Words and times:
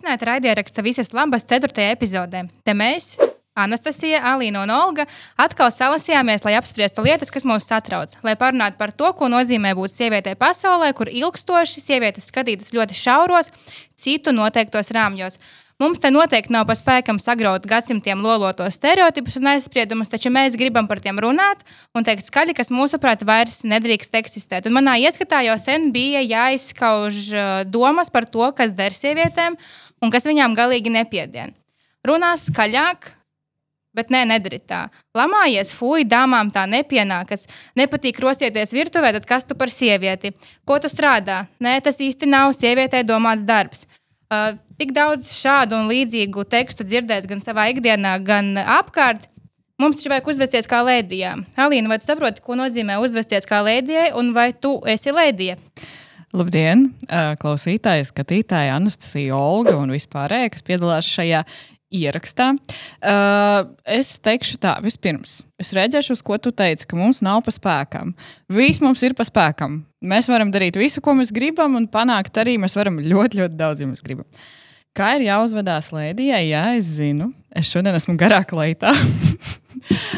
Sveicināti 0.00 0.24
raidieraksta 0.24 0.80
visas 0.80 1.10
labas 1.12 1.44
4. 1.44 1.90
epizodē. 1.92 2.46
Te 2.64 2.72
mēs, 2.72 3.18
Anastasija, 3.52 4.22
Alīna 4.30 4.62
un 4.64 4.72
Olga, 4.72 5.04
atkal 5.36 5.68
salasījāmies, 5.76 6.40
lai 6.46 6.54
apspriestu 6.56 7.04
lietas, 7.04 7.28
kas 7.28 7.44
mūs 7.44 7.68
satrauc. 7.68 8.14
Lai 8.24 8.32
parunātu 8.40 8.80
par 8.80 8.94
to, 8.96 9.12
ko 9.12 9.28
nozīmē 9.28 9.74
būt 9.76 9.92
sievietei 9.92 10.38
pasaulē, 10.40 10.94
kur 10.96 11.12
ilgstoši 11.12 11.84
sievietes 11.84 12.32
skatītas 12.32 12.72
ļoti 12.72 12.96
šauros, 12.96 13.52
citu 14.00 14.32
noteiktos 14.32 14.88
rāmjos. 14.96 15.36
Mums 15.80 16.00
te 16.00 16.10
noteikti 16.12 16.52
nav 16.52 16.66
pa 16.68 16.74
spēkam 16.76 17.16
sagraut 17.16 17.64
gadsimtiem 17.64 18.20
lolotos 18.20 18.76
stereotipus 18.76 19.38
un 19.40 19.48
aizspriedumus, 19.54 20.10
taču 20.12 20.28
mēs 20.32 20.56
gribam 20.60 20.84
par 20.88 21.00
tiem 21.00 21.16
runāt 21.24 21.62
un 21.96 22.04
teikt 22.04 22.26
skaļi, 22.28 22.52
kas 22.56 22.68
mūsuprāt 22.68 23.24
vairs 23.24 23.62
nedrīkst 23.64 24.18
eksistēt. 24.20 24.68
Un 24.68 24.76
manā 24.76 24.98
ieskatā 25.00 25.40
jau 25.46 25.56
sen 25.60 25.88
bija 25.92 26.20
jāizskauž 26.20 27.22
uh, 27.32 27.46
domas 27.64 28.12
par 28.12 28.28
to, 28.28 28.44
kas 28.56 28.76
der 28.76 28.92
sievietēm 28.96 29.56
un 30.00 30.12
kas 30.12 30.28
viņām 30.28 30.56
galīgi 30.58 30.92
nepiedien. 30.92 31.54
Runās 32.06 32.48
skaļāk, 32.48 33.14
Bet 33.90 34.12
nē, 34.14 34.20
nedari 34.30 34.60
tā. 34.62 34.84
Lamājies, 35.18 35.72
fuj, 35.74 36.04
dāmām 36.06 36.52
tā 36.54 36.62
nepienākas. 36.70 37.48
Nepatīk 37.78 38.20
rosieties 38.22 38.70
virtuvē, 38.70 39.10
tad 39.16 39.26
kas 39.26 39.48
tu 39.48 39.56
par 39.58 39.72
sievieti? 39.74 40.30
Ko 40.62 40.78
tu 40.78 40.86
strādā? 40.86 41.42
Nē, 41.58 41.80
tas 41.82 41.98
īsti 41.98 42.28
nav 42.30 42.54
sievietei 42.54 43.02
domāts 43.06 43.42
darbs. 43.42 43.88
Uh, 44.30 44.54
tik 44.78 44.94
daudz 44.94 45.32
šādu 45.34 45.74
un 45.74 45.90
līdzīgu 45.90 46.46
tekstu 46.52 46.86
dzirdēts 46.86 47.26
gan 47.26 47.42
savā 47.42 47.66
ikdienā, 47.74 48.14
gan 48.22 48.54
apkārt. 48.62 49.26
Mums 49.80 49.98
taču 49.98 50.12
vajag 50.12 50.28
uzvesties 50.36 50.70
kā 50.70 50.84
lēdijām. 50.86 51.42
Alīna, 51.58 51.90
vai 51.90 51.98
tu 51.98 52.06
saproti, 52.06 52.44
ko 52.44 52.54
nozīmē 52.60 53.00
uzvesties 53.02 53.48
kā 53.48 53.58
lēdijai, 53.66 54.12
un 54.20 54.30
vai 54.36 54.52
tu 54.54 54.76
esi 54.86 55.10
lēdija? 55.10 55.58
Labdien, 56.30 56.86
klausītāji, 57.42 58.06
skatītāji, 58.06 58.70
Anastasija, 58.70 59.34
Olga 59.34 59.74
un 59.80 59.90
vispārējie, 59.90 60.52
kas 60.54 60.66
piedalās 60.66 61.08
šajā 61.10 61.40
ierakstā. 61.90 62.52
Uh, 63.02 63.72
es 63.90 64.12
teikšu 64.22 64.60
tā, 64.62 64.76
vispirms, 64.84 65.40
es 65.58 65.72
rēģēšu 65.74 66.14
uz 66.14 66.22
ko 66.22 66.38
tu 66.38 66.52
teici, 66.54 66.86
ka 66.86 66.98
mums 66.98 67.18
nav 67.26 67.42
pa 67.46 67.54
spēkam. 67.54 68.14
Viss 68.52 68.82
mums 68.82 69.02
ir 69.06 69.16
pa 69.18 69.26
spēkam. 69.26 69.80
Mēs 70.06 70.30
varam 70.30 70.54
darīt 70.54 70.78
visu, 70.78 71.02
ko 71.02 71.16
mēs 71.18 71.34
gribam, 71.34 71.74
un 71.80 71.90
panākt 71.90 72.38
arī 72.40 72.56
mēs 72.62 72.78
varam 72.78 73.02
ļoti, 73.02 73.42
ļoti 73.42 73.58
daudz, 73.58 73.82
ja 73.82 73.90
mēs 73.90 74.06
gribam. 74.06 74.28
Kā 74.96 75.16
ir 75.18 75.26
jāuzvedās 75.28 75.90
lēdijai? 75.94 76.44
Jā, 76.50 76.64
es 76.78 76.94
zinu. 76.96 77.32
Es 77.54 77.70
šodien 77.70 77.94
esmu 77.98 78.14
garāk 78.18 78.54
leitā. 78.54 78.94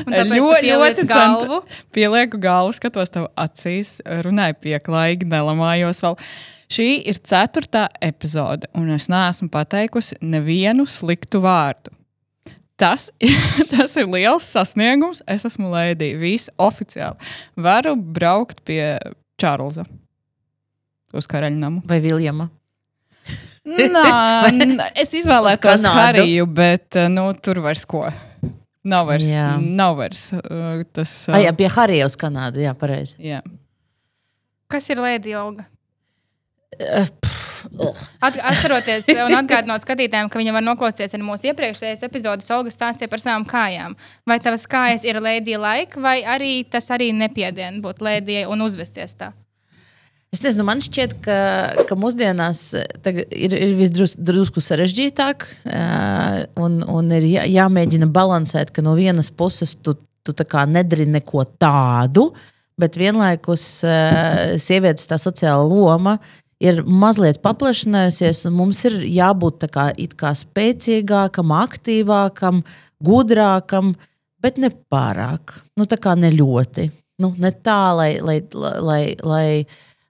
ļoti, 0.09 0.73
ļoti 0.73 1.07
galvu. 1.11 1.63
Pielieku 1.95 2.41
galvu, 2.43 2.75
skatos 2.77 3.13
tev 3.15 3.31
acīs, 3.39 3.99
runāju 4.27 4.59
pieklājīgi, 4.67 5.29
nelamājos 5.33 6.03
vēl. 6.05 6.19
Šī 6.73 6.89
ir 7.11 7.19
ceturtā 7.21 7.87
epizode, 8.01 8.71
un 8.79 8.95
es 8.95 9.11
neesmu 9.13 9.51
pateikusi 9.53 10.17
nevienu 10.25 10.87
sliktu 10.89 11.43
vārdu. 11.45 11.93
Tas, 12.81 13.11
tas 13.73 13.97
ir 14.01 14.09
liels 14.11 14.49
sasniegums. 14.49 15.23
Es 15.31 15.45
esmu 15.47 15.71
Lēdija. 15.71 16.19
Viss 16.19 16.51
oficiāli. 16.61 17.33
Varu 17.61 17.95
braukt 17.97 18.65
pie 18.67 18.97
Čārlza 19.41 19.85
uz 21.13 21.29
karaļnamu. 21.31 21.85
Vai 21.89 22.01
Viljama? 22.03 22.49
Nā, 23.63 24.03
es 25.03 25.13
izvēlētos 25.15 25.85
Hariju, 25.87 26.49
bet 26.51 26.99
nu, 27.13 27.29
tur 27.39 27.63
vairs 27.63 27.85
ko. 27.87 28.09
Nav 28.83 29.07
vairs. 29.07 29.29
Jā. 29.31 29.49
Nav 29.63 29.97
vairs 30.01 30.29
uh, 30.35 30.83
tas. 30.91 31.11
Uh, 31.29 31.37
ah, 31.37 31.43
jā, 31.45 31.53
pie 31.59 31.69
Harija 31.71 32.09
uz 32.11 32.17
Kanādu. 32.19 32.63
Jā, 32.65 32.75
pareizi. 32.79 33.15
Jā. 33.23 33.43
Kas 34.73 34.89
ir 34.91 35.03
Lēdija 35.03 35.45
Olga? 35.45 35.69
Uh, 36.81 37.07
At, 38.23 38.37
atceroties 38.43 39.07
un 39.15 39.37
atgādinot 39.37 39.85
skatītājiem, 39.85 40.31
ka 40.33 40.41
viņi 40.41 40.55
var 40.55 40.65
noklausīties 40.67 41.15
arī 41.15 41.27
mūsu 41.27 41.51
iepriekšējās 41.53 42.05
epizodes, 42.07 42.51
Olga 42.55 42.73
stāstīja 42.75 43.11
par 43.13 43.23
savām 43.23 43.47
kājām. 43.49 43.95
Vai 44.29 44.39
tavas 44.43 44.67
kājas 44.71 45.07
ir 45.07 45.21
lēdija 45.23 45.61
laika, 45.63 46.01
vai 46.03 46.21
arī 46.27 46.53
tas 46.69 46.91
arī 46.95 47.13
nepiedien 47.17 47.81
būt 47.85 48.03
lēdijai 48.03 48.49
un 48.51 48.67
uzvesties 48.67 49.15
tā? 49.19 49.33
Es 50.33 50.41
nezinu, 50.41 50.65
man 50.65 50.81
šķiet, 50.81 51.19
ka, 51.21 51.35
ka 51.85 51.97
mūsdienās 52.01 52.61
eh, 52.81 53.19
ir, 53.37 53.53
ir 53.53 53.75
visdrusku 53.77 54.63
sarežģītāk, 54.65 55.45
eh, 55.69 56.37
un, 56.57 56.79
un 56.89 57.13
ir 57.19 57.27
jā, 57.29 57.43
jāmēģina 57.53 58.09
balansēt, 58.09 58.73
ka 58.73 58.85
no 58.85 58.95
vienas 58.97 59.29
puses 59.29 59.75
tu, 59.85 59.93
tu 60.25 60.33
nedari 60.73 61.05
neko 61.05 61.45
tādu, 61.61 62.31
bet 62.81 62.97
vienlaikus 62.97 63.67
eh, 63.85 64.57
sievietes 64.57 65.11
tā 65.11 65.21
sociāla 65.21 65.69
loma 65.69 66.17
ir 66.65 66.81
mazliet 66.81 67.43
paplašinājusies, 67.45 68.47
un 68.49 68.57
mums 68.57 68.81
ir 68.89 69.03
jābūt 69.05 69.69
kā, 69.69 69.91
kā 70.17 70.33
spēcīgākam, 70.33 71.53
aktīvākam, 71.61 72.65
gudrākam, 73.05 73.93
bet 74.41 74.57
ne 74.57 74.73
pārāk. 74.73 75.59
Nu, 75.77 75.85
tā 75.85 76.01
kā 76.01 76.17
ne 76.17 76.33
ļoti. 76.33 76.89
Nu, 77.21 77.35
ne 77.37 77.53
tā, 77.53 77.81
lai. 78.01 78.13
lai, 78.25 78.41
lai, 78.81 79.03
lai, 79.21 79.49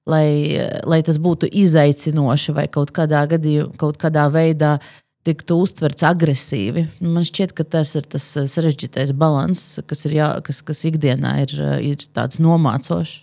lai 0.08 0.26
lai, 0.26 0.82
lai 0.88 1.00
tas 1.06 1.18
būtu 1.22 1.48
izaicinoši 1.50 2.54
vai 2.56 2.66
kaut 2.72 2.92
kādā, 2.94 3.24
gadījumā, 3.30 3.76
kaut 3.80 4.00
kādā 4.02 4.26
veidā 4.32 4.78
tiktu 5.26 5.60
uztverts 5.62 6.02
agresīvi. 6.06 6.86
Man 7.04 7.26
šķiet, 7.26 7.54
ka 7.54 7.64
tas 7.64 7.94
ir 7.98 8.06
tas 8.10 8.24
sarežģītais 8.26 9.14
līdzsvars, 9.14 9.86
kas, 9.86 10.06
ir 10.08 10.16
jā, 10.18 10.30
kas, 10.42 10.62
kas 10.66 10.82
ikdienā 10.88 11.36
ir, 11.44 11.54
ir 11.92 12.02
tāds 12.14 12.42
nomācošs. 12.42 13.22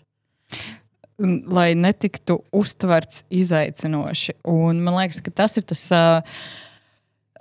Lai 1.52 1.74
netiktu 1.76 2.40
uztverts 2.56 3.26
izaicinoši. 3.28 4.38
Un 4.48 4.80
man 4.86 5.02
liekas, 5.02 5.20
ka 5.26 5.36
tas 5.36 5.60
ir 5.60 5.68
tas. 5.68 5.84
Uh, 5.92 6.42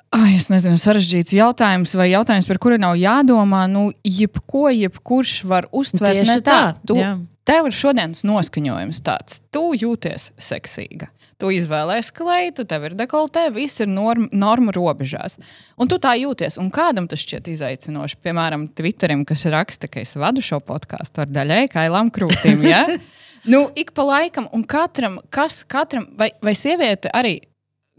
Ai, 0.08 0.38
es 0.38 0.46
nezinu, 0.48 0.78
sarežģīts 0.80 1.34
jautājums, 1.36 1.92
vai 2.00 2.06
jautājums, 2.08 2.46
par 2.48 2.56
kuru 2.64 2.78
nav 2.80 2.94
jādomā. 2.96 3.66
Nu, 3.68 3.90
jebko, 4.08 4.70
jebkurš 4.72 5.42
var 5.44 5.68
uztvert 5.68 6.16
Tieši 6.16 6.30
ne 6.30 6.36
tā. 6.40 6.54
tā 6.54 6.86
tu, 6.88 6.96
jā. 6.96 7.10
Tev 7.48 7.64
ir 7.64 7.72
šodienas 7.72 8.26
noskaņojums 8.28 8.98
tāds, 9.06 9.38
tu 9.48 9.70
jūties 9.72 10.26
seksīga. 10.36 11.06
Tu 11.40 11.52
izvēlējies 11.56 12.10
kleitu, 12.12 12.66
tev 12.68 12.82
ir 12.84 12.96
dekoltē, 12.98 13.46
viss 13.54 13.80
ir 13.80 13.88
norm, 13.88 14.26
normu 14.36 14.74
robežās. 14.76 15.38
Un 15.80 15.88
tu 15.88 15.96
tā 16.02 16.12
jūties. 16.18 16.58
Un 16.60 16.68
kādam 16.74 17.06
tas 17.08 17.22
šķiet 17.22 17.48
izaicinoši? 17.54 18.18
Piemēram, 18.26 18.66
Twitterim, 18.76 19.22
kas 19.24 19.46
raksta, 19.48 19.88
ka 19.88 20.02
es 20.02 20.12
vadu 20.18 20.44
šo 20.44 20.58
podkāstu 20.60 21.22
ar 21.24 21.32
daļai 21.32 21.62
kailām 21.72 22.10
krūtīm. 22.12 22.66
Ja? 22.68 22.82
nu, 23.52 23.62
ik 23.80 23.94
pa 23.96 24.04
laikam, 24.10 24.50
un 24.52 24.66
katram, 24.68 25.16
kas 25.32 25.62
katram, 25.64 26.04
vai, 26.20 26.28
vai 26.44 26.52
sieviete 26.58 27.08
arī, 27.16 27.38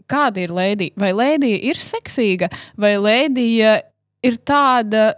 kāda 0.06 0.44
ir 0.44 0.54
lēdija? 0.54 0.94
Vai 1.00 1.10
lēdija 1.16 1.58
ir 1.72 1.82
seksīga, 1.82 2.52
vai 2.78 2.92
lēdija 3.02 3.80
ir 4.30 4.38
tāda, 4.46 5.08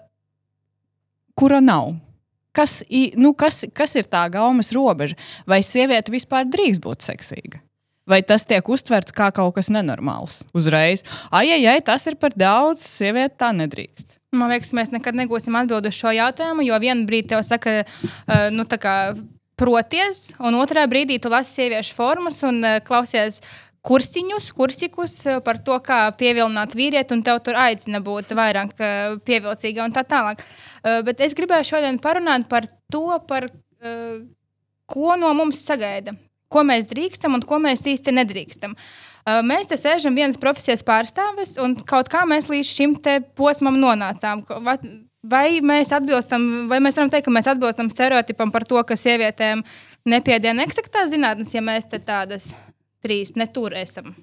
kura 1.37 1.61
nav? 1.61 1.93
Kas, 2.53 2.83
nu, 3.17 3.33
kas, 3.33 3.63
kas 3.73 3.95
ir 3.97 4.09
tā 4.13 4.27
gaumas 4.33 4.73
robeža? 4.77 5.17
Vai 5.49 5.63
sieviete 5.65 6.13
vispār 6.13 6.45
drīkst 6.53 6.83
būt 6.85 7.07
seksīga? 7.07 7.63
Vai 8.09 8.19
tas 8.27 8.45
tiek 8.45 8.67
uztverts 8.69 9.15
kā 9.15 9.31
kaut 9.33 9.55
kas 9.57 9.71
nenormāls? 9.73 10.43
Uzreiz, 10.57 11.05
ai, 11.31 11.47
ai, 11.55 11.63
ai 11.71 11.79
tas 11.85 12.05
ir 12.11 12.19
par 12.21 12.35
daudz, 12.37 12.83
sieviete 12.85 13.39
tā 13.41 13.53
nedrīkst. 13.57 14.19
Man 14.37 14.51
liekas, 14.53 14.73
mēs 14.77 14.91
nekad 14.93 15.17
negūsim 15.17 15.57
atbildi 15.61 15.93
uz 15.93 15.97
šo 15.97 16.13
jautājumu, 16.17 16.65
jo 16.67 16.79
vienā 16.83 17.07
brīdī 17.09 17.35
tev 17.35 17.45
saka, 17.47 17.83
uh, 17.85 18.49
nu, 18.53 18.65
tā 18.69 18.79
kā 18.81 18.97
proties, 19.61 20.33
un 20.41 20.57
otrā 20.59 20.87
brīdī 20.91 21.21
tu 21.23 21.31
lasi 21.33 21.61
sieviešu 21.61 21.95
formas 21.97 22.41
un 22.49 22.61
uh, 22.65 22.79
klausies 22.85 23.43
kursiņus, 23.83 24.53
kursikus 24.55 25.17
par 25.43 25.59
to, 25.67 25.79
kā 25.83 26.05
pievilināt 26.15 26.77
vīrieti, 26.79 27.17
un 27.17 27.25
tev 27.27 27.41
tur 27.43 27.59
aicina 27.59 27.99
būt 28.05 28.31
vairāk 28.39 28.77
pievilcīga 29.27 29.85
un 29.87 29.95
tā 29.95 30.05
tālāk. 30.07 30.43
Uh, 30.43 31.01
bet 31.07 31.21
es 31.25 31.35
gribēju 31.39 31.73
šodien 31.75 31.99
parunāt 32.03 32.49
par 32.51 32.69
to, 32.93 33.07
par, 33.29 33.49
ko 34.87 35.17
no 35.19 35.33
mums 35.35 35.63
sagaida, 35.67 36.15
ko 36.53 36.63
mēs 36.67 36.87
drīkstam 36.91 37.39
un 37.39 37.45
ko 37.47 37.59
mēs 37.63 37.85
īsti 37.89 38.15
nedrīkstam. 38.15 38.77
Mēs 39.47 39.71
te 39.71 39.79
sēžam 39.79 40.17
vienas 40.19 40.39
profesijas 40.43 40.83
pārstāvis, 40.87 41.55
un 41.63 41.77
kaut 41.87 42.11
kā 42.11 42.25
mēs 42.27 42.49
līdz 42.51 42.69
šim 42.69 42.97
posmam 43.39 43.79
nonācām. 43.79 44.43
Vai 45.23 45.61
mēs 45.63 45.93
atbilstam, 45.95 46.67
vai 46.71 46.81
mēs 46.83 46.99
varam 46.99 47.13
teikt, 47.13 47.29
ka 47.29 47.35
mēs 47.35 47.47
atbilstam 47.51 47.91
stereotipam 47.91 48.51
par 48.51 48.67
to, 48.67 48.83
ka 48.83 48.99
sievietēm 48.99 49.63
nepiediena 50.11 50.67
eksaktā 50.67 51.07
zinātnes, 51.07 51.55
ja 51.55 51.63
mēs 51.63 51.87
te 51.87 52.03
tādas 52.03 52.51
trīs 53.03 53.37
netur 53.37 53.75
esam? 53.77 54.15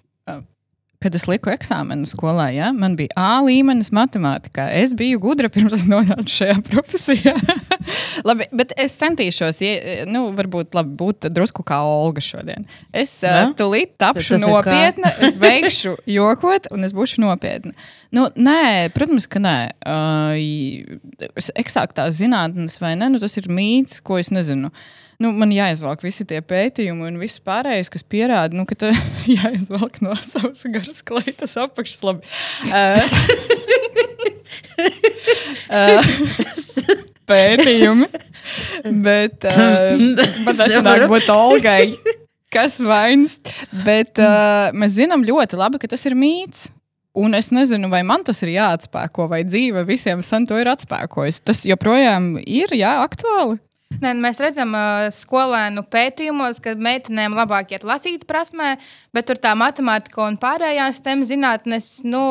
kad 1.00 1.16
es 1.16 1.24
liku 1.30 1.52
eksāmenu 1.54 2.08
skolā, 2.10 2.50
ja, 2.52 2.74
man 2.76 2.98
bija 3.00 3.14
A 3.16 3.40
līmenis 3.46 3.88
matemātikā. 3.96 4.66
Es 4.82 4.92
biju 4.98 5.22
gudra 5.24 5.48
pirms 5.52 5.78
es 5.78 5.86
nonācu 5.88 6.28
šajā 6.34 6.58
profesijā. 6.68 7.36
labi, 8.28 8.50
bet 8.60 8.74
es 8.80 8.98
centīšos, 9.00 9.62
ja, 9.64 10.04
nu, 10.12 10.26
varbūt 10.36 10.76
labi, 10.76 10.92
būt 11.00 11.30
drusku 11.32 11.64
kā 11.68 11.80
Olga 11.88 12.24
šodien. 12.24 12.68
Es 12.92 13.16
uh, 13.24 13.54
tūlīt 13.60 13.96
tapšu 14.02 14.42
nopietna, 14.44 15.14
es 15.24 15.40
beigšu 15.44 15.96
jokot, 16.10 16.68
un 16.76 16.84
es 16.88 16.96
būšu 16.96 17.24
nopietna. 17.24 17.72
Nu, 18.16 18.28
nē, 18.36 18.90
protams, 18.96 19.30
ka 19.32 19.40
nē. 19.44 19.58
Uh, 19.88 21.40
eksāktās 21.56 22.20
zinātnes 22.20 22.76
vai 22.84 22.98
ne, 23.00 23.14
nu, 23.14 23.24
tas 23.24 23.40
ir 23.40 23.48
mīts, 23.48 24.04
ko 24.04 24.20
es 24.20 24.34
nezinu. 24.36 24.74
Nu, 25.20 25.32
man 25.36 25.52
jāizvelk 25.52 26.04
visi 26.06 26.26
tie 26.28 26.40
pētījumi 26.46 27.10
un 27.10 27.20
viss 27.20 27.42
pārējais, 27.44 27.92
kas 27.92 28.06
pierāda, 28.08 28.56
nu, 28.56 28.66
ka 28.70 28.78
tā 28.80 28.94
jāizvelk 29.40 30.00
no 30.06 30.16
savas 30.24 30.64
garas 30.72 31.04
kleitas 31.06 31.58
apakšas. 31.60 32.02
Labi. 32.08 32.24
Uh, 32.72 33.04
uh, 35.76 36.02
pētījumi. 37.30 38.10
Bet 39.04 39.46
uh, 39.46 40.00
pat 40.48 40.66
es 40.66 40.80
nevaru 40.80 41.12
būt 41.12 41.30
Olgai. 41.34 41.84
Kas 42.50 42.80
vainas? 42.82 43.38
Bet 43.86 44.18
uh, 44.24 44.72
mēs 44.74 44.96
zinām 44.98 45.22
ļoti 45.28 45.60
labi, 45.60 45.82
ka 45.82 45.92
tas 45.92 46.08
ir 46.10 46.18
mīts. 46.18 46.70
Un 47.20 47.36
es 47.36 47.50
nezinu, 47.52 47.90
vai 47.92 48.00
man 48.08 48.24
tas 48.24 48.40
ir 48.46 48.54
jāatspēko, 48.54 49.28
vai 49.30 49.42
dzīve 49.44 49.84
visiem 49.86 50.22
sen 50.24 50.46
to 50.48 50.58
ir 50.62 50.70
atspēkojusi. 50.72 51.44
Tas 51.46 51.66
joprojām 51.68 52.38
ir 52.40 52.72
jā, 52.78 53.02
aktuāli. 53.04 53.60
Nē, 53.98 54.14
mēs 54.22 54.38
redzam, 54.40 54.76
uh, 54.78 55.08
skolēnu 55.12 55.82
pētījumos, 55.90 56.62
ka 56.64 56.76
meitenēm 56.78 57.34
labāk 57.36 57.74
iet 57.74 57.84
lasīt 57.88 58.28
prasmē, 58.30 58.76
bet 59.16 59.28
tur 59.28 59.40
tā 59.42 59.56
matemātika 59.58 60.28
un 60.28 60.38
pārējās 60.40 61.02
tēmas 61.04 61.32
zinātnes 61.34 61.88
nu, 62.06 62.24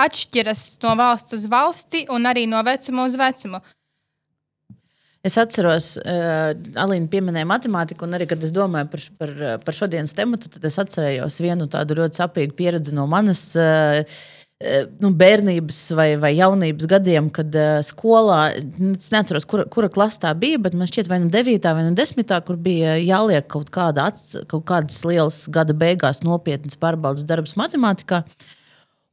atšķiras 0.00 0.64
no 0.84 0.94
valsts 1.00 1.36
uz 1.38 1.48
valsti 1.50 2.04
un 2.12 2.28
arī 2.28 2.44
no 2.50 2.60
vecuma 2.66 3.08
uz 3.08 3.16
vecumu. 3.18 3.62
Es 5.24 5.34
atceros, 5.40 5.94
uh, 6.00 6.52
Alīna 6.80 7.08
pieminēja 7.12 7.48
matemātiku, 7.48 8.06
un 8.06 8.16
arī, 8.16 8.28
kad 8.28 8.44
es 8.44 8.52
domāju 8.56 8.92
par, 8.92 9.06
par, 9.20 9.34
par 9.64 9.76
šodienas 9.76 10.14
tematu, 10.16 10.52
tad 10.52 10.68
es 10.68 10.78
atcerējos 10.80 11.40
vienu 11.44 11.66
tādu 11.72 11.96
ļoti 11.98 12.22
sapīgu 12.22 12.56
pieredzi 12.60 12.94
no 12.96 13.08
manas 13.10 13.48
uh, 13.58 14.04
nu, 15.00 15.08
bērnības 15.16 15.78
vai, 15.96 16.08
vai 16.20 16.34
jaunības 16.36 16.88
gadiem, 16.90 17.30
kad 17.32 17.54
uh, 17.56 17.78
skolā, 17.86 18.40
es 18.90 19.08
neatceros, 19.12 19.46
kura, 19.48 19.64
kura 19.72 19.88
klasē 19.92 20.20
tā 20.26 20.32
bija, 20.36 20.58
bet 20.60 20.76
man 20.76 20.90
šķiet, 20.90 21.08
vai 21.08 21.20
nu 21.22 21.30
9. 21.32 21.64
vai 21.64 21.84
nu 21.86 21.94
10. 21.96 22.34
kur 22.44 22.58
bija 22.60 22.98
jāliek 23.00 23.48
kaut, 23.48 23.70
kāda, 23.72 24.10
kaut 24.50 24.66
kādas 24.68 25.00
lielas 25.08 25.46
gada 25.52 25.76
beigās 25.76 26.20
nopietnas 26.26 26.76
pārbaudas 26.80 27.24
darbs 27.28 27.56
matemātikā. 27.60 28.20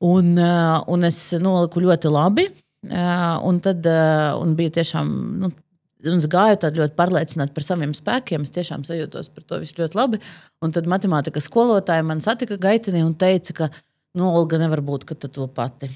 Un, 0.04 0.36
uh, 0.36 0.82
un 0.92 1.08
es 1.08 1.22
noliku 1.40 1.86
ļoti 1.86 2.12
labi. 2.12 2.50
Uh, 2.88 3.40
un 3.48 3.64
tad 3.64 3.88
uh, 3.88 4.36
un 4.42 4.54
bija 4.60 4.78
tiešām 4.82 5.16
nu, 5.44 5.54
Un 6.06 6.20
es 6.22 6.28
gāju 6.30 6.60
tādā 6.62 6.78
ļoti 6.78 6.94
pārliecināta 6.94 7.56
par 7.56 7.66
saviem 7.66 7.94
spēkiem. 7.98 8.44
Es 8.46 8.54
tiešām 8.54 8.84
sajūtos 8.86 9.32
par 9.34 9.46
to 9.50 9.58
visu 9.64 9.80
ļoti 9.80 9.98
labi. 9.98 10.20
Un 10.62 10.74
tad 10.76 10.86
matemātikas 10.86 11.48
skolotāja 11.50 12.06
man 12.06 12.22
satika 12.22 12.54
gaitenī 12.62 13.02
un 13.02 13.16
teica, 13.18 13.56
ka 13.58 13.70
nu, 14.18 14.34
Olga 14.34 14.60
nevar 14.62 14.82
būt 14.84 15.08
to 15.30 15.48
pati. 15.48 15.90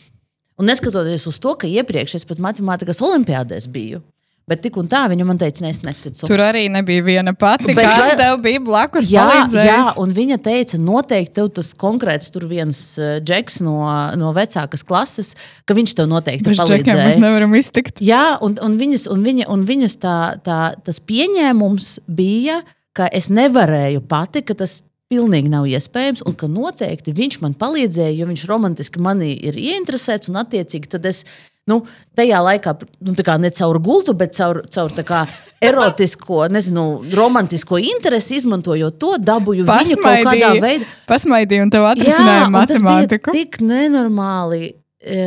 Un 0.62 0.69
neskatoties 0.69 1.25
uz 1.27 1.39
to, 1.41 1.56
ka 1.57 1.68
iepriekš 1.68 2.19
es 2.19 2.27
pat 2.27 2.41
matemātikas 2.44 3.01
olimpiādēs 3.01 3.68
biju, 3.71 4.01
Bet 4.50 4.63
tik 4.65 4.75
un 4.81 4.88
tā 4.89 5.03
viņa 5.07 5.23
man 5.23 5.38
teica, 5.39 5.62
ne, 5.63 5.69
es 5.71 5.79
neticu. 5.85 6.25
Tur 6.27 6.41
arī 6.44 6.65
nebija 6.73 7.03
viena 7.06 7.31
pati. 7.38 7.75
Bet, 7.77 7.85
Kāds 7.85 8.18
tev 8.19 8.39
bija 8.44 8.59
blakus? 8.65 9.07
Jā, 9.13 9.45
jā, 9.53 9.77
un 10.01 10.12
viņa 10.15 10.39
teica, 10.44 10.79
noteikti 10.81 11.38
tev 11.38 11.51
tas 11.56 11.69
konkrēts 11.79 12.33
tur 12.33 12.47
viens 12.50 12.81
uh, 13.00 13.13
džeks 13.23 13.62
no, 13.63 13.77
no 14.19 14.33
vecākas 14.35 14.83
klases, 14.88 15.31
ka 15.63 15.77
viņš 15.77 15.95
tev 16.01 16.09
noteikti 16.12 16.50
Bez 16.50 16.59
palīdzēja. 16.59 17.06
Mēs 17.06 17.21
nevaram 17.21 17.56
iztikt. 17.56 18.01
Jā, 18.03 18.23
un, 18.44 18.57
un, 18.65 18.75
viņas, 18.81 19.07
un, 19.13 19.23
viņa, 19.29 19.47
un 19.53 19.63
viņas 19.69 19.97
tā, 20.01 20.18
tā, 20.44 20.59
tas 20.83 21.00
pieņēmums 21.00 21.91
bija, 22.09 22.59
ka 22.97 23.07
es 23.13 23.29
nevarēju 23.31 24.03
pati, 24.09 24.44
ka 24.44 24.57
tas 24.57 24.81
pilnīgi 25.12 25.52
nav 25.52 25.68
iespējams, 25.69 26.24
un 26.25 26.36
ka 26.40 26.50
noteikti 26.52 27.13
viņš 27.18 27.42
man 27.44 27.56
palīdzēja, 27.60 28.16
jo 28.16 28.30
viņš 28.31 28.48
romantiski 28.50 29.04
manī 29.04 29.34
ir 29.36 29.60
ieinteresēts, 29.60 30.31
un 30.31 30.40
attiecīgi 30.42 30.96
tad 30.96 31.10
es 31.12 31.25
Nu, 31.69 31.78
tajā 32.18 32.40
laikā 32.42 32.74
nu, 33.06 33.13
ne 33.44 33.50
caur 33.54 33.78
gultu, 33.86 34.16
bet 34.18 34.34
caur, 34.34 34.63
caur 34.74 34.94
kā, 35.06 35.22
erotisko, 35.62 36.48
nezinu, 36.50 36.86
romantisko 37.13 37.78
interesi, 37.78 38.40
izmantojot 38.42 38.98
to, 38.98 39.12
dabūju 39.22 39.68
viņu 39.69 40.00
kaut 40.02 40.25
kādā 40.25 40.52
veidā. 40.58 40.90
Pasmaidīju, 41.10 41.68
un 41.68 41.74
tev 41.74 41.86
atrisināja 41.92 42.50
matemātiku. 42.52 43.36
Tik 43.38 43.62
nenormāli. 43.62 44.74
E, 45.02 45.22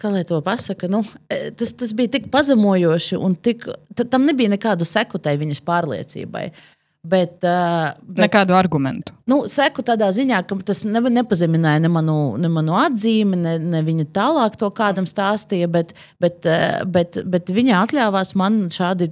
kā 0.00 0.10
lai 0.12 0.24
to 0.28 0.40
pasakā, 0.44 0.88
nu, 0.92 1.00
e, 1.32 1.50
tas, 1.56 1.70
tas 1.76 1.92
bija 1.96 2.16
tik 2.16 2.26
pazemojoši, 2.32 3.20
un 3.20 3.36
tik, 3.36 3.68
tam 3.96 4.26
nebija 4.28 4.52
nekādu 4.52 4.88
seku 4.88 5.20
tai 5.20 5.36
viņas 5.40 5.62
pārliecībai. 5.64 6.48
Bet, 7.04 7.34
bet, 7.44 8.20
Nekādu 8.24 8.54
argumentu. 8.56 9.12
Nu, 9.28 9.42
seku 9.50 9.82
tādā 9.84 10.06
ziņā, 10.16 10.38
ka 10.48 10.56
tas 10.64 10.78
ne, 10.88 11.02
nepazemināja 11.12 11.82
ne 11.84 11.90
manu, 11.92 12.14
ne 12.40 12.48
manu 12.48 12.78
atzīmi, 12.80 13.36
ne, 13.42 13.58
ne 13.60 13.82
viņa 13.84 14.06
tālāk 14.16 14.56
to 14.60 14.70
kādam 14.72 15.04
stāstīja, 15.08 15.68
bet, 15.68 15.92
bet, 16.24 16.48
bet, 16.88 17.20
bet 17.28 17.52
viņa 17.52 17.82
atļāvās 17.84 18.32
man 18.40 18.62
šādi 18.72 19.10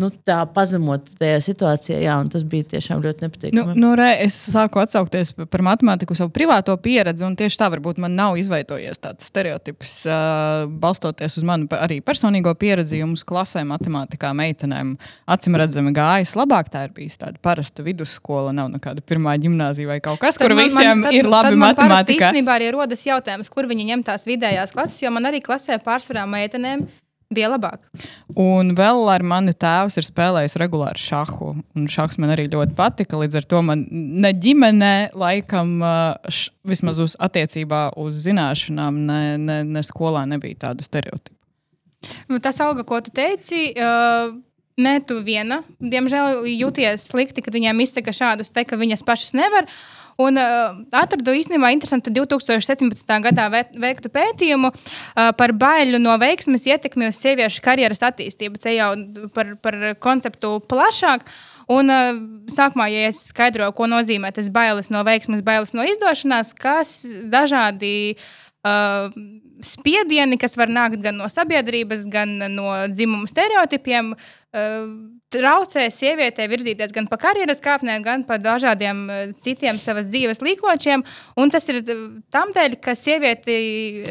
nu, 0.00 0.10
tā 0.26 0.38
pazemot 0.54 1.08
tajā 1.20 1.38
situācijā, 1.44 1.98
jā, 2.04 2.16
un 2.20 2.30
tas 2.32 2.44
bija 2.46 2.66
tiešām 2.74 3.02
ļoti 3.04 3.24
nepatīkami. 3.26 3.56
Nu, 3.56 3.74
nu, 3.78 3.92
re, 3.98 4.08
es 4.24 4.36
sāku 4.52 4.80
atsaukties 4.82 5.32
par 5.50 5.64
matemātiku, 5.66 6.16
savu 6.18 6.32
privāto 6.34 6.74
pieredzi, 6.82 7.24
un 7.26 7.36
tieši 7.38 7.60
tā 7.60 7.68
varbūt 7.74 8.00
man 8.02 8.16
nav 8.18 8.38
izveidojies 8.40 9.00
tāds 9.02 9.28
stereotips, 9.30 9.94
uh, 10.08 10.66
balstoties 10.82 11.38
uz 11.40 11.46
manu 11.46 11.68
arī 11.78 12.00
personīgo 12.04 12.52
pieredzi. 12.58 13.00
Jums 13.02 13.24
klasē 13.26 13.64
matemātikā 13.68 14.32
meitenēm 14.36 14.94
acīm 15.32 15.58
redzami 15.60 15.94
gājas 15.96 16.36
labāk. 16.38 16.70
Tā 16.72 16.86
ir 16.88 16.94
bijusi 16.96 17.20
tāda 17.22 17.40
parasta 17.42 17.84
vidusskola, 17.86 18.54
nav 18.56 18.70
nekāda 18.74 19.04
pirmā 19.06 19.36
gimnāzija 19.42 19.90
vai 19.90 19.98
kaut 20.04 20.20
kas, 20.22 20.38
tad 20.38 20.48
kur 20.48 20.56
man, 20.56 20.68
visiem 20.68 20.92
man, 20.92 21.08
tad, 21.08 21.16
ir 21.16 21.30
labi 21.30 21.56
matemātikā. 21.60 22.30
Īstenībā 22.30 22.58
arī 22.58 22.70
rodas 22.76 23.06
jautājums, 23.06 23.50
kur 23.52 23.68
viņi 23.70 23.90
ņem 23.92 24.06
tās 24.06 24.28
vidējās 24.28 24.74
klases, 24.76 25.02
jo 25.04 25.12
man 25.14 25.28
arī 25.30 25.42
klasē 25.44 25.80
pārsvarā 25.84 26.26
meitenēm 26.30 26.86
bija 27.34 27.50
labāk. 27.50 27.86
Un 28.38 28.74
vēl 28.78 29.06
ar 29.10 29.24
mani 29.26 29.54
tēvs 29.56 29.98
ir 29.98 30.06
spēlējis 30.06 30.56
regulāri 30.62 31.02
šahu. 31.02 31.52
Un 31.76 31.88
šahs 31.90 32.20
man 32.22 32.34
arī 32.34 32.46
ļoti 32.52 32.76
patika. 32.78 33.18
Līdz 33.20 33.40
ar 33.40 33.48
to 33.50 33.62
man 33.66 33.84
ne 33.90 34.32
ģimenē, 34.32 34.94
laikam, 35.18 35.76
š, 36.30 36.50
vismaz 36.66 37.00
uz 37.02 37.16
attiecībā 37.22 37.88
uz 38.02 38.20
zināšanām, 38.26 39.02
ne, 39.08 39.22
ne, 39.42 39.60
ne 39.66 39.84
skolā 39.86 40.26
nebija 40.28 40.68
tādu 40.68 40.86
stereotipu. 40.86 41.34
Nu, 42.30 42.38
tas 42.42 42.60
auga, 42.62 42.86
ko 42.86 43.02
tu 43.04 43.14
teici. 43.14 43.70
Uh... 43.76 44.36
Nē, 44.76 44.98
tu 45.08 45.14
viena, 45.24 45.62
diemžēl, 45.80 46.42
jūties 46.52 47.06
slikti, 47.08 47.40
kad 47.40 47.54
viņiem 47.56 47.78
izsaka 47.80 48.12
šādus 48.12 48.50
te, 48.52 48.60
ka 48.68 48.76
viņas 48.76 49.06
pašas 49.08 49.32
nevar. 49.32 49.64
Uh, 49.64 50.05
Un 50.22 50.38
uh, 50.40 50.78
atradu 50.96 51.34
īstenībā 51.36 51.68
interesantu 51.74 52.12
2017. 52.14 53.10
gadā 53.26 53.50
veiktu 53.52 54.08
pētījumu 54.12 54.70
uh, 54.72 55.32
par 55.36 55.52
baiļu 55.52 56.00
no 56.00 56.14
veiksmes 56.20 56.64
ietekmi 56.70 57.10
uz 57.10 57.20
sieviešu 57.20 57.60
karjeras 57.64 58.00
attīstību. 58.08 58.60
Te 58.62 58.72
jau 58.78 58.94
par, 59.36 59.52
par 59.60 59.76
konceptu 60.00 60.56
plašāk. 60.70 61.26
Un 61.72 61.92
uh, 61.92 62.16
sākumā, 62.48 62.88
ja 62.94 63.10
es 63.10 63.20
skaidroju, 63.28 63.74
ko 63.76 63.90
nozīmē 63.90 64.30
tas 64.32 64.48
bailes 64.54 64.88
no 64.94 65.02
veiksmes, 65.04 65.44
bailes 65.44 65.74
no 65.76 65.84
izdošanās, 65.84 66.54
kas 66.56 66.96
dažādi 67.28 68.14
uh, 68.14 69.12
spiedieni, 69.60 70.38
kas 70.40 70.56
var 70.56 70.72
nākt 70.72 71.02
gan 71.04 71.18
no 71.20 71.28
sabiedrības, 71.32 72.06
gan 72.08 72.38
no 72.54 72.72
dzimuma 72.92 73.28
stereotipiem, 73.28 74.14
uh, 74.16 74.88
traucē 75.34 75.86
sievietē 75.90 76.46
virzīties 76.50 76.92
gan 76.94 77.08
pa 77.10 77.18
karjeras 77.20 77.60
kāpnēm, 77.62 78.04
gan 78.04 78.22
pa 78.26 78.38
dažādiem 78.40 79.00
uh, 79.06 79.22
citiem 79.40 79.80
savas 79.82 80.10
dzīves 80.12 80.42
līkločiem. 80.44 81.02
Un 81.40 81.50
tas 81.52 81.66
ir 81.72 81.80
uh, 81.82 82.04
tam 82.32 82.52
dēļ, 82.54 82.78
ka 82.82 82.94
sievieti 82.98 83.56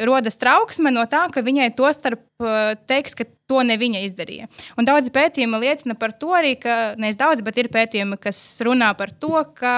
rodas 0.07 0.39
trauksme 0.41 0.91
no 0.93 1.05
tā, 1.12 1.25
ka 1.31 1.45
viņai 1.45 1.69
to 1.77 1.91
starp 1.95 2.25
uh, 2.43 2.74
teiks, 2.89 3.15
ka 3.15 3.27
to 3.48 3.62
ne 3.63 3.77
viņa 3.79 4.03
izdarīja. 4.10 4.50
Un 4.75 4.89
daudz 4.89 5.12
pētījumu 5.15 5.62
liecina 5.63 5.95
par 6.00 6.15
to 6.19 6.36
arī, 6.36 6.55
ka 6.60 6.95
nevis 7.00 7.19
daudz, 7.22 7.45
bet 7.45 7.62
ir 7.62 7.72
pētījumi, 7.72 8.19
kas 8.19 8.41
runā 8.65 8.91
par 9.00 9.13
to, 9.13 9.39
ka 9.55 9.77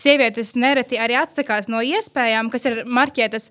sievietes 0.00 0.54
nereti 0.56 1.00
arī 1.00 1.18
atsakās 1.20 1.68
no 1.72 1.80
iespējām, 1.84 2.52
kas 2.52 2.68
ir 2.68 2.82
marķētas 2.88 3.50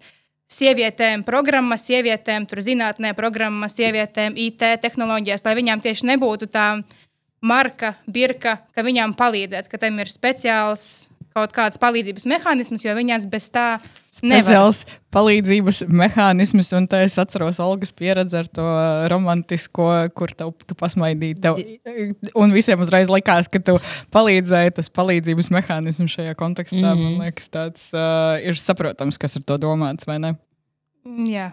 sievietēm 0.49 1.23
programmas, 1.27 1.85
sievietēm 1.85 2.47
zinātnē, 2.49 3.13
programmas, 3.17 3.75
sievietēm 3.77 4.37
IT 4.37 4.65
tehnoloģijās, 4.81 5.45
lai 5.45 5.55
viņām 5.59 5.83
tieši 5.85 6.09
nebūtu 6.09 6.49
tā 6.49 6.71
marka, 7.41 7.93
birka, 8.07 8.59
ka 8.75 8.83
viņām 8.85 9.15
palīdzēt, 9.19 9.69
ka 9.71 9.79
tam 9.81 9.99
ir 9.99 10.11
speciāls 10.11 11.09
kaut 11.35 11.53
kāds 11.55 11.79
palīdzības 11.79 12.25
mehānisms, 12.29 12.83
jo 12.83 12.93
viņas 12.97 13.27
bez 13.29 13.47
tā 13.53 13.67
speciāls 14.15 14.81
palīdzības 15.13 15.83
mehānisms, 15.87 16.71
un 16.77 16.87
tā 16.89 17.03
es 17.05 17.15
atceros 17.21 17.61
Olgas 17.63 17.93
pieredzi 17.95 18.39
ar 18.41 18.49
to 18.51 18.65
romantisko, 19.11 19.87
kur 20.17 20.33
tev, 20.37 20.51
tu 20.65 20.77
pasmaidīji. 20.79 21.37
Tev, 21.43 21.61
un 22.39 22.55
visiem 22.55 22.81
uzreiz 22.83 23.11
likās, 23.11 23.49
ka 23.51 23.61
tu 23.63 23.77
palīdzēji, 24.15 24.75
tas 24.81 24.91
palīdzības 24.99 25.51
mehānisms 25.55 26.17
šajā 26.17 26.35
kontekstā. 26.39 26.81
Mm 26.81 26.83
-hmm. 26.83 27.03
Man 27.03 27.13
mhm. 27.13 27.23
liekas, 27.27 27.49
tāds 27.53 27.89
uh, 27.93 28.41
ir 28.43 28.57
saprotams, 28.59 29.17
kas 29.17 29.37
ar 29.37 29.43
to 29.43 29.57
domāts, 29.57 30.07
vai 30.07 30.19
ne? 30.19 30.35
Jā. 31.29 31.51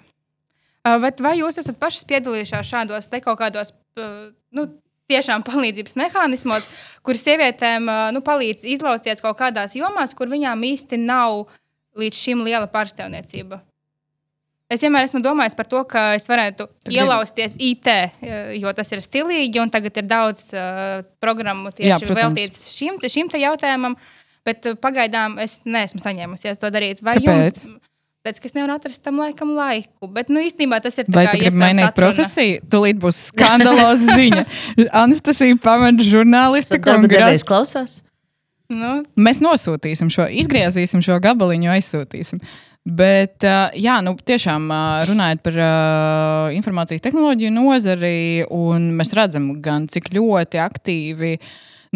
Uh, 0.86 1.00
vai 1.20 1.38
jūs 1.38 1.58
esat 1.58 1.78
pašas 1.78 2.04
piedalījušās 2.04 2.72
šādos 2.72 3.10
te 3.10 3.20
kaut 3.20 3.38
kādos 3.40 3.72
uh, 3.98 4.32
nu, 4.50 4.68
tiešām 5.10 5.44
palīdzības 5.46 5.96
mehānismos, 6.00 6.66
kur 7.06 7.18
sievietēm 7.20 7.88
nu, 8.14 8.22
palīdz 8.26 8.66
izlausties 8.76 9.22
kaut 9.24 9.38
kādās 9.38 9.76
jomās, 9.78 10.14
kur 10.16 10.30
viņām 10.32 10.66
īsti 10.72 11.00
nav 11.02 11.46
līdz 11.96 12.26
šim 12.26 12.44
liela 12.46 12.68
pārstāvniecība. 12.70 13.62
Es 14.66 14.82
vienmēr 14.82 15.06
esmu 15.06 15.20
domājis 15.22 15.54
par 15.54 15.68
to, 15.70 15.84
ka 15.86 16.16
es 16.16 16.24
varētu 16.26 16.66
Tad 16.66 16.90
ielausties 16.90 17.54
ir... 17.54 17.76
IT, 17.76 17.90
jo 18.58 18.72
tas 18.74 18.90
ir 18.96 19.02
stilīgi, 19.04 19.60
un 19.62 19.70
tagad 19.70 20.00
ir 20.02 20.08
daudz 20.10 20.48
uh, 20.50 21.04
programmu 21.22 21.70
tieši 21.74 22.10
veltītas 22.10 22.64
šim, 22.74 22.98
šim 22.98 23.30
jautājumam. 23.38 23.94
Bet 24.46 24.66
pagaidām 24.82 25.38
es 25.42 25.60
neesmu 25.66 26.02
saņēmusies 26.02 26.58
to 26.62 26.70
darīt. 26.74 27.02
Vai 27.06 27.16
Kāpēc? 27.18 27.62
jums? 27.66 27.78
Tāpēc, 28.26 28.40
es 28.42 28.56
nevaru 28.56 28.74
atrast 28.74 29.04
tam 29.06 29.20
laikam 29.22 29.52
laiku. 29.54 30.08
Bet, 30.10 30.30
nu, 30.34 30.40
īstenībā 30.42 30.80
tas 30.82 30.96
ir. 30.98 31.06
Vai 31.14 31.28
tu 31.30 31.38
gribi 31.38 31.60
mainīt 31.60 31.84
atruna. 31.86 32.10
profesiju? 32.10 32.62
Tūlīt 32.72 32.98
būs 32.98 33.20
skandaloza 33.28 34.14
ziņa. 34.18 34.40
Anastasija 34.98 35.58
pamet 35.62 36.02
žurnālistiku 36.02 36.96
un 36.96 37.06
grāmatā 37.06 37.36
klausās. 37.46 38.00
Nu. 38.66 39.04
Mēs 39.14 39.38
nosūtīsim 39.44 40.10
šo, 40.10 40.26
izgriezīsim 40.42 41.04
šo 41.06 41.20
gabaliņu, 41.22 41.70
aizsūtīsim. 41.76 42.42
Bet, 42.98 43.46
uh, 43.46 43.70
jā, 43.78 44.00
nu, 44.02 44.16
tiešām 44.18 44.66
uh, 44.74 45.06
runājot 45.06 45.46
par 45.46 45.60
uh, 45.62 46.56
informācijas 46.58 47.06
tehnoloģiju 47.06 47.54
nozari, 47.54 48.18
mēs 48.98 49.14
redzam, 49.14 49.52
gan 49.62 49.86
cik 49.90 50.10
ļoti 50.18 50.62
aktīvi 50.66 51.36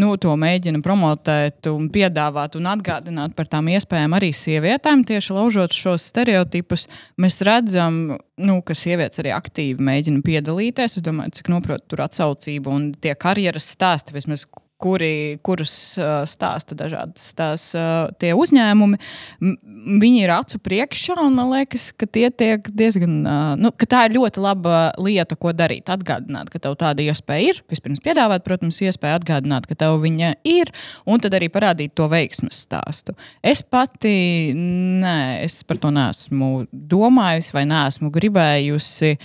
nu, 0.00 0.14
to 0.20 0.32
mēģina 0.40 0.80
promotēt, 0.84 1.68
un 1.70 1.90
piedāvāt 1.92 2.56
un 2.58 2.68
atgādināt 2.70 3.36
par 3.36 3.50
tām 3.50 3.68
iespējām 3.72 4.16
arī 4.16 4.32
sievietēm, 4.36 5.04
tieši 5.08 5.36
laužot 5.36 5.76
šos 5.76 6.08
stereotipus. 6.12 6.86
Mēs 7.20 7.40
redzam, 7.46 8.00
nu, 8.40 8.58
ka 8.66 8.76
sievietes 8.78 9.22
arī 9.22 9.34
aktīvi 9.36 9.84
mēģina 9.90 10.24
piedalīties. 10.26 10.98
Es 11.00 11.06
domāju, 11.06 11.36
cik 11.40 11.52
noprotu 11.52 11.92
tur 11.92 12.04
atsaucību 12.06 12.74
un 12.74 12.90
tie 12.96 13.14
karjeras 13.18 13.68
stāsti, 13.76 14.16
vismaz 14.16 14.46
kuri, 14.80 15.38
kurus 15.44 15.72
stāsta 16.30 16.76
dažādas 16.78 17.30
tās, 17.36 17.66
tie 18.20 18.32
uzņēmumi, 18.36 18.98
viņi 20.00 20.22
ir 20.24 20.32
acu 20.34 20.60
priekšā. 20.64 21.16
Man 21.20 21.52
liekas, 21.52 21.90
ka, 21.96 22.08
tiek 22.08 22.68
diezgan, 22.76 23.16
nu, 23.60 23.72
ka 23.76 23.88
tā 23.90 24.04
ir 24.08 24.16
ļoti 24.16 24.42
laba 24.44 24.80
lieta, 25.00 25.36
ko 25.38 25.52
darīt. 25.56 25.90
Atgādināt, 25.92 26.50
ka 26.52 26.60
tev 26.62 26.76
tāda 26.80 27.04
iespēja 27.04 27.54
ir. 27.54 27.62
Vispirms 27.70 28.02
piedāvāt, 28.04 28.44
protams, 28.46 28.80
iespēju 28.84 29.20
atgādināt, 29.20 29.68
ka 29.70 29.78
tev 29.78 29.98
viņa 30.04 30.34
ir, 30.48 30.72
un 31.08 31.22
tad 31.22 31.36
arī 31.38 31.50
parādīt 31.52 31.94
to 31.98 32.08
veiksmes 32.10 32.62
stāstu. 32.66 33.16
Es 33.42 33.62
pati 33.62 34.54
nē, 34.56 35.18
es 35.46 35.60
par 35.68 35.80
to 35.82 35.92
neesmu 35.94 36.66
domājusi 36.72 37.56
vai 37.56 37.66
neesmu 37.70 38.12
gribējusi. 38.14 39.16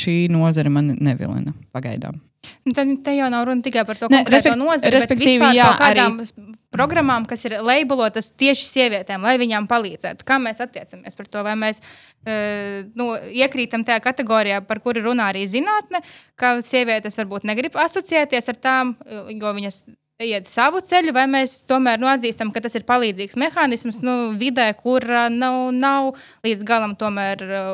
Šī 0.00 0.16
nozare 0.32 0.72
man 0.72 0.94
nevilina 0.98 1.54
pagaidām. 1.74 2.20
Nu, 2.64 2.72
tad 2.76 2.90
te 3.04 3.12
jau 3.16 3.28
nav 3.32 3.46
runa 3.48 3.64
tikai 3.64 3.84
par 3.88 3.98
to, 4.00 4.08
ne, 4.12 4.20
konkrēto 4.20 4.52
nozari, 4.58 4.92
respektīvi, 4.94 5.40
bet 5.42 5.56
jā, 5.56 5.68
kādām 5.80 6.18
arī... 6.20 6.44
programmām, 6.72 7.26
kas 7.28 7.44
ir 7.48 7.58
labelotas 7.64 8.30
tieši 8.32 8.66
sievietēm, 8.68 9.24
lai 9.24 9.36
viņām 9.40 9.68
palīdzētu. 9.70 10.26
Kā 10.28 10.38
mēs 10.42 10.60
attiecamies 10.64 11.16
par 11.18 11.28
to? 11.28 11.44
Vai 11.46 11.56
mēs 11.60 11.80
uh, 11.82 12.82
nu, 12.96 13.12
iekrītam 13.16 13.84
tajā 13.88 14.00
kategorijā, 14.08 14.60
par 14.68 14.82
kuru 14.84 15.04
runā 15.08 15.30
arī 15.32 15.46
zinātne, 15.50 16.02
ka 16.40 16.58
sievietes 16.64 17.20
varbūt 17.20 17.48
negrib 17.48 17.76
asociēties 17.80 18.52
ar 18.52 18.60
tām, 18.60 18.94
jo 19.36 19.56
viņas 19.56 19.84
iet 20.24 20.48
savu 20.50 20.80
ceļu, 20.84 21.14
vai 21.16 21.26
mēs 21.30 21.60
tomēr 21.68 22.00
nu, 22.00 22.08
atzīstam, 22.10 22.50
ka 22.52 22.62
tas 22.64 22.76
ir 22.78 22.84
palīdzīgs 22.88 23.38
mehānisms 23.40 24.00
nu, 24.06 24.16
vidē, 24.40 24.68
kur 24.78 25.04
uh, 25.06 25.28
nav, 25.32 25.70
nav 25.76 26.10
līdz 26.46 26.64
galam 26.68 26.94
tomēr 26.98 27.44
uh, 27.46 27.70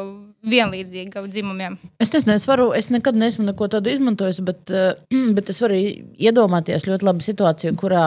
vienlīdzīga 0.46 1.24
dzimumiem. 1.26 1.78
Es 2.02 2.12
nezinu, 2.14 2.36
es, 2.36 2.46
varu, 2.48 2.70
es 2.76 2.90
nekad 2.94 3.18
neesmu 3.18 3.48
neko 3.48 3.70
tādu 3.72 3.92
izmantojis, 3.92 4.42
bet, 4.46 4.62
uh, 4.70 4.94
bet 5.36 5.52
es 5.52 5.62
varu 5.64 5.78
iedomāties 5.78 6.88
ļoti 6.88 7.10
labu 7.10 7.24
situāciju, 7.26 7.76
kurā 7.78 8.06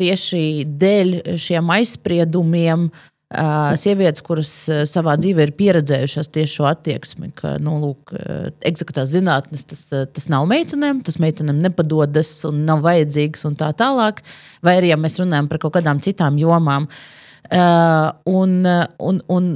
tieši 0.00 0.42
dēļ 0.80 1.10
šiem 1.40 1.70
aizspriedumiem 1.74 2.88
uh, 2.88 3.06
sievietes, 3.78 4.24
kuras 4.26 4.50
savā 4.90 5.14
dzīvē 5.20 5.46
ir 5.46 5.52
pieredzējušas 5.58 6.32
tieši 6.34 6.56
šo 6.58 6.66
attieksmi, 6.70 7.30
ka 7.36 7.54
nu, 7.62 7.76
lūk, 7.84 8.14
eksaktās 8.66 9.12
zinātnes 9.12 9.68
tas, 9.70 9.84
tas 10.10 10.26
nav 10.32 10.48
meitenēm, 10.50 11.04
tas 11.06 11.20
meitenēm 11.22 11.60
nepadodas 11.62 12.32
un 12.48 12.64
nav 12.66 12.82
vajadzīgs 12.86 13.46
un 13.46 13.54
tā 13.60 13.70
tālāk. 13.78 14.24
Vai 14.66 14.80
arī, 14.80 14.90
ja 14.90 14.98
mēs 14.98 15.20
runājam 15.22 15.50
par 15.50 15.62
kaut 15.62 15.76
kādām 15.78 16.02
citām 16.02 16.40
jomām. 16.42 16.88
Un, 17.50 18.56
un, 18.66 19.22
un 19.30 19.46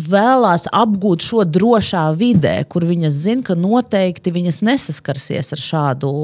vēlās 0.00 0.66
apgūt 0.74 1.22
šo 1.22 1.44
drošā 1.46 2.06
vidē, 2.18 2.56
kur 2.70 2.86
viņas 2.86 3.18
zina, 3.26 3.44
ka 3.46 3.58
noteikti 3.58 4.32
viņas 4.34 4.62
nesaskarsies 4.66 5.52
ar 5.54 5.62
šādu, 5.62 6.14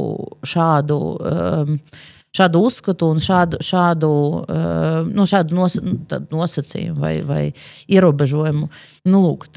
šādu 0.47 0.99
um, 1.19 1.77
šādu 2.37 2.63
uzskatu 2.67 3.11
un 3.15 3.23
šādu, 3.23 3.61
šādu, 3.65 4.11
uh, 4.45 5.09
nu, 5.09 5.27
šādu 5.29 5.57
nos, 5.57 5.79
nosacījumu 6.31 7.01
vai, 7.01 7.17
vai 7.27 7.43
ierobežojumu. 7.91 8.71
Nu, 9.11 9.25
lūk, 9.27 9.49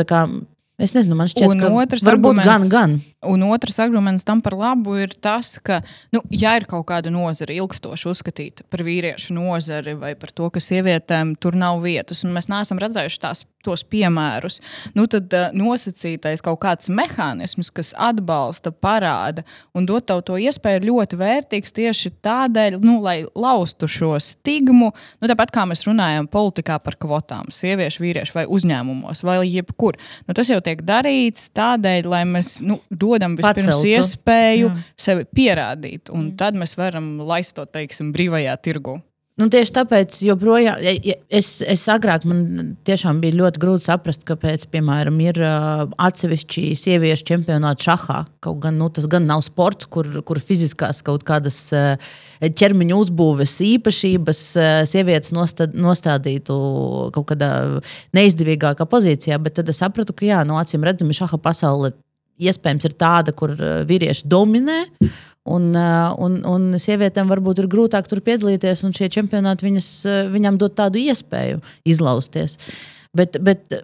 Es 0.81 0.89
nezinu, 0.95 1.13
man 1.13 1.29
šķiet, 1.29 1.51
ka 1.61 1.69
tas 1.91 2.03
varbūt 2.07 2.39
gan, 2.41 2.63
gan. 2.71 2.95
Un 3.29 3.43
otrs 3.45 3.77
arguments 3.83 4.25
tam 4.25 4.39
par 4.41 4.55
labu 4.57 4.95
ir 5.03 5.11
tas, 5.21 5.53
ka, 5.61 5.83
nu, 6.15 6.23
ja 6.33 6.55
ir 6.57 6.65
kaut 6.69 6.87
kāda 6.89 7.11
nozara 7.13 7.53
ilgstoši 7.53 8.09
uzskatīta 8.09 8.65
par 8.73 8.81
vīriešu 8.83 9.35
nozari 9.37 9.93
vai 9.99 10.15
par 10.17 10.33
to, 10.33 10.49
ka 10.49 10.63
sievietēm 10.63 11.35
tur 11.37 11.53
nav 11.59 11.77
vietas, 11.85 12.25
un 12.25 12.33
mēs 12.33 12.49
neesam 12.49 12.81
redzējuši 12.81 13.21
tās, 13.21 13.45
tos 13.63 13.83
piemērus, 13.87 14.59
nu, 14.97 15.05
tad 15.11 15.33
uh, 15.33 15.49
nosacītais 15.55 16.43
kaut 16.43 16.59
kāds 16.63 16.89
mehānisms, 16.93 17.71
kas 17.73 17.93
atbalsta, 17.97 18.73
parāda 18.73 19.45
un 19.75 19.87
dod 19.89 20.05
tev 20.09 20.23
to 20.27 20.37
iespēju, 20.41 20.81
ir 20.81 20.87
ļoti 20.89 21.19
vērtīgs 21.19 21.75
tieši 21.75 22.13
tādēļ, 22.25 22.79
nu, 22.83 22.99
lai 23.03 23.21
laustu 23.35 23.89
šo 23.89 24.13
stigmu. 24.21 24.91
Nu, 25.19 25.29
tāpat 25.31 25.53
kā 25.55 25.65
mēs 25.69 25.85
runājam 25.87 26.27
politikā 26.31 26.79
par 26.83 26.97
kvotām, 26.99 27.49
sieviešu, 27.53 28.03
vīriešu 28.03 28.37
vai 28.37 28.45
uzņēmumos 28.57 29.23
vai 29.25 29.39
jebkur. 29.47 29.99
Nu, 30.27 30.35
tas 30.37 30.51
jau 30.51 30.59
tiek 30.63 30.83
darīts 30.85 31.49
tādēļ, 31.55 32.09
lai 32.09 32.23
mēs 32.29 32.57
nu, 32.65 32.79
dodam 32.89 33.37
vispirms 33.39 33.71
Paceltu. 33.71 33.93
iespēju 33.93 34.69
Jā. 34.69 34.83
sevi 35.07 35.27
pierādīt, 35.35 36.11
un 36.13 36.29
mm. 36.29 36.37
tad 36.39 36.59
mēs 36.59 36.77
varam 36.79 37.15
laist 37.23 37.55
to 37.57 37.65
teiksim, 37.69 38.13
brīvajā 38.15 38.55
tirgu. 38.63 38.99
Nu, 39.33 39.47
tieši 39.49 39.73
tāpēc, 39.73 40.19
joprojām, 40.27 40.77
es, 41.33 41.47
es 41.65 41.83
agrāk 41.89 42.21
man 42.29 42.75
tiešām 42.85 43.17
bija 43.23 43.33
ļoti 43.39 43.61
grūti 43.63 43.87
saprast, 43.87 44.21
kāpēc, 44.27 44.67
piemēram, 44.69 45.17
ir 45.25 45.39
uh, 45.41 45.87
atsevišķi 46.05 46.67
sieviešu 46.77 47.25
čempionāti 47.31 47.87
šahā. 47.87 48.19
Kaut 48.45 48.59
gan 48.61 48.77
nu, 48.77 48.91
tas 48.93 49.07
gan 49.09 49.25
nav 49.25 49.41
sports, 49.47 49.89
kur, 49.89 50.05
kur 50.21 50.37
fiziskās 50.37 51.01
kaut 51.07 51.25
kādas 51.25 51.57
uh, 51.73 52.13
ķermeņa 52.45 53.01
uzbūves 53.01 53.57
īpašības 53.71 54.43
uh, 54.61 54.69
sievietes 54.93 55.33
nostad, 55.33 55.73
nostādītu 55.73 56.59
kaut 57.17 57.31
kādā 57.33 57.51
neizdevīgākā 58.13 58.85
pozīcijā. 58.85 59.41
Bet 59.41 59.57
tad 59.57 59.73
es 59.73 59.81
sapratu, 59.81 60.13
ka 60.13 60.29
jā, 60.29 60.45
no 60.45 60.61
acīm 60.61 60.85
redzami 60.85 61.17
šaha 61.17 61.41
pasaule 61.41 61.95
iespējams 62.37 62.85
ir 62.85 62.99
tāda, 63.01 63.33
kur 63.33 63.57
vīrieši 63.89 64.29
dominē. 64.29 64.83
Uh, 65.01 65.21
un, 65.49 66.39
un 66.47 66.67
sievietēm 66.79 67.31
varbūt 67.31 67.63
ir 67.63 67.69
grūtāk 67.71 68.07
tur 68.09 68.23
piedalīties, 68.23 68.85
un 68.87 68.95
šie 68.95 69.09
čempionāti 69.11 69.67
viņas, 69.67 69.89
uh, 70.07 70.19
viņam 70.33 70.59
dod 70.61 70.75
tādu 70.77 71.01
iespēju 71.03 71.61
izlausties. 71.89 72.57
Bet, 73.13 73.37
bet 73.43 73.81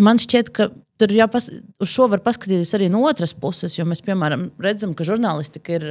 man 0.00 0.20
šķiet, 0.20 0.50
ka 0.56 0.68
tur 1.00 1.14
jāpas, 1.14 1.48
uz 1.80 1.90
šo 1.90 2.10
var 2.12 2.22
paskatīties 2.24 2.74
arī 2.76 2.90
no 2.92 3.04
otras 3.08 3.32
puses, 3.32 3.78
jo 3.78 3.86
mēs, 3.88 4.02
piemēram, 4.04 4.50
redzam, 4.60 4.92
ka 4.96 5.06
žurnālistika 5.08 5.78
ir 5.78 5.86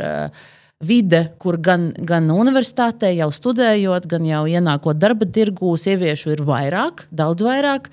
vide, 0.85 1.23
kur 1.41 1.57
gan, 1.59 1.89
gan 2.07 2.29
universitātē 2.31 3.09
jau 3.17 3.31
studējot, 3.33 4.05
gan 4.11 4.27
jau 4.27 4.45
ienākot 4.47 4.99
darba 4.99 5.27
tirgū, 5.27 5.73
sieviešu 5.81 6.35
ir 6.37 6.45
vairāk, 6.47 7.07
daudz 7.11 7.43
vairāk. 7.43 7.89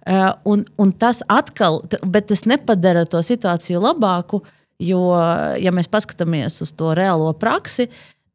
Uh, 0.00 0.30
un, 0.48 0.62
un 0.80 0.94
tas 0.96 1.20
atkal, 1.28 1.82
bet 2.08 2.30
tas 2.30 2.46
nepadara 2.48 3.02
to 3.04 3.20
situāciju 3.20 3.82
labāku. 3.84 4.40
Uh, 4.40 4.59
Jo, 4.80 5.00
ja 5.60 5.72
mēs 5.76 5.90
paskatāmies 5.92 6.62
uz 6.64 6.72
to 6.72 6.94
reālo 6.96 7.34
praksi, 7.36 7.90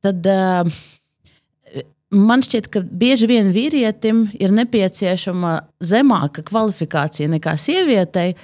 tad 0.05 0.27
uh, 0.29 0.75
man 2.13 2.43
šķiet, 2.45 2.69
ka 2.71 2.83
bieži 2.85 3.29
vien 3.29 3.49
vīrietim 3.55 4.27
ir 4.37 4.53
nepieciešama 4.55 5.57
zemāka 5.83 6.45
kvalifikācija 6.45 7.31
nekā 7.35 7.57
sievietei. 7.59 8.35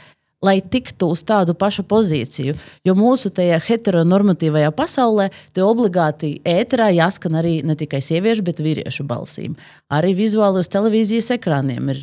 Lai 0.42 0.56
tiktu 0.58 1.12
uz 1.14 1.22
tādu 1.22 1.54
pašu 1.54 1.84
pozīciju. 1.86 2.56
Jo 2.82 2.96
mūsu 2.98 3.30
tajā 3.30 3.60
heteronormatīvajā 3.62 4.72
pasaulē, 4.74 5.28
te 5.54 5.62
obligāti 5.62 6.32
ēterā 6.42 6.88
jāskan 6.96 7.38
arī 7.38 7.60
ne 7.62 7.76
tikai 7.78 8.00
sieviešu, 8.02 8.48
bet 8.48 8.64
vīriešu 8.66 9.06
balsīm. 9.06 9.54
Arī 9.94 10.16
vizuāli 10.18 10.64
uz 10.64 10.72
televīzijas 10.74 11.30
ekrāniem 11.38 11.94
ir 11.94 12.02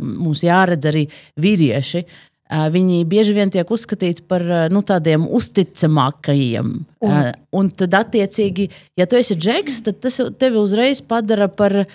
mums 0.00 0.46
jāredz 0.48 0.88
arī 0.88 1.04
vīrieši. 1.44 2.06
Uh, 2.06 2.33
Viņi 2.52 3.06
bieži 3.08 3.32
vien 3.32 3.48
tiek 3.50 3.70
uzskatīti 3.72 4.26
par 4.28 4.42
nu, 4.70 4.82
tādiem 4.84 5.24
uzticamākajiem. 5.32 6.72
Un, 7.04 7.30
un 7.56 7.70
tad, 7.72 7.96
attiecīgi, 7.96 8.68
ja 9.00 9.06
tu 9.08 9.16
esi 9.16 9.36
džeks, 9.38 9.80
tad 9.86 10.02
tas 10.04 10.20
tevi 10.38 10.60
uzreiz 10.60 11.00
padara 11.00 11.48
par 11.48 11.86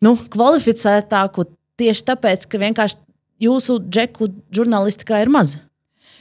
nu, 0.00 0.14
kvalificētāku 0.30 1.48
tieši 1.80 2.06
tāpēc, 2.06 2.46
ka 2.46 2.62
vienkārši 2.62 3.00
jūsu 3.42 3.80
džeku 3.88 4.30
žurnālistikā 4.54 5.24
ir 5.24 5.32
maz. 5.32 5.56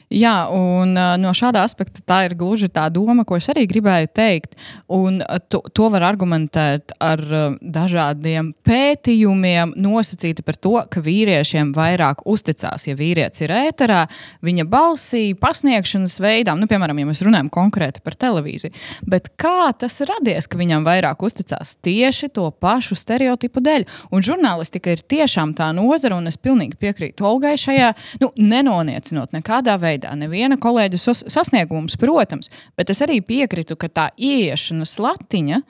Jā, 0.10 0.48
un 0.50 0.96
uh, 0.98 1.14
no 1.22 1.30
šāda 1.38 1.62
aspekta 1.62 2.02
tā 2.02 2.24
ir 2.26 2.34
gluži 2.34 2.66
tā 2.74 2.88
doma, 2.90 3.22
ko 3.30 3.38
es 3.38 3.46
arī 3.52 3.68
gribēju 3.70 4.08
teikt. 4.18 4.56
Un 4.90 5.20
uh, 5.22 5.38
to, 5.54 5.60
to 5.70 5.86
var 5.94 6.02
argumentēt 6.08 6.96
ar 6.98 7.22
uh, 7.22 7.58
dažādiem 7.62 8.50
pētījumiem, 8.66 9.76
nosacīti 9.78 10.42
par 10.46 10.58
to, 10.58 10.72
ka 10.90 11.04
vīriešiem 11.06 11.70
vairāk 11.78 12.24
uzticās, 12.26 12.88
ja 12.90 12.98
vīrietis 12.98 13.46
ir 13.46 13.54
ēterā, 13.54 14.00
viņa 14.42 14.66
balsī, 14.72 15.22
pasniegšanas 15.38 16.18
veidām, 16.26 16.58
nu, 16.58 16.66
piemēram, 16.72 17.04
ja 17.04 17.12
mēs 17.12 17.22
runājam 17.28 17.54
konkrēti 17.54 18.02
par 18.02 18.18
televīziju. 18.18 18.74
Bet 19.14 19.30
kā 19.38 19.70
tas 19.78 20.00
radies, 20.10 20.50
ka 20.50 20.58
viņam 20.58 20.90
vairāk 20.90 21.22
uzticās 21.22 21.76
tieši 21.86 22.32
to 22.34 22.48
pašu 22.50 22.98
stereotipu 22.98 23.62
dēļ? 23.62 23.86
Un 24.10 24.26
žurnālistika 24.26 24.98
ir 24.98 25.06
tiešām 25.06 25.54
tā 25.54 25.70
nozara, 25.78 26.18
un 26.18 26.34
es 26.34 26.42
pilnīgi 26.42 26.82
piekrītu 26.82 27.30
Olgai 27.30 27.54
šajā, 27.62 27.94
nu, 28.26 28.34
nenoniecinot 28.42 29.38
nekādā 29.38 29.78
veidā 29.78 29.99
veidā. 30.00 30.16
Neviena 30.16 30.58
kolēģa 30.58 31.14
sasniegums, 31.28 31.98
protams, 32.00 32.50
bet 32.78 32.90
es 32.90 33.02
arī 33.02 33.22
piekrītu, 33.22 33.78
ka 33.78 33.90
tā 33.90 34.10
ieiešanas 34.18 35.00
latiņa 35.00 35.62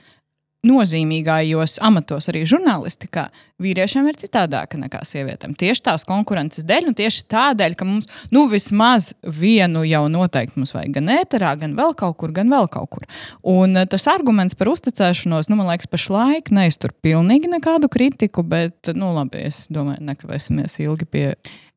nozīmīgajos 0.67 1.77
amatos, 1.85 2.27
arī 2.27 2.41
žurnālistikā, 2.49 3.29
vīriešiem 3.63 4.07
ir 4.09 4.17
citādāka 4.19 4.79
nekā 4.79 5.01
sievietēm. 5.07 5.53
Tieši 5.59 5.83
tās 5.87 6.03
konkurences 6.07 6.65
dēļ, 6.67 6.89
un 6.91 6.97
tieši 6.99 7.23
tādēļ, 7.31 7.77
ka 7.79 7.87
mums 7.87 8.09
nu, 8.35 8.45
vismaz 8.51 9.13
vienu 9.23 9.85
jau 9.87 10.03
noteikti 10.11 10.59
mums 10.59 10.75
vajag 10.75 10.97
gan 10.99 11.13
ēterā, 11.15 11.53
gan 11.61 11.77
vēl 11.79 11.95
kaut 11.99 12.17
kur, 12.19 12.33
gan 12.35 12.51
vēl 12.51 12.67
kaut 12.71 12.91
kur. 12.95 13.07
Un 13.47 13.79
eh, 13.79 13.87
tas 13.89 14.07
arguments 14.11 14.57
par 14.59 14.71
uzticēšanos, 14.73 15.51
nu, 15.51 15.59
man 15.59 15.71
liekas, 15.71 15.87
pašlaik 15.91 16.51
neiztur 16.55 16.91
pilnīgi 17.05 17.51
nekādu 17.51 17.91
kritiku, 17.91 18.43
bet, 18.43 18.91
nu, 18.95 19.13
labi, 19.15 19.45
es 19.47 19.67
domāju, 19.71 20.03
nekavēsimies 20.11 20.79
ilgi 20.83 21.07
pie. 21.07 21.25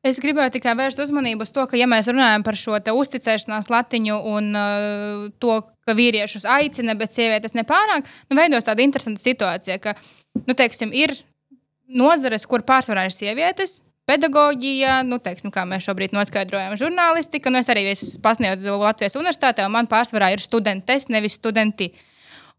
Es 0.03 0.19
gribēju 0.19 0.57
tikai 0.57 0.73
vērst 0.75 0.99
uzmanību 0.99 1.45
uz 1.47 1.53
to, 1.55 1.63
ka, 1.71 1.79
ja 1.79 1.87
mēs 1.87 2.11
runājam 2.11 2.43
par 2.43 2.59
šo 2.59 2.75
uzticēšanās 2.75 3.69
latiņu 3.71 4.17
un 4.33 4.49
uh, 4.51 5.29
to, 5.39 5.61
ka 5.87 5.95
vīriešus 5.97 6.47
aicina, 6.49 6.95
bet 6.99 7.13
sievietes 7.15 7.55
nepārāk, 7.57 8.07
nu, 8.29 8.37
veidos 8.39 8.67
tāda 8.67 8.85
interesanta 8.85 9.23
situācija, 9.23 9.79
ka, 9.83 9.95
nu, 10.43 10.55
teiksim, 10.57 10.93
ir 10.95 11.15
nozares, 11.87 12.47
kur 12.49 12.65
pārsvarā 12.67 13.07
ir 13.09 13.15
sievietes. 13.15 13.81
Pedagoģija, 14.07 14.97
nu, 15.07 15.15
teiksim, 15.23 15.51
kā 15.53 15.63
mēs 15.67 15.85
šobrīd 15.87 16.11
noskaidrojam, 16.11 16.73
žurnālistika. 16.79 17.51
Nu, 17.51 17.61
es 17.63 17.69
arī 17.71 17.85
pasniedzu 18.23 18.75
Latvijas 18.81 19.15
universitātē, 19.15 19.63
un 19.63 19.77
man 19.77 19.87
pārsvarā 19.91 20.33
ir 20.33 20.43
studentes, 20.43 21.07
nevis 21.11 21.37
studenti. 21.39 21.87
Uh, 21.93 22.09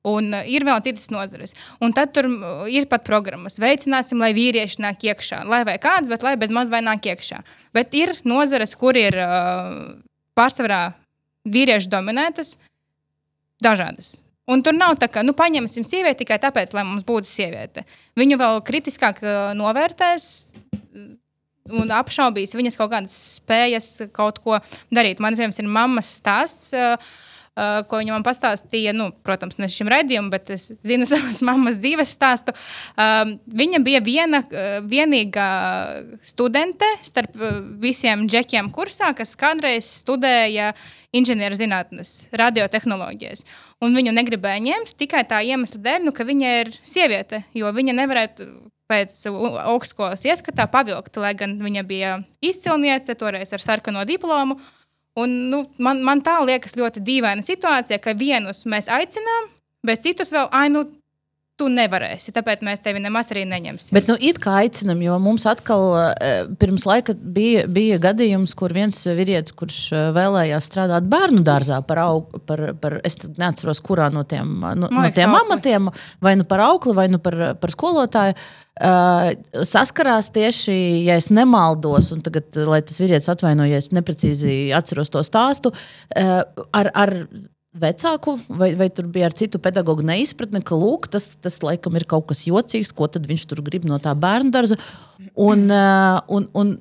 Un 0.04 0.34
uh, 0.36 0.44
ir 0.44 0.66
vēl 0.68 0.82
citas 0.84 1.08
nozares. 1.12 1.54
Un 1.82 1.94
tad 1.96 2.12
tur 2.12 2.28
uh, 2.28 2.66
ir 2.68 2.84
pat 2.90 3.06
programmas. 3.06 3.56
Veicināsim, 3.62 4.20
lai 4.20 4.34
vīrieši 4.36 4.82
nāk 4.84 5.06
iekšā. 5.08 5.40
Lai 5.48 5.62
vai 5.64 5.78
kāds, 5.80 6.10
bet 6.12 6.26
lai 6.26 6.34
bez 6.40 6.52
maz 6.52 6.72
vai 6.72 6.82
nāk 6.84 7.08
iekšā. 7.08 7.40
Bet 7.76 7.96
ir 7.96 8.12
nozares, 8.28 8.76
kur 8.76 8.98
ir 9.00 9.16
uh, 9.16 9.96
pārsvarā 10.36 10.82
vīrieši 11.48 11.88
dominētas, 11.92 12.58
dažādas. 13.62 14.20
Un 14.50 14.60
tur 14.60 14.76
nav 14.76 14.98
tā, 15.00 15.08
ka 15.08 15.22
nu, 15.24 15.32
paņemsim 15.36 15.86
sievieti 15.88 16.24
tikai 16.24 16.36
tāpēc, 16.42 16.74
lai 16.76 16.84
mums 16.84 17.06
būtu 17.08 17.28
sieviete. 17.28 17.86
Viņu 18.20 18.36
vēl 18.40 18.60
kritiskāk 18.66 19.22
uh, 19.24 19.52
novērtēs 19.56 20.26
un 21.72 21.92
apšaubīs 21.96 22.52
viņas 22.56 22.76
kaut 22.76 22.92
kādas 22.92 23.14
spējas 23.38 23.88
kaut 24.12 24.42
ko 24.44 24.58
darīt. 24.92 25.22
Man, 25.24 25.38
piemēram, 25.38 25.56
ir 25.64 25.70
mammas 25.78 26.12
stāsts. 26.18 26.74
Uh, 26.76 26.98
ko 27.54 28.00
viņa 28.00 28.16
man 28.16 28.24
pastāstīja. 28.26 28.94
Nu, 28.96 29.10
protams, 29.26 29.60
ne 29.62 29.68
šim 29.70 29.90
raidījumam, 29.92 30.30
bet 30.32 30.50
es 30.54 30.70
zinu 30.86 31.06
savas 31.10 31.40
mammas 31.46 31.78
dzīves 31.82 32.14
stāstu. 32.16 32.54
Uh, 32.94 33.36
viņa 33.54 33.80
bija 33.84 34.02
viena, 34.04 34.42
uh, 34.44 34.80
vienīgā 34.90 35.48
studente 36.26 36.88
starp 37.06 37.38
uh, 37.38 37.62
visiem 37.82 38.26
džekiem 38.30 38.72
kursā, 38.74 39.12
kas 39.16 39.36
kādreiz 39.38 39.88
studēja 40.02 40.72
inženierzinātnes, 41.14 42.28
radiotehnoloģijas. 42.34 43.44
Un 43.84 43.94
viņu 43.94 44.14
negribēja 44.16 44.62
ņemt 44.64 44.94
tikai 44.98 45.22
tā 45.30 45.42
iemesla 45.46 45.82
dēļ, 45.84 46.06
nu, 46.08 46.14
ka 46.16 46.26
viņa 46.26 46.54
ir 46.62 46.72
sieviete, 46.82 47.44
jo 47.54 47.70
viņa 47.74 47.94
nevarētu 48.02 48.48
pēc 48.90 49.14
augstskolas 49.64 50.24
ieskatā 50.28 50.66
pavilkt, 50.70 51.16
lai 51.20 51.32
gan 51.38 51.56
viņa 51.62 51.84
bija 51.88 52.16
izcilniece, 52.44 53.16
toreiz 53.18 53.54
ar 53.54 53.62
sarkano 53.64 54.04
diplomu. 54.08 54.58
Un, 55.20 55.34
nu, 55.50 55.62
man, 55.78 56.00
man 56.02 56.22
tā 56.26 56.40
liekas 56.42 56.74
ļoti 56.74 57.02
dīvaina 57.06 57.44
situācija, 57.46 58.00
ka 58.02 58.16
vienus 58.18 58.64
mēs 58.66 58.88
aicinām, 58.90 59.50
bet 59.86 60.02
citus 60.02 60.34
vēl, 60.34 60.48
ai, 60.50 60.66
nu, 60.74 60.82
tu 61.60 61.68
nevarēsi, 61.70 62.32
tāpēc 62.34 62.64
mēs 62.66 62.82
tevi 62.82 62.98
nemaz 63.02 63.28
arī 63.30 63.44
neņemsim. 63.46 63.94
Bet, 63.94 64.08
nu, 64.10 64.16
it 64.18 64.40
kā 64.42 64.56
aicinam, 64.64 64.98
jo 65.04 65.14
mums 65.22 65.44
atkal 65.46 65.84
eh, 66.00 66.48
pirms 66.58 66.86
laika 66.88 67.14
bija, 67.14 67.64
bija 67.70 68.00
gadījums, 68.02 68.56
kur 68.58 68.74
viens 68.74 68.98
vīrietis, 69.06 69.54
kurš 69.54 69.78
eh, 69.94 70.08
vēlējās 70.16 70.70
strādāt 70.70 71.06
bērnu 71.10 71.44
dārzā 71.46 71.78
par, 71.86 72.02
aug, 72.02 72.34
par, 72.48 72.66
par 72.82 72.98
es 73.06 73.20
neatceros, 73.38 73.82
kurā 73.86 74.10
no 74.14 74.26
tiem, 74.26 74.50
no, 74.80 74.90
no 74.90 75.06
tiem 75.14 75.38
amatiem, 75.44 75.88
vai 76.24 76.34
nu 76.40 76.48
par 76.48 76.64
augli, 76.66 76.96
vai 76.98 77.06
nu 77.12 77.22
par, 77.22 77.40
par 77.62 77.74
skolotāju. 77.74 78.36
Uh, 78.74 79.28
saskarās 79.62 80.32
tieši, 80.34 80.74
ja 81.06 81.14
es 81.20 81.28
nemaldos, 81.30 82.08
un 82.10 82.24
tagad, 82.26 82.48
lai 82.66 82.80
tas 82.82 82.98
vīrietis 82.98 83.30
atvainojies, 83.30 83.92
neprecīzi 83.94 84.56
atceros 84.74 85.12
to 85.14 85.22
stāstu, 85.22 85.70
uh, 85.70 86.32
ar, 86.74 86.90
ar 86.90 87.14
vecāku, 87.74 88.36
vai, 88.48 88.72
vai 88.78 88.88
tur 88.94 89.08
bija 89.10 89.28
ar 89.28 89.36
citu 89.36 89.58
pedagoģu 89.62 90.06
neizpratne, 90.06 90.62
ka 90.64 90.78
lūk, 90.78 91.08
tas, 91.10 91.32
tas 91.42 91.58
laikam 91.64 91.96
ir 91.98 92.06
kaut 92.10 92.28
kas 92.30 92.44
jocīgs, 92.46 92.94
ko 92.94 93.08
viņš 93.14 93.46
tur 93.50 93.62
grib 93.66 93.86
no 93.88 93.98
tā 94.02 94.14
bērnu 94.14 94.54
dārza. 94.54 94.78
Un, 95.34 95.66
uh, 95.74 96.20
un, 96.28 96.50
un, 96.54 96.76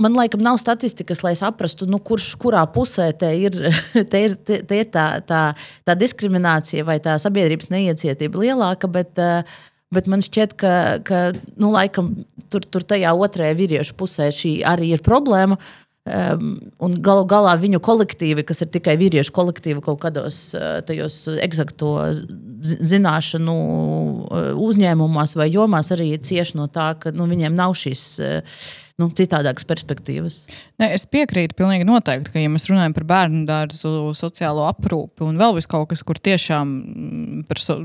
Man 0.00 0.14
laikam 0.16 0.40
nav 0.40 0.56
statistikas, 0.56 1.20
lai 1.20 1.34
saprastu, 1.36 1.84
nu, 1.84 1.98
kurš 2.00 2.30
kurā 2.40 2.62
pusē 2.72 3.10
te 3.12 3.28
ir, 3.36 3.58
te 4.12 4.22
ir, 4.24 4.36
te, 4.40 4.62
te 4.64 4.78
ir 4.80 4.86
tā, 4.88 5.04
tā, 5.20 5.40
tā 5.84 5.96
diskriminācija 6.00 6.86
vai 6.88 6.96
tā 7.04 7.18
sabiedrības 7.20 7.68
neiecietība 7.68 8.40
lielāka. 8.46 8.88
Bet, 8.88 9.20
uh, 9.20 9.60
Bet 9.90 10.06
man 10.06 10.20
šķiet, 10.22 10.52
ka, 10.54 10.72
ka 11.02 11.20
nu, 11.58 11.72
laikam, 11.74 12.12
tur, 12.46 12.62
tur 12.62 12.84
tajā 12.86 13.10
otrajā 13.10 13.56
vīriešu 13.58 13.96
pusē 13.98 14.28
šī 14.30 14.52
arī 14.62 14.92
ir 14.94 15.02
problēma. 15.02 15.56
Uh, 15.58 15.89
un 16.10 16.96
galu 17.04 17.24
galā 17.30 17.54
viņu 17.60 17.80
kolektīvi, 17.84 18.44
kas 18.46 18.64
ir 18.64 18.70
tikai 18.74 18.96
vīriešu 19.00 19.34
kolektīvi 19.36 19.82
kaut 19.84 20.00
kādos 20.02 20.42
uh, 20.56 20.80
tajos 20.86 21.22
eksakto 21.40 21.94
zināšanu 22.60 23.56
uh, 23.56 24.52
uzņēmumos 24.68 25.36
vai 25.38 25.50
jomās, 25.52 25.92
arī 25.94 26.12
cieši 26.18 26.58
no 26.60 26.68
tā, 26.72 26.92
ka 27.00 27.14
nu, 27.14 27.28
viņiem 27.30 27.56
nav 27.56 27.76
šīs 27.78 28.06
uh, 28.24 28.62
nu, 29.00 29.08
citādākas 29.16 29.66
perspektīvas. 29.68 30.38
Ne, 30.80 30.90
es 30.96 31.06
piekrītu 31.10 31.56
pilnīgi 31.58 31.88
noteikti, 31.88 32.34
ka, 32.34 32.42
ja 32.42 32.52
mēs 32.52 32.68
runājam 32.70 32.94
par 32.96 33.06
bērnu 33.08 33.44
dārzu, 33.48 34.12
sociālo 34.16 34.66
aprūpi 34.68 35.26
un 35.26 35.40
vēl 35.40 35.58
kaut 35.70 35.90
kas, 35.90 36.04
kur 36.06 36.20
tiešām 36.20 36.70
mm, 36.70 37.44
par 37.48 37.60
so, 37.62 37.78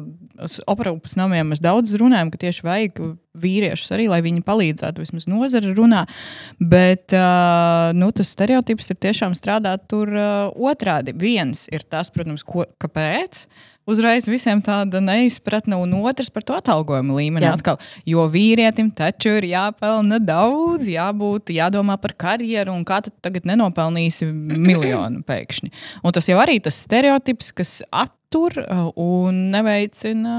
aprūpas 0.70 1.18
namiem 1.20 1.54
mēs 1.54 1.64
daudz 1.64 1.96
runājam, 2.00 2.32
ka 2.34 2.42
tieši 2.46 2.66
vajag 2.66 3.02
vīriešus 3.36 3.94
arī, 3.96 4.08
lai 4.12 4.22
viņi 4.26 4.44
palīdzētu, 4.48 5.04
vismaz 5.04 5.28
nozara 5.30 5.74
runā. 5.76 6.06
Bet 6.60 7.16
uh, 7.16 7.92
nu, 7.98 8.12
tas 8.16 8.32
stereotips 8.36 8.92
ir 8.92 9.00
tiešām 9.08 9.36
strādāt 9.38 9.88
tur 9.92 10.12
uh, 10.12 10.52
otrādi. 10.56 11.16
Viens 11.20 11.68
ir 11.74 11.88
tas, 11.88 12.12
protams, 12.16 12.46
ko, 12.48 12.68
kāpēc 12.82 13.46
uzreiz 13.90 14.28
visiem 14.30 14.62
tāda 14.66 15.02
neizpratne, 15.04 15.78
un 15.82 15.94
otrs 16.06 16.32
par 16.34 16.46
to 16.46 16.58
atalgojumu 16.58 17.18
līmeni. 17.18 17.46
Jā. 17.48 17.56
Atkal, 17.58 17.80
jo 18.10 18.26
vīrietim 18.32 18.92
taču 18.96 19.38
ir 19.40 19.50
jāpelna 19.52 20.20
daudz, 20.24 20.90
jābūt, 20.92 21.54
jādomā 21.56 21.98
par 22.02 22.16
karjeru, 22.26 22.76
un 22.76 22.86
kā 22.88 23.02
tu 23.06 23.14
tagad 23.26 23.48
nenopelnīsi 23.50 24.30
miljonu 24.34 25.24
pēkšņi. 25.30 25.74
Un 26.04 26.16
tas 26.16 26.30
jau 26.32 26.40
arī 26.42 26.60
tas 26.64 26.82
stereotips, 26.86 27.52
kas 27.56 27.80
attur 27.94 28.58
uh, 28.66 28.88
un 29.00 29.46
neveicina 29.54 30.38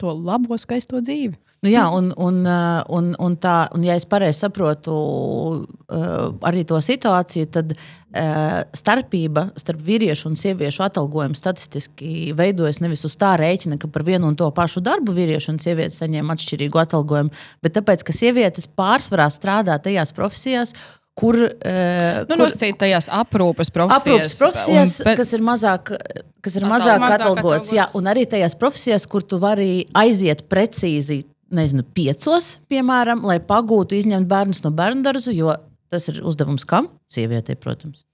to 0.00 0.14
labo, 0.14 0.58
skaisto 0.58 1.02
dzīvi. 1.02 1.36
Nu, 1.64 1.70
jā, 1.72 1.84
un, 1.96 2.10
un, 2.20 2.42
uh, 2.44 2.82
un, 2.92 3.14
un, 3.24 3.34
tā, 3.40 3.54
un 3.72 3.84
ja 3.86 3.94
es 3.96 4.04
pareizi 4.08 4.42
saprotu 4.42 4.94
uh, 4.94 6.26
arī 6.44 6.64
to 6.68 6.76
situāciju, 6.84 7.48
tad 7.54 7.72
uh, 7.72 8.58
starpība 8.76 9.46
starp 9.56 9.80
vīriešu 9.86 10.28
un 10.28 10.36
sieviešu 10.36 10.84
atalgojumu 10.84 11.38
statistiski 11.38 12.34
veidojas 12.36 12.82
nevis 12.84 13.06
uz 13.08 13.16
tā 13.16 13.32
rēķina, 13.40 13.80
ka 13.80 13.88
par 13.88 14.04
vienu 14.04 14.28
un 14.28 14.36
to 14.36 14.50
pašu 14.52 14.84
darbu 14.84 15.16
vīrieši 15.16 15.54
un 15.54 15.62
sieviete 15.64 15.96
saņem 15.96 16.36
atšķirīgu 16.36 16.84
atalgojumu, 16.84 17.32
bet 17.64 17.78
tāpēc, 17.78 18.04
ka 18.04 18.12
sievietes 18.12 18.68
pārsvarā 18.68 19.30
strādā 19.32 19.80
tajās 19.80 20.12
profesijās, 20.12 20.76
kur. 21.16 21.40
Uh, 21.48 22.24
nu, 22.28 22.42
nosacīt 22.44 22.76
tajās 22.84 23.08
aprūpes 23.08 23.72
profesijās. 23.72 24.04
Aprūpes 24.04 24.40
profesijas, 24.44 24.98
un, 25.00 25.08
bet... 25.08 25.22
kas 25.22 25.32
ir 25.32 25.48
mazāk, 25.48 25.96
kas 26.44 26.60
ir 26.60 26.68
mazāk, 26.68 27.00
mazāk 27.00 27.22
atalgots. 27.22 27.72
Jā, 27.72 27.88
un 27.96 28.12
arī 28.12 28.28
tajās 28.28 28.60
profesijās, 28.60 29.08
kur 29.08 29.24
tu 29.24 29.40
vari 29.40 29.86
aiziet 29.96 30.44
precīzi, 30.52 31.24
nezinu, 31.56 31.84
piecos, 31.96 32.56
piemēram, 32.72 33.24
lai 33.26 33.38
pagūtu 33.42 33.98
izņemt 33.98 34.30
bērnus 34.30 34.64
no 34.64 34.72
bērnu 34.74 35.04
dārza, 35.06 35.34
jo 35.34 35.54
tas 35.92 36.10
ir 36.10 36.22
uzdevums 36.26 36.66
kam? 36.68 36.90
Sievietei, 37.12 37.56
protams. 37.60 38.04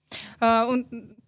Uh, 0.40 0.72
un 0.72 0.80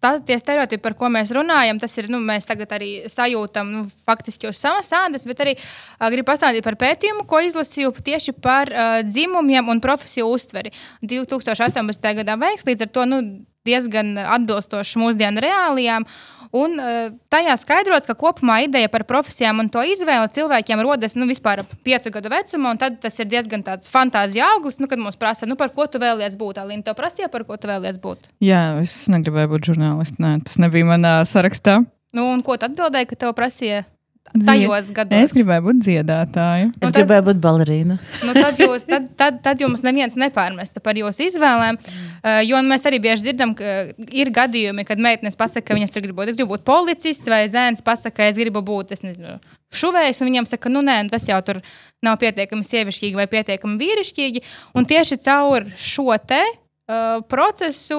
tā, 0.03 0.17
tie 0.27 0.37
stereotipi, 0.41 0.83
par 0.83 0.97
ko 0.99 1.09
mēs 1.13 1.31
runājam, 1.37 1.79
tas 1.83 1.95
ir, 2.01 2.09
nu, 2.13 2.19
mēs 2.25 2.49
tagad 2.51 2.75
arī 2.75 2.91
sajūtam 3.11 3.71
nu, 3.71 3.83
faktiski 4.09 4.51
uz 4.51 4.59
savas 4.59 4.91
ādas, 4.97 5.27
bet 5.29 5.43
arī 5.45 5.55
uh, 5.59 6.09
gribu 6.13 6.27
pastāstīt 6.33 6.67
par 6.67 6.77
pētījumu, 6.81 7.25
ko 7.31 7.43
izlasīju 7.47 7.95
tieši 8.03 8.35
par 8.43 8.73
uh, 8.73 8.99
dzimumiem 9.07 9.71
un 9.73 9.83
profesiju 9.85 10.29
uztveri. 10.35 10.75
2018. 11.07 12.13
gadā 12.23 12.37
veiks, 12.41 12.67
līdz 12.69 12.87
ar 12.87 12.93
to 12.93 13.07
nu, 13.09 13.23
diezgan 13.69 14.17
atbilstoši 14.19 15.03
mūsdienu 15.03 15.43
reālijām. 15.45 16.07
Un 16.53 16.77
uh, 16.77 17.13
tajā 17.33 17.55
skaidrots, 17.57 18.05
ka 18.05 18.17
kopumā 18.19 18.59
ideja 18.67 18.91
par 18.93 19.07
profesijām 19.09 19.63
un 19.63 19.71
to 19.73 19.81
izvēli 19.89 20.29
cilvēkiem 20.35 20.83
rodas 20.85 21.17
nu, 21.17 21.25
vispār 21.31 21.63
ap 21.63 21.71
piecu 21.87 22.13
gadu 22.13 22.33
vecumā, 22.33 22.75
un 22.75 22.81
tad 22.81 22.99
tas 23.01 23.17
ir 23.23 23.31
diezgan 23.31 23.65
tāds 23.65 23.89
fantāzija 23.93 24.51
auglis, 24.53 24.77
nu, 24.83 24.89
kad 24.91 25.01
mums 25.01 25.17
prasa, 25.17 25.49
nu, 25.49 25.57
par 25.57 25.73
ko 25.73 25.89
tu 25.89 26.03
vēlies 26.03 26.37
būt. 26.37 26.61
Alīna, 26.61 26.85
tev 26.85 26.99
prasīja, 26.99 27.31
par 27.33 27.47
ko 27.49 27.57
tu 27.57 27.73
vēlies 27.73 27.97
būt? 28.03 28.29
Jā, 28.45 28.63
es 28.83 28.95
negribēju 29.13 29.55
būt 29.55 29.73
žurnālists. 29.73 30.21
Nē, 30.21 30.37
tas 30.45 30.61
nebija 30.61 30.93
manā 30.93 31.15
sarakstā. 31.29 31.81
Nu, 32.13 32.29
un 32.35 32.45
ko 32.45 32.59
tu 32.61 32.69
atbildēji, 32.69 33.09
ka 33.09 33.21
tev 33.25 33.33
prasīja? 33.39 33.87
Tajos 34.31 34.91
gados. 34.95 35.19
Es 35.27 35.35
gribēju 35.37 35.65
būt 35.67 35.81
dziedātāja. 35.85 36.69
Es 36.71 36.77
nu, 36.79 36.89
tad, 36.89 36.97
gribēju 36.97 37.25
būt 37.27 37.41
balerīna. 37.43 37.97
Nu, 38.25 38.35
tad, 38.37 38.61
jūs, 38.61 38.87
tad, 38.89 39.09
tad, 39.19 39.41
tad 39.45 39.61
jums 39.61 39.85
neviens 39.85 40.17
nepārmesta 40.19 40.81
par 40.85 40.99
jūsu 40.99 41.27
izvēlēm. 41.29 41.79
Uh, 41.79 42.41
jo 42.47 42.61
mēs 42.67 42.87
arī 42.89 43.01
bieži 43.03 43.29
dzirdam, 43.29 43.55
ka 43.59 43.75
ir 44.15 44.33
gadījumi, 44.35 44.87
kad 44.89 45.03
meitenes 45.03 45.37
pasakā, 45.39 45.73
ka 45.73 45.79
viņas 45.79 45.99
grib 45.99 46.17
būt, 46.17 46.33
gribu 46.37 46.55
būt 46.55 46.65
policists, 46.69 47.29
vai 47.29 47.45
zēns 47.53 47.85
pasakā, 47.85 48.15
ka 48.23 48.31
es 48.31 48.41
gribu 48.41 48.65
būt 48.65 48.95
nezinu, 49.03 49.37
šuvējs, 49.73 50.23
un 50.23 50.31
viņam 50.31 50.49
saka, 50.49 50.73
nu 50.73 50.85
nē, 50.85 50.99
nu, 51.07 51.13
tas 51.13 51.29
jau 51.29 51.41
tur 51.45 51.61
nav 52.05 52.19
pietiekami 52.23 52.67
sievišķīgi 52.67 53.19
vai 53.19 53.29
pietiekami 53.31 53.79
vīrišķīgi. 53.81 54.45
Un 54.79 54.89
tieši 54.89 55.19
caur 55.25 55.67
šo 55.81 56.09
te 56.29 56.41
uh, 56.45 57.21
procesu 57.29 57.99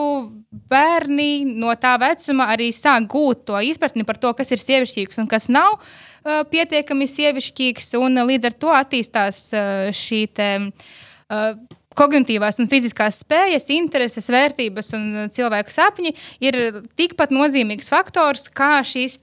bērni 0.70 1.46
no 1.50 1.74
tā 1.78 1.94
vecuma 2.02 2.50
arī 2.54 2.72
sāk 2.74 3.06
gūt 3.12 3.46
to 3.50 3.62
izpratni 3.66 4.06
par 4.08 4.22
to, 4.22 4.34
kas 4.38 4.54
ir 4.54 4.62
sievišķīgs 4.64 5.22
un 5.22 5.30
kas 5.30 5.50
nav. 5.54 5.78
Uh, 5.78 6.13
pietiekami 6.24 7.08
sievišķīgs, 7.10 7.94
un 8.00 8.24
līdz 8.30 8.50
ar 8.50 8.58
to 8.66 8.74
attīstās 8.76 9.46
uh, 9.56 9.88
šī 9.96 10.26
te, 10.34 10.52
kognitīvās 11.98 12.60
un 12.62 12.70
fiziskās 12.70 13.20
spējas, 13.24 13.70
intereses, 13.74 14.30
vērtības 14.34 14.92
un 14.98 15.06
cilvēku 15.34 15.74
sapņi 15.74 16.14
ir 16.44 16.60
tikpat 17.00 17.34
nozīmīgs 17.34 17.92
faktors, 17.94 18.48
kā 18.54 18.76
šīs 18.88 19.20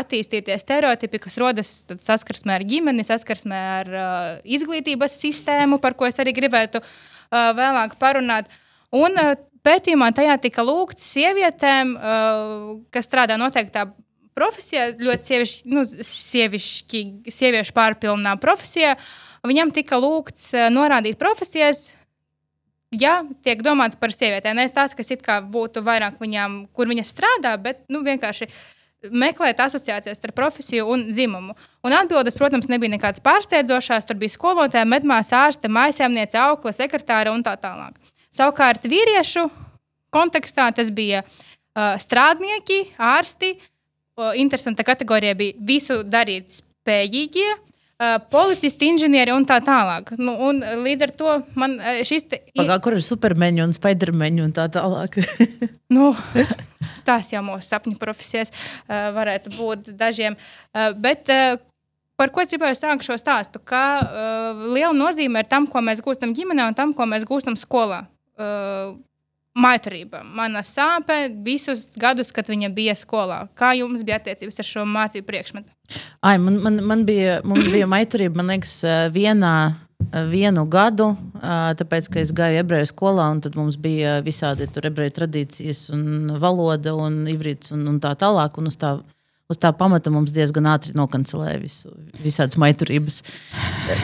attīstītie 0.00 0.56
stereotipi, 0.60 1.20
kas 1.22 1.38
rodas 1.42 1.72
saskarsmē 1.90 2.60
ar 2.60 2.66
ģimeni, 2.68 3.06
saskarsmē 3.06 3.62
ar 3.78 3.92
uh, 3.92 4.26
izglītības 4.44 5.18
sistēmu, 5.22 5.80
par 5.82 5.96
ko 5.98 6.08
es 6.08 6.20
arī 6.22 6.34
gribētu 6.36 6.82
uh, 6.82 7.50
vēlāk 7.58 7.98
parunāt. 8.02 8.50
Un, 8.92 9.18
uh, 9.18 9.34
pētījumā 9.66 10.10
tajā 10.14 10.38
tika 10.42 10.64
lūgts 10.66 11.04
sievietēm, 11.14 11.94
uh, 11.96 12.70
kas 12.94 13.08
strādā 13.10 13.38
noteiktā 13.40 13.88
profesijā, 14.36 14.90
ļoti 14.98 15.28
sievišķi, 15.28 15.72
nu, 15.72 15.86
sievišķi, 16.08 17.02
sieviešu 17.32 17.74
pārpilnā 17.76 18.36
profesijā. 18.42 18.96
Viņam 19.46 19.72
tika 19.74 19.98
lūgts 20.00 20.52
uh, 20.56 20.68
norādīt 20.72 21.18
profesijas, 21.20 21.90
ja 22.92 23.22
tiek 23.44 23.64
domāts 23.64 23.96
par 23.98 24.12
sievietēm. 24.14 24.58
Nevis 24.58 24.76
tās, 24.76 24.94
kas 24.96 25.10
it 25.14 25.24
kā 25.24 25.40
būtu 25.42 25.82
vairāk 25.84 26.20
viņām, 26.22 26.62
kur 26.76 26.90
viņas 26.90 27.12
strādā, 27.14 27.56
bet 27.60 27.84
nu, 27.92 28.04
vienkārši 28.06 28.48
meklēt 29.10 29.60
asociācijas 29.64 30.20
starp 30.20 30.36
profesiju 30.38 30.86
un 30.92 31.08
dzimumu. 31.10 31.56
Un 31.82 31.94
atbildes, 31.96 32.36
protams, 32.38 32.68
nebija 32.70 32.92
nekādas 32.94 33.22
pārsteidzošās. 33.24 34.06
Tur 34.06 34.20
bija 34.20 34.34
skolotāja, 34.36 34.86
medmāsa, 34.86 35.46
ārste, 35.48 35.70
mājasēmniece, 35.72 36.38
aukla, 36.38 36.74
sekretāra 36.76 37.34
un 37.34 37.42
tā 37.42 37.56
tālāk. 37.60 37.98
Savukārt 38.32 38.86
vīriešu 38.88 39.48
kontekstā 40.14 40.68
tas 40.76 40.92
bija 40.94 41.24
uh, 41.24 41.96
strādnieki, 42.00 42.84
ārsti, 43.00 43.56
interesanta 44.36 44.84
kategorija 44.86 45.36
bija 45.38 45.58
visu 45.58 46.02
darīt 46.04 46.60
spējīgie. 46.60 47.50
Policisti, 48.32 48.88
inženieri 48.90 49.30
un 49.30 49.44
tā 49.46 49.60
tālāk. 49.62 50.16
Nu, 50.18 50.32
un 50.48 50.58
līdz 50.82 51.04
ar 51.06 51.12
to 51.14 51.34
man 51.54 51.76
šis. 52.02 52.24
Te... 52.26 52.40
Pagā, 52.58 52.80
kur 52.82 52.96
ir 52.96 53.04
supermeņi 53.06 53.62
un 53.62 53.74
spidermeņi 53.76 54.42
un 54.42 54.54
tā 54.56 54.64
tālāk? 54.74 55.20
nu, 55.96 56.08
tās 57.06 57.30
jau 57.30 57.44
mūsu 57.46 57.68
sapņu 57.68 57.94
profesijas 58.00 58.50
varētu 58.88 59.54
būt 59.54 59.92
dažiem. 60.00 60.34
Bet 60.98 61.30
par 62.22 62.30
ko 62.30 62.42
es 62.44 62.52
gribēju 62.52 62.78
sākt 62.78 63.06
šo 63.06 63.16
stāstu? 63.18 63.58
Ka 63.66 63.84
uh, 63.98 64.66
liela 64.74 64.94
nozīme 64.94 65.42
ir 65.42 65.48
tam, 65.50 65.66
ko 65.70 65.82
mēs 65.84 66.02
gūstam 66.04 66.34
ģimenē 66.36 66.68
un 66.70 66.76
tam, 66.78 66.92
ko 66.94 67.06
mēs 67.10 67.26
gūstam 67.28 67.56
skolā. 67.58 68.04
Uh, 68.38 68.94
Maitarība. 69.52 70.22
Mana 70.24 70.62
sāpe 70.64 71.26
visus 71.44 71.90
gadus, 72.00 72.30
kad 72.32 72.48
viņa 72.48 72.70
bija 72.72 72.94
skolā. 72.96 73.42
Kā 73.58 73.74
jums 73.76 74.00
bija 74.06 74.16
attiecības 74.16 74.62
ar 74.62 74.68
šo 74.68 74.84
mācību 74.88 75.28
priekšmetu? 75.28 75.68
Ai, 76.24 76.38
man, 76.40 76.56
man, 76.64 76.78
man 76.88 77.02
bija, 77.04 77.42
bija 77.44 77.88
maitarība, 77.90 78.40
man 78.40 78.48
liekas, 78.54 78.78
vienā, 79.12 79.52
vienu 80.32 80.64
gadu, 80.72 81.10
tāpēc, 81.78 82.08
ka 82.08 82.22
es 82.22 82.32
gāju 82.36 82.62
ebreju 82.62 82.88
skolā, 82.88 83.28
un 83.34 83.42
tad 83.44 83.58
mums 83.60 83.76
bija 83.80 84.20
visādi 84.24 84.70
ebreju 84.72 85.16
tradīcijas, 85.20 85.84
un 85.92 86.32
valoda, 86.40 86.96
un 86.96 87.26
ivrīts, 87.28 87.74
un, 87.76 87.84
un 87.92 88.00
tā 88.00 88.14
tālāk. 88.16 88.56
Un 88.56 88.72
uz 88.72 88.80
tā, 88.80 88.96
uz 89.52 89.60
tā 89.60 89.74
pamata 89.76 90.10
mums 90.14 90.32
diezgan 90.32 90.70
ātri 90.72 90.96
nokancelēja 90.96 91.60
visu, 91.60 91.92
visādas 92.24 92.56
maiturības. 92.56 93.20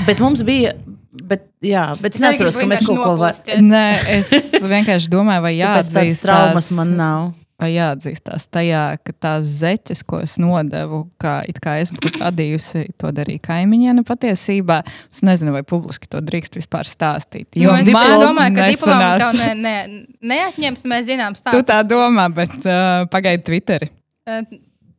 Bet 0.04 0.20
mums 0.20 0.44
bija 0.44 0.76
Bet, 1.08 1.46
jā, 1.64 1.86
bet 2.02 2.18
es 2.18 2.22
neatceros, 2.22 2.56
ka 2.60 2.66
mēs 2.68 2.84
kaut 2.84 3.00
ko 3.00 3.12
varam. 3.16 3.64
Nē, 3.64 3.84
es 4.18 4.28
vienkārši 4.60 5.08
domāju, 5.12 5.44
vai 5.46 5.54
jāatzīst. 5.56 6.24
Traumas 6.26 6.72
man 6.76 6.96
nav. 6.98 7.28
Vai 7.58 7.72
jāatzīstās 7.72 8.44
tajā, 8.54 8.82
ka 9.02 9.12
tās 9.18 9.48
zeķes, 9.58 10.04
ko 10.06 10.20
es 10.22 10.36
nodevu, 10.38 11.00
kā, 11.18 11.40
kā 11.58 11.72
es 11.82 11.90
būtu 11.90 12.20
radījusi, 12.20 12.84
to 13.02 13.10
darīja 13.10 13.42
kaimiņiene 13.48 14.04
patiesībā. 14.06 14.76
Es 15.10 15.24
nezinu, 15.26 15.56
vai 15.56 15.64
publiski 15.66 16.06
to 16.12 16.20
drīkst 16.22 16.60
vispār 16.60 16.86
stāstīt. 16.86 17.58
Jo 17.58 17.72
nu, 17.74 17.80
es 17.82 17.90
domāju, 17.90 18.54
ka 18.60 18.68
diplomu 18.70 19.10
tev 19.24 19.40
ne, 19.40 19.50
ne, 19.58 19.74
neatņems, 20.36 20.86
mēs 20.92 21.10
zinām 21.10 21.34
stāstu. 21.40 21.58
Tu 21.58 21.66
tā 21.72 21.80
domā, 21.88 22.28
bet 22.36 22.54
uh, 22.62 23.08
pagaidi 23.10 23.48
Twitteri. 23.50 23.90
Uh, 24.28 24.46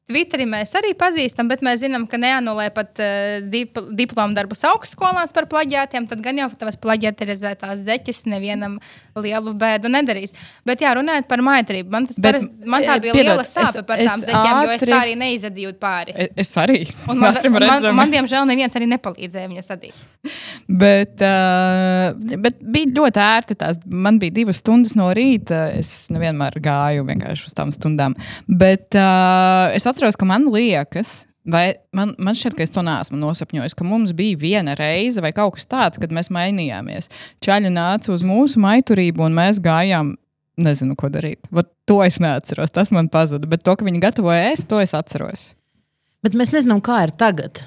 Twitterī 0.09 0.47
mēs 0.49 0.73
arī 0.77 0.95
pazīstam, 0.97 1.49
bet 1.51 1.61
mēs 1.65 1.83
zinām, 1.83 2.07
ka 2.09 2.17
neanulē 2.17 2.69
pat 2.73 2.97
uh, 3.03 3.39
dip 3.45 3.77
diplomu 3.93 4.33
darbus 4.37 4.63
augstskolās 4.65 5.33
par 5.35 5.45
plaģiātiem. 5.51 6.07
Tad 6.09 6.23
gan 6.25 6.39
jau 6.41 6.49
tavas 6.57 6.79
plaģiatizētās 6.81 7.83
zeķes 7.85 8.23
nevienam 8.29 8.79
lielu 9.19 9.53
bēdu 9.59 9.91
nedarīs. 9.91 10.33
Bet, 10.67 10.81
jā, 10.83 10.95
runājot 10.97 11.27
par 11.29 11.43
maitrību, 11.45 11.91
man, 11.93 12.07
paras, 12.23 12.47
man 12.65 12.85
tā 12.85 12.97
bija 13.03 13.15
piedod, 13.15 13.35
liela 13.35 13.45
sāpe 13.47 13.83
par 13.87 14.01
tām 14.01 14.23
zeķēm, 14.25 14.49
ātri, 14.49 14.65
jo 14.65 14.75
es 14.75 14.85
tā 14.89 15.01
arī 15.03 15.15
neizadīju 15.19 15.73
pāri. 15.81 16.15
Es, 16.15 16.33
es 16.45 16.53
arī. 16.61 16.79
Un 17.09 17.21
man, 17.21 17.37
man, 17.55 17.67
man, 17.69 17.89
man, 18.01 18.13
diemžēl, 18.13 18.47
neviens 18.49 18.75
arī 18.79 18.89
nepalīdzēja 18.95 19.51
viņas 19.51 19.69
sadīt. 19.73 20.03
bet, 20.83 21.21
uh, 21.25 22.37
bet 22.41 22.59
bija 22.63 22.93
ļoti 22.97 23.23
ērti. 23.23 23.59
Tās. 23.59 23.79
Man 23.85 24.19
bija 24.21 24.35
divas 24.41 24.61
stundas 24.63 24.95
no 24.99 25.09
rīta. 25.15 25.67
Es 25.77 26.07
nevienmēr 26.13 26.59
gāju 26.63 27.05
vienkārši 27.07 27.49
uz 27.49 27.55
tām 27.57 27.73
stundām. 27.75 28.15
Bet 28.47 28.97
uh, 28.97 29.69
es 29.75 29.85
atceros, 29.89 29.98
atceros, 29.99 30.17
ka 30.19 30.27
man 30.27 30.47
liekas, 30.53 31.25
vai 31.49 31.73
man, 31.95 32.13
man 32.21 32.37
šķiet, 32.37 32.55
ka 32.55 32.63
es 32.63 32.71
to 32.71 32.83
neesmu 32.85 33.19
nosapņojis, 33.19 33.75
ka 33.75 33.87
mums 33.87 34.13
bija 34.15 34.39
viena 34.39 34.75
reize 34.79 35.19
vai 35.23 35.33
kaut 35.35 35.57
kas 35.57 35.67
tāds, 35.67 35.99
kad 35.99 36.13
mēs 36.15 36.31
mainījāmies. 36.31 37.11
Čaļi 37.43 37.73
nāca 37.75 38.13
uz 38.15 38.23
mūsu 38.23 38.61
maiturību 38.63 39.27
un 39.27 39.35
mēs 39.37 39.61
gājām. 39.63 40.15
Nezinu, 40.59 40.91
ko 40.99 41.07
darīt. 41.07 41.47
Vat 41.55 41.69
to 41.87 42.01
es 42.03 42.17
neatceros. 42.19 42.73
Tas 42.75 42.89
man 42.91 43.07
pazuda. 43.07 43.47
Bet 43.47 43.61
to, 43.63 43.77
ka 43.79 43.85
viņi 43.87 44.01
gatavoja 44.03 44.49
ēst, 44.49 44.67
to 44.67 44.81
es 44.83 44.91
atceros. 44.91 45.53
Bet 46.19 46.35
mēs 46.35 46.51
nezinām, 46.51 46.81
kā 46.83 46.97
ir 47.05 47.13
tagad. 47.15 47.61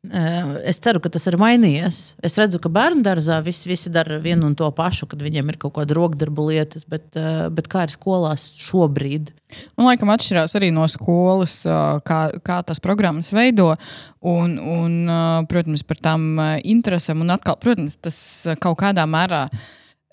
Es 0.00 0.78
ceru, 0.80 0.96
ka 1.04 1.10
tas 1.12 1.26
ir 1.28 1.36
mainījies. 1.36 1.96
Es 2.24 2.38
redzu, 2.40 2.56
ka 2.62 2.70
bērnu 2.72 3.02
dārzā 3.04 3.36
visi, 3.44 3.66
visi 3.68 3.90
dara 3.92 4.16
vienu 4.22 4.46
un 4.48 4.54
to 4.56 4.70
pašu, 4.72 5.04
kad 5.10 5.20
viņiem 5.20 5.52
ir 5.52 5.58
kaut 5.60 5.74
kāda 5.76 5.92
rokdarbu 5.98 6.46
lietas, 6.46 6.86
bet, 6.88 7.10
bet 7.52 7.68
kā 7.68 7.84
ir 7.84 7.92
skolās 7.92 8.46
šobrīd? 8.56 9.28
Un, 9.76 9.84
laikam, 9.84 10.08
atšķirās 10.14 10.56
arī 10.56 10.70
no 10.72 10.86
skolas, 10.88 11.58
kā, 12.08 12.20
kā 12.40 12.62
tās 12.64 12.80
programmas 12.80 13.28
veido. 13.36 13.74
Un, 14.24 14.56
un, 14.56 14.96
protams, 15.52 15.84
par 15.84 16.00
tām 16.00 16.32
interesēm. 16.64 17.20
Un 17.20 17.36
atkal, 17.36 17.60
protams, 17.60 18.00
tas 18.00 18.16
kaut 18.64 18.80
kādā 18.80 19.04
mērā 19.04 19.50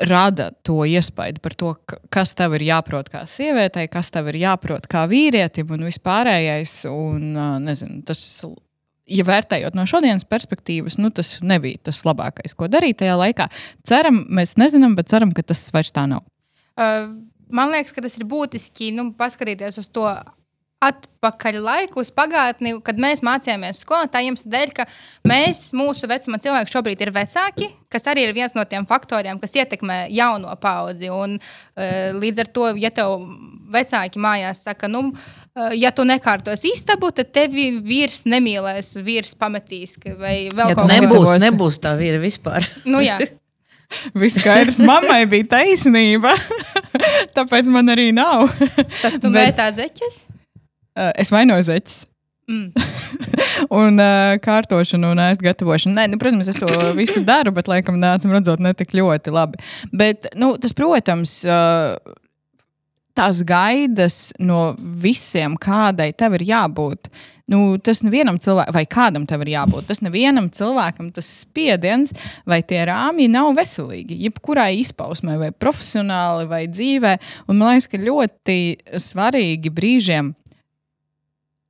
rada 0.04 0.52
to 0.68 0.84
iespaidu 0.84 1.40
par 1.42 1.56
to, 1.56 1.74
kas 2.14 2.36
tev 2.38 2.60
ir 2.60 2.68
jāprot 2.68 3.08
kā 3.10 3.24
sievietei, 3.32 3.88
kas 3.88 4.12
tev 4.12 4.28
ir 4.36 4.44
jāprot 4.44 4.86
kā 4.92 5.08
vīrietim 5.08 5.72
un 5.74 5.88
vispārējais. 5.88 6.82
Un, 6.92 7.38
nezinu, 7.64 8.04
tas 8.06 8.28
ja 9.08 9.26
vērtējot 9.28 9.78
no 9.78 9.86
šodienas 9.90 10.28
perspektīvas, 10.28 11.00
nu, 11.02 11.12
tas 11.16 11.38
nebija 11.46 11.88
tas 11.90 12.04
labākais, 12.08 12.56
ko 12.58 12.70
darīt 12.72 13.00
tajā 13.02 13.18
laikā. 13.20 13.50
Ceram, 13.88 14.24
mēs 14.34 14.58
nezinām, 14.60 14.98
bet 14.98 15.12
ceram, 15.12 15.34
ka 15.36 15.46
tas 15.48 15.68
vairs 15.76 15.94
tā 15.96 16.08
nav. 16.10 16.26
Uh, 16.78 17.14
man 17.50 17.72
liekas, 17.74 17.96
ka 17.96 18.04
tas 18.06 18.18
ir 18.20 18.28
būtiski 18.30 18.92
nu, 18.96 19.10
paskatīties 19.18 19.80
uz 19.82 19.88
to 19.94 20.10
atpakaļ 20.84 21.56
laiku, 21.58 22.04
uz 22.04 22.12
pagātni, 22.14 22.76
kad 22.86 23.00
mēs 23.02 23.24
mācījāmies 23.26 23.80
skolā. 23.82 24.06
Tā 24.14 24.22
jums 24.22 24.46
dēļ, 24.46 24.74
ka 24.78 24.86
mēs, 25.26 25.72
mūsu 25.74 26.06
vecuma 26.10 26.38
cilvēki, 26.44 26.74
šobrīd 26.76 27.02
ir 27.02 27.12
vecāki, 27.16 27.72
kas 27.90 28.06
arī 28.12 28.28
ir 28.28 28.36
viens 28.38 28.54
no 28.54 28.62
tiem 28.70 28.86
faktoriem, 28.86 29.40
kas 29.42 29.58
ietekmē 29.58 30.04
jauno 30.14 30.54
paudzi. 30.62 31.10
Un, 31.10 31.40
uh, 31.40 32.14
līdz 32.20 32.44
ar 32.44 32.54
to, 32.54 32.70
ja 32.78 32.94
tev 32.94 33.24
vecāki 33.74 34.22
mājās 34.22 34.62
saka, 34.70 34.92
nu, 34.92 35.08
uh, 35.16 35.47
ja 35.78 35.92
tu 35.96 36.04
nekārtos 36.08 36.64
istabu, 36.70 37.10
tad 37.16 37.32
tevi 37.36 37.70
vīrs 37.84 38.22
nemīlēs, 38.30 38.94
vīrs 39.06 39.34
pametīs. 39.40 39.98
Vai 40.20 40.48
vēl 40.54 40.74
Ja 40.74 40.78
kaut 40.78 40.90
Nebūs, 40.92 41.10
gatavosi. 41.10 41.44
nebūs 41.48 41.80
tā 41.84 41.96
vīra 42.00 42.20
vispār. 42.22 42.68
Nu, 42.86 43.02
jā. 43.04 43.20
Viss 44.20 44.36
skaidrs, 44.42 44.82
mammai 44.84 45.22
bija 45.32 45.48
taisnība. 45.56 46.34
Tāpēc 47.38 47.70
man 47.72 47.88
arī 47.94 48.10
nav. 48.16 48.50
Tad 49.02 49.22
tu 49.24 49.30
Bet- 49.32 49.38
mētā 49.40 49.70
zeķes. 49.78 50.22
Uh, 50.98 51.12
Es 51.22 51.32
vainoju 51.32 51.64
zeķis. 51.70 52.06
Mm. 52.48 52.70
un 53.76 53.98
uh, 54.00 54.38
kārtošanu 54.40 55.10
un 55.12 55.20
ēst 55.20 55.42
gatavošanu. 55.44 55.96
Nē, 55.98 56.06
nu, 56.14 56.20
protams, 56.22 56.48
es 56.48 56.56
to 56.60 56.68
visu 56.96 57.20
daru, 57.28 57.52
bet 57.56 57.68
laikam 57.68 57.98
nācam 58.00 58.32
redzot 58.32 58.62
ne 58.64 58.72
tik 58.78 58.94
ļoti 58.96 59.34
labi. 59.36 59.60
Bet, 59.92 60.30
nu, 60.40 60.54
tas, 60.64 60.72
protams, 60.78 61.34
uh, 61.44 61.98
tās 63.18 63.42
gaidas 63.48 64.32
no 64.40 64.76
visiem, 64.78 65.58
kādai 65.60 66.12
tev 66.18 66.38
ir 66.38 66.46
jābūt. 66.52 67.10
Nu, 67.48 67.78
tas 67.80 68.02
nevienam 68.04 68.36
cilvēkam, 68.44 68.76
vai 68.76 68.84
kādam 68.92 69.28
tev 69.28 69.46
ir 69.46 69.54
jābūt. 69.54 69.88
Tas 69.88 70.02
nevienam 70.04 70.50
cilvēkam, 70.54 71.10
tas 71.16 71.30
spiediens 71.46 72.12
vai 72.48 72.60
tie 72.68 72.82
rāmji 72.90 73.30
nav 73.32 73.54
veselīgi. 73.58 74.20
Jebkurai 74.28 74.74
izpausmē, 74.82 75.38
vai 75.40 75.54
profesionāli, 75.56 76.50
vai 76.52 76.66
dzīvē. 76.68 77.16
Un 77.48 77.60
man 77.60 77.72
liekas, 77.72 77.88
ka 77.94 78.04
ļoti 78.04 78.58
svarīgi 79.00 79.72
brīžiem 79.74 80.34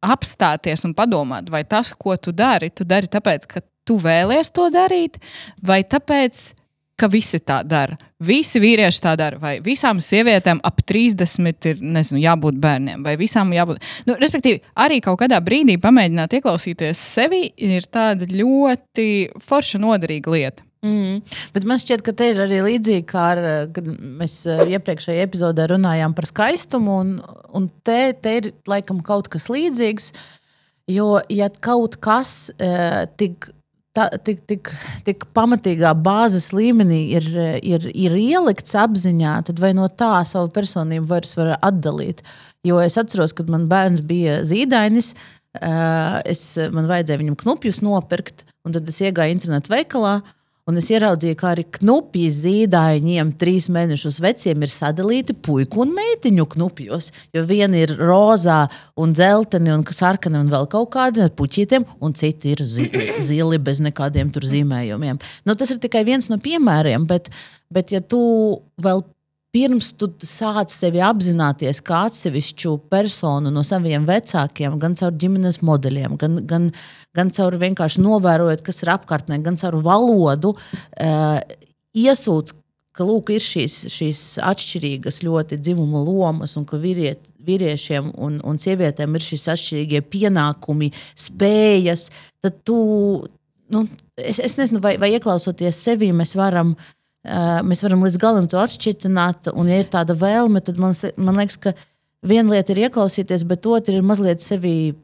apstāties 0.07 0.85
un 0.87 0.93
padomāt, 0.97 1.49
vai 1.53 1.63
tas, 1.65 1.93
ko 1.97 2.15
tu 2.17 2.33
dari, 2.33 2.69
tu 2.69 2.85
dari 2.85 3.09
tāpēc, 3.11 3.47
ka 3.49 3.61
tu 3.87 3.97
vēlies 4.01 4.51
to 4.53 4.67
darīt, 4.73 5.17
vai 5.63 5.81
tāpēc, 5.87 6.51
ka 6.97 7.09
visi 7.11 7.39
tā 7.45 7.61
dara. 7.67 7.97
Visi 8.25 8.59
vīrieši 8.61 9.01
tā 9.03 9.13
dara, 9.19 9.37
vai 9.41 9.57
visām 9.63 9.99
sievietēm 10.01 10.61
ap 10.65 10.81
30 10.89 11.69
ir 11.71 11.81
nezinu, 11.81 12.21
jābūt 12.23 12.57
bērniem, 12.61 13.03
vai 13.05 13.13
visām 13.19 13.53
jābūt. 13.53 13.81
Nu, 14.09 14.15
respektīvi, 14.21 14.63
arī 14.81 14.97
kaut 15.05 15.19
kādā 15.21 15.37
brīdī 15.43 15.77
pamēģināt 15.81 16.39
ieklausīties 16.39 17.03
sevi 17.15 17.43
ir 17.57 17.85
tāda 17.93 18.29
ļoti 18.31 19.09
forša, 19.45 19.81
noderīga 19.83 20.33
lieta. 20.33 20.65
Mm. 20.85 21.21
Bet 21.55 21.65
man 21.67 21.79
šķiet, 21.81 22.03
ka 22.05 22.13
te 22.17 22.31
ir 22.31 22.41
arī 22.43 22.61
līdzīgi, 22.65 23.05
kā 23.09 23.23
ar, 23.33 23.43
kad 23.73 23.87
mēs 23.87 24.39
eh, 24.49 24.63
iepriekšējā 24.77 25.25
epizodē 25.25 25.67
runājām 25.73 26.13
par 26.17 26.29
skaistumu. 26.29 26.97
Un, 27.01 27.13
un 27.57 27.69
te, 27.87 28.13
te 28.21 28.35
ir 28.41 28.51
laikam 28.69 29.01
kaut 29.05 29.29
kas 29.33 29.49
līdzīgs. 29.53 30.11
Jo, 30.87 31.17
ja 31.33 31.49
kaut 31.51 31.97
kas 32.03 32.51
eh, 32.63 33.03
tik, 33.19 33.49
ta, 33.97 34.07
tik, 34.23 34.43
tik, 34.49 34.69
tik 35.07 35.25
pamatīgā 35.37 35.93
bāzes 36.05 36.51
līmenī 36.53 36.99
ir, 37.17 37.29
ir, 37.65 37.87
ir 37.89 38.17
ielikts 38.21 38.77
apziņā, 38.77 39.39
tad 39.49 39.61
vai 39.63 39.73
no 39.77 39.87
tā 39.89 40.19
savu 40.29 40.51
personību 40.53 41.09
vairs 41.09 41.33
var 41.39 41.55
atdalīt? 41.57 42.21
Jo 42.67 42.81
es 42.83 42.97
atceros, 42.99 43.33
kad 43.37 43.49
man 43.53 43.65
bērns 43.71 44.03
bija 44.05 44.41
zīdainis. 44.45 45.15
eh, 45.61 46.21
Es, 46.25 46.43
man 46.73 46.89
vajadzēja 46.89 47.23
viņam 47.23 47.39
knupjus 47.41 47.81
nopirkt, 47.81 48.45
un 48.67 48.75
tad 48.75 48.87
es 48.91 49.01
iegāju 49.01 49.33
internetu 49.33 49.73
veikalā. 49.73 50.19
Un 50.67 50.79
es 50.81 50.89
ieraudzīju, 50.91 51.37
kā 51.39 51.53
arī 51.53 51.63
knupji 51.77 52.27
zīdaiņiem, 52.35 53.31
trīs 53.39 53.69
mēnešus 53.71 54.19
veciem, 54.23 54.65
ir 54.65 54.71
sadalīti 54.73 55.35
puiku 55.47 55.85
un 55.85 55.93
meitiņu 55.95 56.45
knupjos. 56.57 57.11
Jo 57.35 57.45
viena 57.47 57.79
ir 57.79 57.93
rozā, 57.95 58.65
un 58.99 59.15
dzelteni, 59.15 59.71
un 59.71 59.85
sarkani, 59.87 60.41
un 60.43 60.51
vēl 60.51 60.67
kaut 60.71 60.91
kādi 60.97 61.23
ar 61.23 61.31
puķītiem, 61.39 61.87
un 62.03 62.15
citi 62.19 62.51
ir 62.55 62.65
zi 62.67 62.89
zili 63.29 63.61
bez 63.63 63.79
nekādiem 63.83 64.33
tur 64.35 64.47
zīmējumiem. 64.47 65.21
Nu, 65.47 65.55
tas 65.55 65.71
ir 65.71 65.79
tikai 65.83 66.03
viens 66.07 66.27
no 66.27 66.39
piemēriem, 66.43 67.07
bet, 67.07 67.31
bet 67.71 67.95
ja 67.95 68.03
tu 68.03 68.19
vēl 68.83 69.05
pirms 69.57 69.91
tu 69.97 70.09
sāc 70.25 70.71
sevi 70.73 71.01
apzināties 71.03 71.81
kā 71.85 72.03
atsevišķu 72.11 72.75
personu 72.91 73.51
no 73.53 73.63
saviem 73.65 74.05
vecākiem, 74.07 74.77
gan 74.81 74.97
caur 74.99 75.15
ģimenes 75.17 75.61
modeļiem, 75.65 76.17
gan, 76.21 76.37
gan, 76.49 76.69
gan 77.17 77.33
caur 77.33 77.57
vienkārši 77.57 78.03
novērojot, 78.05 78.61
kas 78.65 78.83
ir 78.83 78.93
apkārtnē, 78.93 79.41
gan 79.45 79.57
caur 79.57 79.79
valodu, 79.85 80.53
uh, 80.53 81.39
iesūdz, 81.97 82.53
ka 82.97 83.05
lūk, 83.05 83.31
ir 83.33 83.43
šīs, 83.45 83.79
šīs 83.93 84.21
atšķirīgas 84.45 85.21
ļoti 85.25 85.59
dzimuma 85.61 86.01
lomas, 86.05 86.55
un 86.57 86.65
ka 86.69 86.79
vīriet, 86.81 87.25
vīriešiem 87.47 88.11
un, 88.13 88.39
un 88.45 88.61
sievietēm 88.61 89.17
ir 89.17 89.25
šīs 89.25 89.47
atšķirīgie 89.53 90.03
pienākumi, 90.11 90.91
spējas, 91.27 92.09
tad 92.43 92.61
tu, 92.67 92.77
nu, 93.73 93.85
es, 94.17 94.41
es 94.43 94.57
nezinu, 94.59 94.81
vai, 94.83 94.97
vai 95.01 95.13
ieklausoties 95.15 95.81
sevi, 95.89 96.13
mēs 96.13 96.37
varam 96.37 96.75
Uh, 96.77 96.96
mēs 97.67 97.83
varam 97.85 98.05
līdz 98.05 98.19
galam 98.21 98.47
to 98.51 98.59
atšķirt. 98.61 99.09
Un, 99.53 99.67
ja 99.71 99.81
ir 99.83 99.91
tāda 99.91 100.15
vēlme, 100.17 100.61
tad 100.63 100.79
man, 100.81 100.95
man 101.17 101.41
liekas, 101.41 101.59
ka 101.61 101.73
viena 102.27 102.55
lieta 102.55 102.73
ir 102.73 102.87
ieklausīties, 102.87 103.45
bet 103.47 103.67
otra 103.69 103.97
ir 103.97 104.05
mazliet 104.05 104.41
sevi 104.45 104.95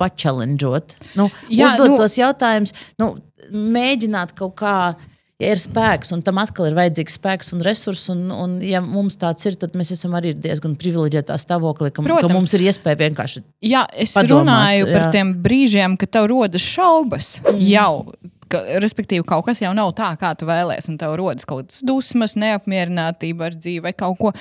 pačalenģot. 0.00 0.96
Nu, 1.18 1.28
Jā, 1.48 1.72
uzdot 1.72 1.94
nu- 1.94 1.98
tos 2.02 2.16
jautājumus, 2.18 2.74
nu, 3.00 3.14
mēģināt 3.50 4.36
kaut 4.38 4.56
kā. 4.60 4.94
Ja 5.42 5.48
ir 5.50 5.58
spēks, 5.58 6.12
un 6.14 6.20
tam 6.22 6.38
atkal 6.38 6.68
ir 6.68 6.76
vajadzīgs 6.78 7.16
spēks 7.18 7.48
un 7.56 7.62
resursi, 7.66 8.04
un, 8.12 8.20
un 8.30 8.52
ja 8.62 8.78
mums 8.80 9.16
tāds 9.18 9.42
ir, 9.50 9.56
tad 9.58 9.72
mēs 9.74 9.90
esam 9.96 10.14
arī 10.14 10.30
diezgan 10.38 10.76
privileģētā 10.78 11.34
stāvoklī, 11.42 11.90
ka, 11.90 12.04
Protams. 12.06 12.22
ka 12.22 12.30
mums 12.30 12.54
ir 12.54 12.62
iespēja 12.68 13.00
vienkārši 13.00 13.42
Jā, 13.66 13.82
es 13.98 14.14
Padomāt, 14.14 14.30
runāju 14.46 14.86
par 14.92 15.02
jā. 15.02 15.08
tiem 15.16 15.32
brīžiem, 15.42 15.96
kad 15.98 16.12
tev 16.14 16.28
rodas 16.30 16.62
šaubas. 16.62 17.32
Mm. 17.42 17.64
Jau, 17.66 18.14
ka, 18.52 18.60
respektīvi, 18.82 19.24
kaut 19.28 19.46
kas 19.48 19.62
jau 19.64 19.72
nav 19.76 19.94
tā, 19.98 20.12
kā 20.20 20.34
tu 20.38 20.48
vēlēsies, 20.48 20.90
un 20.92 21.00
tev 21.00 21.16
rodas 21.20 21.48
kaut 21.48 21.64
kādas 21.64 21.82
dusmas, 21.86 22.36
neapmierinātība 22.40 23.50
ar 23.50 23.58
dzīvi 23.58 23.84
vai 23.88 23.94
kaut 23.96 24.20
ko. 24.20 24.32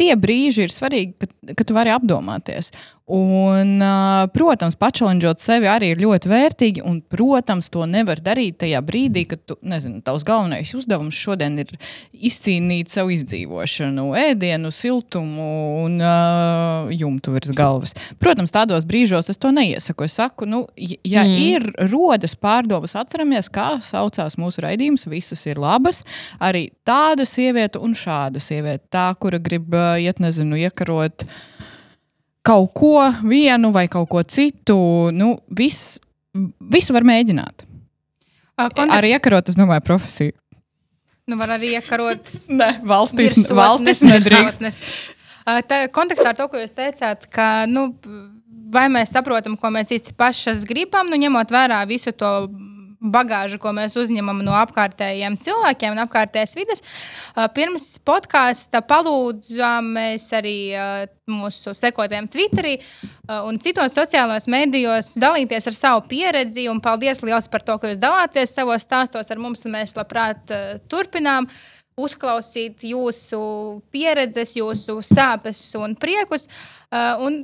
Tie 0.00 0.14
brīži 0.16 0.64
ir 0.64 0.72
svarīgi, 0.72 1.12
ka, 1.20 1.54
ka 1.58 1.66
tu 1.68 1.76
vari 1.76 1.92
apdomāties. 1.92 2.72
Un, 3.10 3.80
uh, 3.82 4.28
protams, 4.30 4.76
pačalenģot 4.78 5.40
sevi 5.42 5.66
arī 5.66 5.88
ir 5.94 6.02
ļoti 6.04 6.30
vērtīgi. 6.30 6.82
Un, 6.86 7.00
protams, 7.02 7.66
to 7.74 7.82
nevar 7.90 8.20
darīt 8.22 8.60
tajā 8.62 8.78
brīdī, 8.86 9.24
kad 9.32 9.40
tu, 9.50 9.56
nezinu, 9.66 9.98
tavs 10.06 10.22
galvenais 10.28 10.70
uzdevums 10.78 11.18
šodien 11.18 11.56
ir 11.58 11.72
izcīnīt 12.14 12.92
savu 12.92 13.10
izdzīvošanu, 13.16 14.04
ēdienu, 14.20 14.70
siltumu 14.74 15.48
un 15.80 15.96
uh, 15.98 16.92
jumtu 16.94 17.34
virs 17.34 17.50
galvas. 17.58 17.96
Protams, 18.22 18.54
tādos 18.54 18.86
brīžos 18.86 19.32
es 19.32 19.42
to 19.42 19.50
neiesaku. 19.56 20.06
Es 20.06 20.14
saku, 20.20 20.46
nu, 20.46 20.62
ja 20.78 21.24
mm. 21.26 21.40
ir 21.48 21.90
rodas 21.90 22.36
pārdomas, 22.38 22.94
atceramies, 23.00 23.50
kā 23.50 23.72
saucās 23.82 24.38
mūsu 24.38 24.62
raidījums. 24.62 25.08
Visas 25.10 25.42
ir 25.50 25.58
labas. 25.58 26.04
Arī 26.38 26.68
tāda 26.86 27.26
sieviete 27.26 27.82
un 27.82 27.98
šāda 27.98 28.38
sieviete. 28.38 28.86
Tā, 28.94 29.08
kura 29.18 29.42
grib 29.42 29.74
uh, 29.74 29.98
iet, 29.98 30.22
nezinu, 30.22 30.62
iekarot 30.62 31.26
kaut 32.46 32.72
ko 32.74 32.94
vienu 33.26 33.70
vai 33.74 33.86
kaut 33.92 34.08
ko 34.10 34.22
citu. 34.22 34.76
Nu, 35.12 35.34
vis, 35.56 35.98
visu 36.60 36.96
var 36.96 37.06
mēģināt. 37.08 37.66
Kontekst- 38.60 38.92
Arī 38.98 39.14
iekarot, 39.14 39.48
es 39.48 39.56
domāju, 39.56 39.84
profesiju. 39.86 40.34
Nu, 41.30 41.36
var 41.40 41.54
arī 41.56 41.74
iekarot 41.78 42.28
Nē, 42.60 42.80
valstis, 42.84 43.36
virsotnes, 43.38 43.56
valstis 43.56 44.02
nedrīkst. 44.04 44.84
Uh, 45.46 45.60
Tā 45.66 45.86
kontekstā 45.90 46.30
ar 46.34 46.36
to, 46.38 46.46
ko 46.52 46.60
jūs 46.60 46.74
teicāt, 46.76 47.24
ka 47.32 47.64
nu, 47.66 47.88
vai 48.70 48.84
mēs 48.92 49.14
saprotam, 49.16 49.56
ko 49.58 49.70
mēs 49.72 49.90
īsti 49.96 50.12
pašas 50.18 50.66
gribam, 50.68 51.08
nu, 51.10 51.16
ņemot 51.18 51.50
vērā 51.54 51.80
visu 51.88 52.12
to 52.12 52.28
bagāžu, 53.00 53.58
ko 53.60 53.72
mēs 53.76 53.96
uzņemam 53.98 54.42
no 54.44 54.54
apkārtējiem 54.60 55.38
cilvēkiem 55.40 55.94
un 55.94 56.02
apkārtējas 56.04 56.54
vidas. 56.58 56.84
Uh, 57.32 57.46
Pirms 57.54 57.94
podkāsta 58.04 58.82
palūdzām 58.84 59.88
mēs 59.96 60.28
arī 60.36 60.56
uh, 60.76 61.06
mūsu 61.30 61.72
sekotājiem 61.76 62.28
Twitterī 62.30 62.76
uh, 62.76 63.40
un 63.48 63.58
citos 63.62 63.96
sociālajos 63.96 64.50
medijos 64.52 65.14
dalīties 65.20 65.70
ar 65.72 65.78
savu 65.78 66.04
pieredzi. 66.10 66.68
Un 66.70 66.82
paldies 66.84 67.24
liels 67.24 67.48
par 67.50 67.64
to, 67.64 67.78
ka 67.80 67.90
jūs 67.90 68.02
dalāties 68.02 68.52
savos 68.54 68.84
stāstos 68.84 69.32
ar 69.32 69.40
mums, 69.40 69.64
mēs 69.70 69.96
labprāt 69.96 70.52
turpinām 70.90 71.48
uzklausīt 72.00 72.84
jūsu 72.88 73.40
pieredzes, 73.92 74.54
jūsu 74.56 75.00
sāpes 75.04 75.62
un 75.76 75.96
priekus. 76.00 76.46
Un 77.20 77.42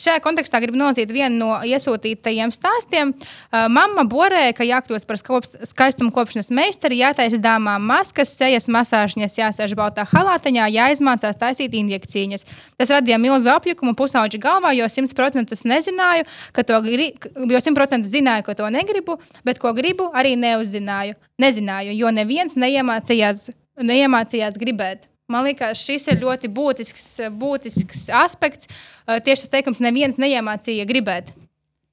Šajā 0.00 0.20
kontekstā 0.24 0.60
gribu 0.62 0.78
nolasīt 0.80 1.10
vienu 1.12 1.36
no 1.36 1.50
iesūtītajiem 1.66 2.52
stāstiem. 2.54 3.12
Uh, 3.12 3.66
Mama 3.72 4.06
borēja, 4.08 4.54
ka 4.56 4.66
jākļūst 4.66 5.08
par 5.08 5.20
skaistuma 5.68 6.12
kopšanas 6.14 6.50
meistari, 6.56 7.00
jātaisa 7.02 7.40
dāmām 7.42 7.84
maskas, 7.90 8.32
sejas 8.38 8.70
masāžņas, 8.72 9.36
jāsēž 9.42 9.76
baltā 9.78 10.06
halāteņā, 10.08 10.70
jāizmācās 10.72 11.38
taisīt 11.40 11.76
injekcijas. 11.76 12.46
Tas 12.80 12.92
radīja 12.94 13.20
milzu 13.20 13.52
apjukumu 13.52 13.94
pusauģa 13.98 14.40
galvā, 14.40 14.72
jo 14.78 14.88
100% 14.88 15.60
nezināju, 15.74 16.28
ka 16.56 16.64
to 16.64 16.80
gribu, 16.86 17.30
jo 17.50 17.62
100% 17.68 18.08
zināju, 18.08 18.46
ka 18.48 18.56
to 18.56 18.72
negribu, 18.72 19.20
bet 19.44 19.60
ko 19.60 19.74
gribu, 19.76 20.08
arī 20.16 20.36
neuzzināju. 20.40 21.18
Nezināju, 21.40 21.94
jo 21.96 22.10
neviens 22.14 22.56
neiemācījās, 22.60 23.48
neiemācījās 23.80 24.60
gribēt. 24.60 25.09
Man 25.30 25.46
liekas, 25.46 25.78
šis 25.86 26.08
ir 26.10 26.18
ļoti 26.24 26.50
būtisks, 26.50 27.06
būtisks 27.38 28.08
aspekts. 28.18 28.66
Uh, 29.06 29.20
tieši 29.22 29.46
tas 29.46 29.52
teikums, 29.52 29.82
neviens 29.82 30.18
neiemācīja 30.18 30.88
gribēt. 30.88 31.34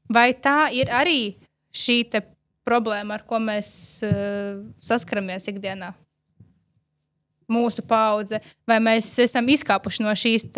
Vai 0.10 0.32
tā 0.34 0.72
ir 0.74 0.90
arī 0.90 1.36
šī 1.76 2.02
problēma, 2.68 3.20
ar 3.20 3.26
ko 3.28 3.40
mēs 3.44 3.70
uh, 4.08 4.58
saskaramies 4.84 5.46
ikdienā? 5.52 5.94
Mūsu 7.48 7.80
paudze, 7.88 8.42
vai 8.68 8.82
mēs 8.84 9.08
esam 9.24 9.46
izkāpuši 9.54 10.04
no 10.04 10.12
šīs 10.20 10.50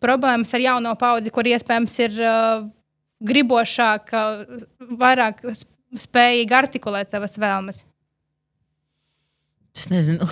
problēmas 0.00 0.54
ar 0.56 0.62
jauno 0.64 0.94
paudzi, 0.96 1.32
kur 1.34 1.44
iespējams 1.50 1.98
ir 2.00 2.16
uh, 2.22 2.62
gribošāka, 3.20 4.22
vairāk 5.02 5.42
spējīga 6.00 6.62
artikulēt 6.62 7.12
savas 7.12 7.36
vēlmes? 7.40 7.82
Es 9.76 9.86
nezinu, 9.90 10.26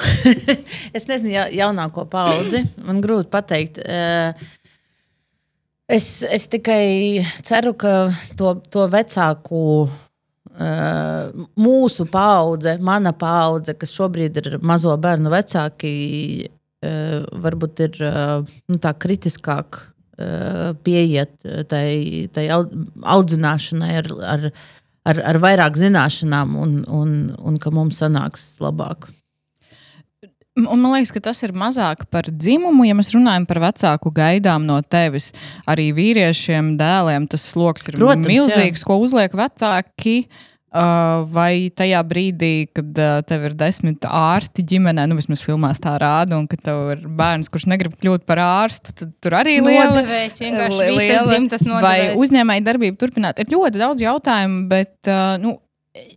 es 0.96 1.06
nezinu 1.08 1.30
ja, 1.30 1.46
jaunāko 1.52 2.04
paudzi. 2.10 2.64
Man 2.84 3.02
grūti 3.04 3.30
pateikt. 3.32 3.80
Eh, 3.80 4.32
es, 5.94 6.10
es 6.26 6.48
tikai 6.50 7.22
ceru, 7.46 7.74
ka 7.78 8.08
to, 8.38 8.56
to 8.72 8.86
vecāku, 8.90 9.62
eh, 10.58 11.44
mūsu 11.60 12.08
paudze, 12.10 12.76
mana 12.82 13.14
paudze, 13.16 13.76
kas 13.78 13.94
šobrīd 13.94 14.40
ir 14.42 14.56
mazo 14.58 14.96
bērnu 14.98 15.30
vecāki, 15.32 15.92
eh, 16.82 17.20
varbūt 17.46 17.84
ir 17.86 18.02
nu, 18.02 18.80
kritiskāk 18.80 19.84
pieiet 20.82 21.44
tai, 21.70 22.26
tai 22.34 22.48
audzināšanai 22.50 23.90
ar, 24.00 24.08
ar, 24.26 24.48
ar, 25.06 25.20
ar 25.30 25.38
vairāk 25.44 25.78
zināšanām, 25.78 26.56
un, 26.58 26.72
un, 26.90 27.12
un 27.38 27.60
ka 27.62 27.70
mums 27.70 28.00
sanāks 28.02 28.48
labāk. 28.58 29.06
Un 30.66 30.82
man 30.82 30.96
liekas, 30.96 31.12
ka 31.14 31.22
tas 31.28 31.40
ir 31.46 31.54
mazāk 31.56 32.04
par 32.10 32.26
dzimumu, 32.30 32.86
ja 32.88 32.96
mēs 32.98 33.12
runājam 33.14 33.46
par 33.48 33.62
vecāku 33.68 34.12
gaidām 34.14 34.66
no 34.66 34.80
tevis. 34.82 35.30
Arī 35.70 35.90
vīriešiem, 35.96 36.74
dēliem 36.80 37.28
tas 37.30 37.46
sloks 37.52 37.90
ir 37.90 37.98
Protams, 38.00 38.26
milzīgs, 38.26 38.82
jā. 38.82 38.88
ko 38.88 38.98
uzliek 39.04 39.34
vecāki. 39.38 40.20
Uh, 40.68 41.22
vai 41.32 41.70
tajā 41.72 42.02
brīdī, 42.04 42.66
kad 42.76 42.98
uh, 43.00 43.22
tev 43.24 43.46
ir 43.48 43.54
desmit 43.56 44.04
ārsti 44.04 44.60
ģimenē, 44.68 45.06
nu 45.08 45.16
vismaz 45.16 45.40
filmās 45.40 45.80
tā 45.80 45.94
rāda, 45.96 46.36
un 46.36 46.44
ka 46.44 46.58
tev 46.60 46.90
ir 46.92 47.06
bērns, 47.08 47.48
kurš 47.48 47.64
negrib 47.72 47.94
kļūt 47.96 48.26
par 48.28 48.42
ārstu, 48.44 48.92
tad 48.98 49.14
tur 49.16 49.38
arī 49.38 49.62
liela 49.64 50.02
līnija. 50.04 51.22
Vai 51.80 51.96
uzņēmēji 52.20 52.66
darbību 52.68 53.00
turpināt? 53.00 53.40
Ir 53.40 53.48
ļoti 53.56 53.80
daudz 53.80 54.04
jautājumu, 54.04 54.66
bet 54.68 55.08
uh, 55.08 55.38
nu, 55.40 55.56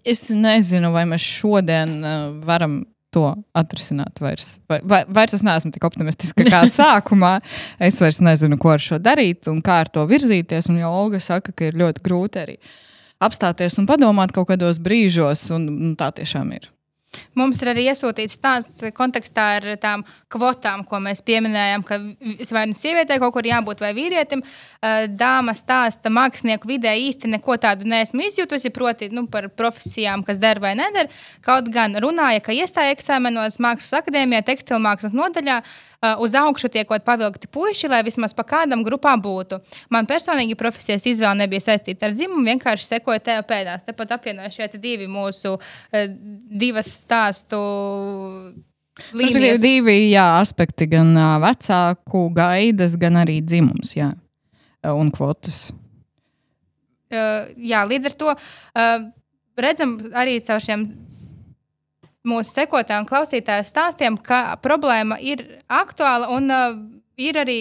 es 0.03 0.27
nezinu, 0.35 0.91
vai 0.91 1.07
mēs 1.07 1.31
šodien 1.39 1.95
uh, 2.03 2.17
varam 2.43 2.81
to 3.13 3.25
atrisināt 3.57 4.21
vairs. 4.23 4.55
Vai, 4.71 4.79
vai, 4.87 5.01
vairs 5.11 5.35
es 5.37 5.43
neesmu 5.45 5.73
tik 5.75 5.85
optimistiska 5.87 6.45
kā 6.47 6.63
sākumā. 6.79 7.37
Es 7.79 7.99
vairs 8.01 8.21
nezinu, 8.23 8.59
ko 8.61 8.73
ar 8.75 8.83
šo 8.83 8.99
darīt 9.03 9.49
un 9.51 9.61
kā 9.65 9.81
ar 9.85 9.91
to 9.91 10.05
virzīties. 10.09 10.71
Un 10.71 10.81
jau 10.81 10.93
Olga 11.03 11.21
saka, 11.23 11.53
ka 11.55 11.69
ir 11.69 11.79
ļoti 11.81 12.05
grūti 12.05 12.43
arī 12.43 12.57
apstāties 13.21 13.77
un 13.77 13.87
padomāt 13.89 14.33
kaut 14.33 14.49
kādos 14.49 14.79
brīžos, 14.81 15.49
un, 15.55 15.67
un 15.69 15.97
tā 15.99 16.09
tiešām 16.17 16.55
ir. 16.57 16.71
Mums 17.35 17.61
ir 17.63 17.71
arī 17.71 17.85
iesūtīts 17.91 18.37
stāsts 18.39 18.85
kontekstā 18.95 19.47
ar 19.57 19.67
tām 19.81 20.03
kvotām, 20.31 20.85
ko 20.87 20.99
mēs 21.03 21.23
pieminējām, 21.27 21.83
ka 21.87 21.99
vai 22.55 22.65
nu 22.71 22.77
sievietei 22.77 23.19
kaut 23.21 23.35
kur 23.35 23.47
jābūt, 23.47 23.83
vai 23.83 23.91
vīrietim. 23.97 24.43
Dāma 25.19 25.55
stāsta, 25.57 26.11
mākslinieku 26.13 26.69
vidē 26.71 26.95
īsti 27.03 27.29
neko 27.35 27.57
tādu 27.61 27.87
neesmu 27.91 28.25
izjutusi, 28.27 28.71
proti, 28.73 29.11
nu, 29.13 29.27
par 29.31 29.49
profesijām, 29.53 30.25
kas 30.27 30.41
der 30.41 30.59
vai 30.63 30.73
neder. 30.79 31.11
Kaut 31.45 31.69
gan 31.73 31.99
runāja, 32.01 32.43
ka 32.43 32.55
iestāja 32.55 32.95
eksāmenos 32.95 33.59
Mākslas 33.61 34.01
akadēmijā, 34.01 34.43
tekstilmākslas 34.47 35.15
nodaļā. 35.15 35.61
Uh, 35.61 35.90
uz 36.19 36.35
augšu 36.37 36.69
tiekot 36.73 37.03
pavilkti 37.05 37.49
puiši, 37.51 37.89
lai 37.91 38.01
vismaz 38.05 38.33
pa 38.37 38.45
kādam 38.47 38.83
grupā 38.85 39.13
būtu. 39.21 39.59
Man 39.93 40.09
personīgi 40.09 40.57
profesijas 40.59 41.05
izvēle 41.09 41.43
nebija 41.43 41.61
saistīta 41.67 42.09
ar 42.09 42.15
dzimumu, 42.15 42.45
vienkārši 42.47 42.87
sekoja 42.87 43.21
tev 43.27 43.43
pēdās. 43.49 43.85
Tepat 43.87 44.15
apvienoja 44.17 44.49
šie 44.53 44.69
divi 44.81 45.09
mūsu 45.11 45.55
uh, 45.57 46.05
divas 46.63 46.89
stāstu. 47.03 47.61
Tas 49.11 49.33
bija 49.33 49.55
divi 49.61 50.11
jā, 50.11 50.25
aspekti, 50.41 50.89
gan 50.91 51.13
vecāku 51.41 52.25
gaidas, 52.35 52.97
gan 52.99 53.21
arī 53.21 53.39
dzimums 53.45 53.95
jā, 53.95 54.11
un 54.91 55.13
kvotas. 55.13 55.69
Uh, 57.11 57.49
jā, 57.59 57.83
līdz 57.87 58.07
ar 58.07 58.13
to 58.19 58.33
uh, 58.33 59.05
redzam 59.59 59.97
arī 60.15 60.37
caur 60.43 60.63
šiem 60.63 60.85
mūsu 62.27 62.53
sekotāju 62.53 63.03
un 63.03 63.09
klausītāju 63.09 63.65
stāstiem, 63.65 64.17
ka 64.21 64.57
problēma 64.61 65.17
ir 65.23 65.43
aktuāla 65.71 66.29
un 66.35 66.53
uh, 66.53 66.77
ir 67.21 67.39
arī 67.41 67.59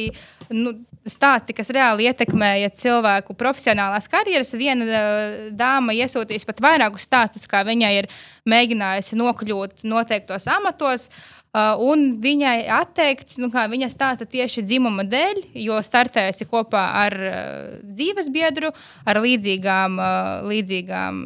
nu, 0.53 0.75
stāsti, 1.09 1.55
kas 1.57 1.73
reāli 1.73 2.09
ietekmēja 2.11 2.73
cilvēku 2.77 3.35
profesionālās 3.39 4.09
karjeras. 4.13 4.53
Viena 4.61 4.87
uh, 4.87 5.35
dāma 5.57 5.97
iesūtījusi 5.97 6.49
pat 6.49 6.63
vairākus 6.65 7.09
stāstus, 7.09 7.49
kā 7.51 7.65
viņai 7.67 7.93
ir 8.03 8.11
mēģinājusi 8.51 9.21
nokļūt 9.21 9.85
noteiktos 9.89 10.49
amatos. 10.53 11.09
Uh, 11.51 11.75
un 11.83 12.21
viņai 12.23 12.69
atteikts, 12.71 13.41
nu, 13.43 13.49
kā 13.51 13.65
viņa 13.67 13.89
stāsta 13.91 14.29
tieši 14.29 14.63
dzimuma 14.63 15.03
dēļ, 15.03 15.41
jo 15.59 15.81
startējusi 15.83 16.47
kopā 16.47 16.85
ar 17.01 17.17
uh, 17.19 17.41
dzīves 17.83 18.31
biedru, 18.31 18.71
ar 19.03 19.19
līdzīgām, 19.25 19.99
uh, 19.99 20.47
līdzīgām 20.47 21.25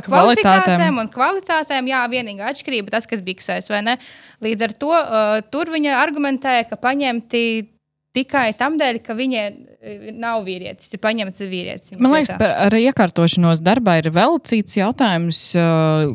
kvalitātēm 0.00 1.00
un 1.02 1.10
kvalitātēm. 1.12 1.90
Jā, 1.92 2.04
vienīgā 2.08 2.48
atšķirība 2.52 2.94
tas, 2.94 3.08
kas 3.10 3.24
biksēs, 3.24 3.68
vai 3.72 3.82
ne? 3.84 3.98
Līdz 4.44 4.66
ar 4.68 4.74
to 4.78 4.94
uh, 4.96 5.36
tur 5.52 5.72
viņa 5.74 5.98
argumentēja, 6.00 6.68
ka 6.70 6.80
paņemti 6.80 7.44
tikai 8.16 8.52
tam 8.56 8.78
dēļ, 8.80 9.02
ka 9.04 9.16
viņa 9.18 9.44
nav 9.82 10.44
vīrietis, 10.46 10.92
ir 10.94 11.00
paņemts 11.02 11.40
vīrietis. 11.42 11.92
Man 11.98 12.14
liekas, 12.14 12.30
par, 12.38 12.52
ar 12.68 12.74
iekārtošanos 12.76 13.62
darbā 13.64 13.96
ir 13.98 14.12
vēl 14.14 14.36
cits 14.46 14.76
jautājums, 14.78 15.40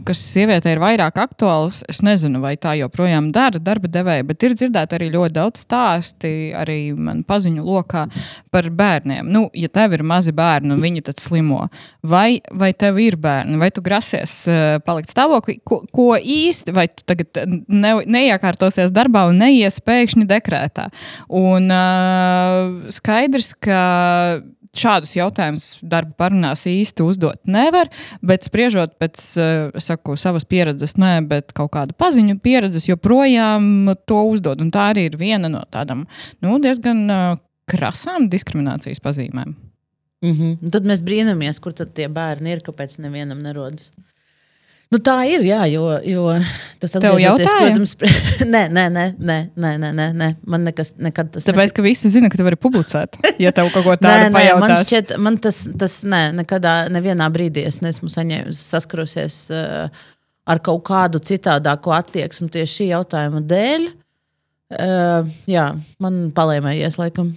kas 0.07 0.21
sievietei 0.23 0.77
ir 0.77 0.81
vairāk 0.81 1.19
aktuāls. 1.19 1.81
Es 1.91 1.99
nezinu, 2.05 2.39
vai 2.43 2.55
tā 2.55 2.77
joprojām 2.79 3.29
dara 3.35 3.59
darba 3.59 3.91
devēja, 3.91 4.25
bet 4.29 4.45
ir 4.47 4.55
dzirdēti 4.55 4.95
arī 4.95 5.09
ļoti 5.17 5.35
daudz 5.35 5.65
stāsti 5.65 6.31
arī 6.55 6.77
man 6.95 7.25
paziņu 7.27 7.65
lokā 7.67 8.05
par 8.55 8.69
bērniem. 8.71 9.27
Nu, 9.35 9.47
ja 9.51 9.67
tev 9.73 9.97
ir 9.97 10.05
mazi 10.07 10.31
bērni 10.35 10.71
un 10.77 10.83
viņi 10.83 11.03
tad 11.09 11.19
slimo, 11.19 11.67
vai, 12.07 12.39
vai 12.55 12.71
tev 12.71 13.01
ir 13.03 13.19
bērni, 13.19 13.59
vai 13.59 13.71
tu 13.75 13.83
grasies 13.83 14.37
palikt 14.87 15.11
stāvoklī, 15.11 15.57
ko, 15.67 15.81
ko 15.91 16.07
īsti, 16.15 16.75
vai 16.77 16.87
tu 16.91 17.03
tagad 17.07 17.43
ne, 17.67 17.97
neiekārtosies 18.07 18.95
darbā 18.95 19.27
un 19.27 19.43
neies 19.43 19.81
pēkšņi 19.83 20.23
dekrētā. 20.31 20.87
Un 21.35 21.67
uh, 21.73 22.95
skaidrs, 22.95 23.56
ka 23.63 23.81
šādus 24.77 25.13
jautājumus 25.17 25.67
darba 25.81 26.13
parunās 26.23 26.65
īsti 26.69 27.05
uzdot 27.05 27.49
nevar, 27.49 27.89
bet 28.25 28.47
spriežot 28.47 28.97
pēc 29.01 29.23
eh, 29.41 29.79
saku, 29.83 30.17
savas 30.19 30.47
pieredzes, 30.49 30.97
nē, 31.01 31.19
bet 31.29 31.53
kaut 31.57 31.73
kādu 31.75 31.97
paziņu 31.97 32.37
pieredzes, 32.43 32.89
joprojām 32.89 33.93
to 34.09 34.21
uzdod. 34.31 34.61
Un 34.63 34.71
tā 34.73 34.91
arī 34.93 35.07
ir 35.09 35.17
viena 35.19 35.51
no 35.51 35.63
tādām 35.73 36.05
nu, 36.43 36.57
diezgan 36.63 37.05
uh, 37.07 37.39
krasām 37.69 38.29
diskriminācijas 38.31 39.01
pazīmēm. 39.03 39.55
Mm 40.25 40.33
-hmm. 40.33 40.69
Tad 40.73 40.85
mēs 40.89 41.03
brīnamies, 41.05 41.59
kur 41.61 41.73
tad 41.73 41.93
tie 41.93 42.07
bērni 42.09 42.55
ir, 42.55 42.63
kāpēc 42.65 42.97
nevienam 42.99 43.41
nerodas. 43.41 43.91
Nu, 44.87 44.99
tā 45.03 45.17
ir, 45.27 45.43
jā, 45.43 45.59
jo, 45.67 45.83
jo 46.07 46.29
tas 46.79 46.93
ir. 46.95 47.03
Tev 47.03 47.17
jautāja? 47.19 47.55
Protams, 47.59 47.93
pre... 47.99 48.11
nē, 48.47 48.61
nē, 48.71 48.85
nē, 48.93 49.07
nē, 49.19 49.39
nē, 49.59 49.71
nē, 49.83 50.05
nē, 50.15 50.29
man 50.47 50.63
nekas, 50.63 50.93
nekad 51.03 51.33
tas. 51.33 51.43
Tāpēc, 51.43 51.73
netika... 51.73 51.81
ka 51.81 51.85
visi 51.85 52.11
zina, 52.13 52.29
ka 52.31 52.39
tu 52.39 52.45
vari 52.47 52.59
publicēt, 52.59 53.17
ja 53.43 53.51
tev 53.55 53.67
kaut 53.73 53.83
ko 53.83 53.95
tādu 53.99 54.07
nē, 54.07 54.29
nē, 54.29 54.35
pajautās. 54.37 54.63
man 54.63 54.85
šķiet, 54.85 55.11
man 55.25 55.39
tas, 55.43 55.59
tas 55.83 55.97
nē, 56.07 56.21
nekadā, 56.39 56.75
nevienā 56.93 57.27
brīdī 57.35 57.65
es 57.67 57.81
neesmu 57.83 58.07
saņēmis, 58.13 58.61
saskarusies 58.75 59.41
uh, 59.51 59.59
eh, 59.59 60.07
ar 60.47 60.63
kaut 60.63 60.85
kādu 60.87 61.19
citādāku 61.19 61.91
attieksmi 61.91 62.47
tieši 62.55 62.79
šī 62.79 62.89
jautājuma 62.93 63.43
dēļ. 63.51 63.91
Uh, 64.67 65.27
jā, 65.51 65.67
man 66.03 66.29
palēmējies 66.35 66.95
laikam. 66.99 67.35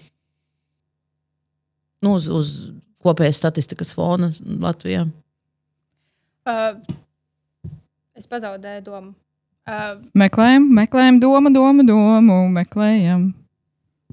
Nu, 2.01 2.15
uz, 2.15 2.31
uz 2.31 2.55
kopējas 3.03 3.43
statistikas 3.43 3.91
fona 3.97 4.31
Latvijā. 4.63 5.09
Uh, 6.47 6.79
Es 8.21 8.29
pazaudēju 8.29 8.83
domu. 8.85 9.15
Uh, 9.65 9.95
meklējam, 10.19 10.67
meklējam, 10.77 11.21
doma, 11.23 11.49
doma, 11.55 11.85
domu, 11.89 12.37
meklējam. 12.53 13.31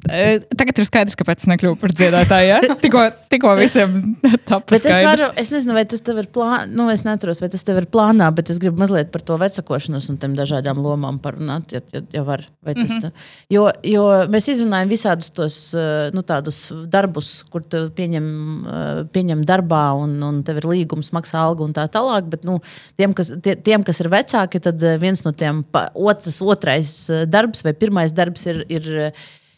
Tagad 0.06 0.78
ir 0.82 0.86
skaidrs, 0.88 1.16
kāpēc 1.18 1.42
es 1.44 1.50
nekļuvu 1.50 1.78
par 1.82 1.92
dziedātāju. 1.98 2.48
Ja? 2.52 2.76
Tikko, 2.84 3.04
tikko 3.34 3.54
visiem 3.60 3.96
tapu 4.48 4.76
Bet 4.76 4.86
es 4.86 4.86
skaidrs. 4.86 5.08
varu, 5.10 5.30
es 5.42 5.50
nezinu, 5.54 5.74
vai 5.78 5.84
tas 5.90 6.04
tev 6.06 6.20
ir 6.22 6.28
plānā, 6.34 6.68
nu, 6.70 6.86
es 6.94 7.02
neturos, 7.08 7.42
vai 7.44 7.50
tas 7.54 7.66
tev 7.68 7.80
ir 7.82 7.88
plānā, 7.92 8.28
bet 8.38 8.52
es 8.54 8.60
gribu 8.62 8.80
mazliet 8.84 9.10
par 9.14 9.24
to 9.26 9.38
vecakošanos 9.42 10.10
un 10.14 10.20
tām 10.22 10.36
dažādām 10.38 10.80
lomām 10.84 11.18
parunāt, 11.24 11.74
ja, 11.74 11.82
ja, 11.96 12.04
ja 12.14 12.24
var. 12.28 12.46
Tas 12.68 12.78
Mhm. 12.78 13.02
tā? 13.08 13.12
Jo, 13.50 13.66
jo 13.84 14.04
mēs 14.32 14.48
izrunājam 14.54 14.90
visādus 14.92 15.32
tos 15.34 15.58
nu, 16.14 16.24
darbus, 16.92 17.32
kur 17.52 17.64
tu 17.64 17.88
pieņem, 17.98 18.28
pieņem 19.14 19.44
darbā 19.48 19.84
un, 19.98 20.18
un 20.24 20.44
tev 20.44 20.62
ir 20.62 20.68
līgums, 20.70 21.12
maksā 21.16 21.42
algu 21.42 21.66
un 21.66 21.74
tā 21.74 21.88
tālāk, 21.92 22.30
bet 22.30 22.46
nu, 22.48 22.60
tiem, 23.00 23.14
kas, 23.18 23.32
tie, 23.44 23.56
tiem, 23.56 23.84
kas 23.88 24.00
ir 24.04 24.10
vecāki, 24.14 24.62
tad 24.64 24.84
viens 25.02 25.24
no 25.26 25.32
tiem 25.32 25.64
otrs, 25.96 26.42
otrais 26.42 26.94
darbs 27.28 27.64
vai 27.66 27.74
pirmais 27.74 28.14
darbs 28.16 28.46
ir, 28.52 28.64
ir, 28.70 29.12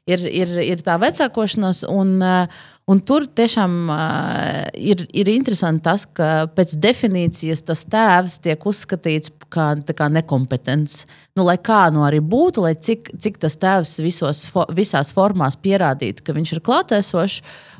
ir, 0.08 0.24
ir, 0.26 0.54
ir 0.64 0.84
tā 0.86 0.98
vecākošanās. 1.02 1.84
Un, 1.90 2.22
eh, 2.22 2.62
Un 2.90 3.02
tur 3.06 3.28
tiešām 3.38 3.74
uh, 3.94 4.64
ir, 4.74 5.04
ir 5.14 5.30
interesanti 5.30 5.84
tas, 5.86 6.08
ka 6.10 6.48
pēc 6.56 6.74
definīcijas 6.82 7.62
tas 7.68 7.84
tēvs 7.86 8.40
tiek 8.42 8.66
uzskatīts 8.66 9.30
kā, 9.54 9.68
kā 9.94 10.08
nekompetents. 10.10 11.04
Nu, 11.38 11.46
lai 11.46 11.60
kā 11.62 11.84
nu 11.94 12.02
arī 12.08 12.18
būtu, 12.26 12.64
lai 12.66 12.74
cik, 12.74 13.12
cik 13.22 13.38
tas 13.44 13.60
tēvs 13.62 14.00
visos, 14.02 14.42
fo, 14.50 14.66
visās 14.74 15.14
formās 15.14 15.58
pierādītu, 15.62 16.26
ka 16.26 16.34
viņš 16.34 16.54
ir 16.56 16.64
klātesošs 16.66 17.38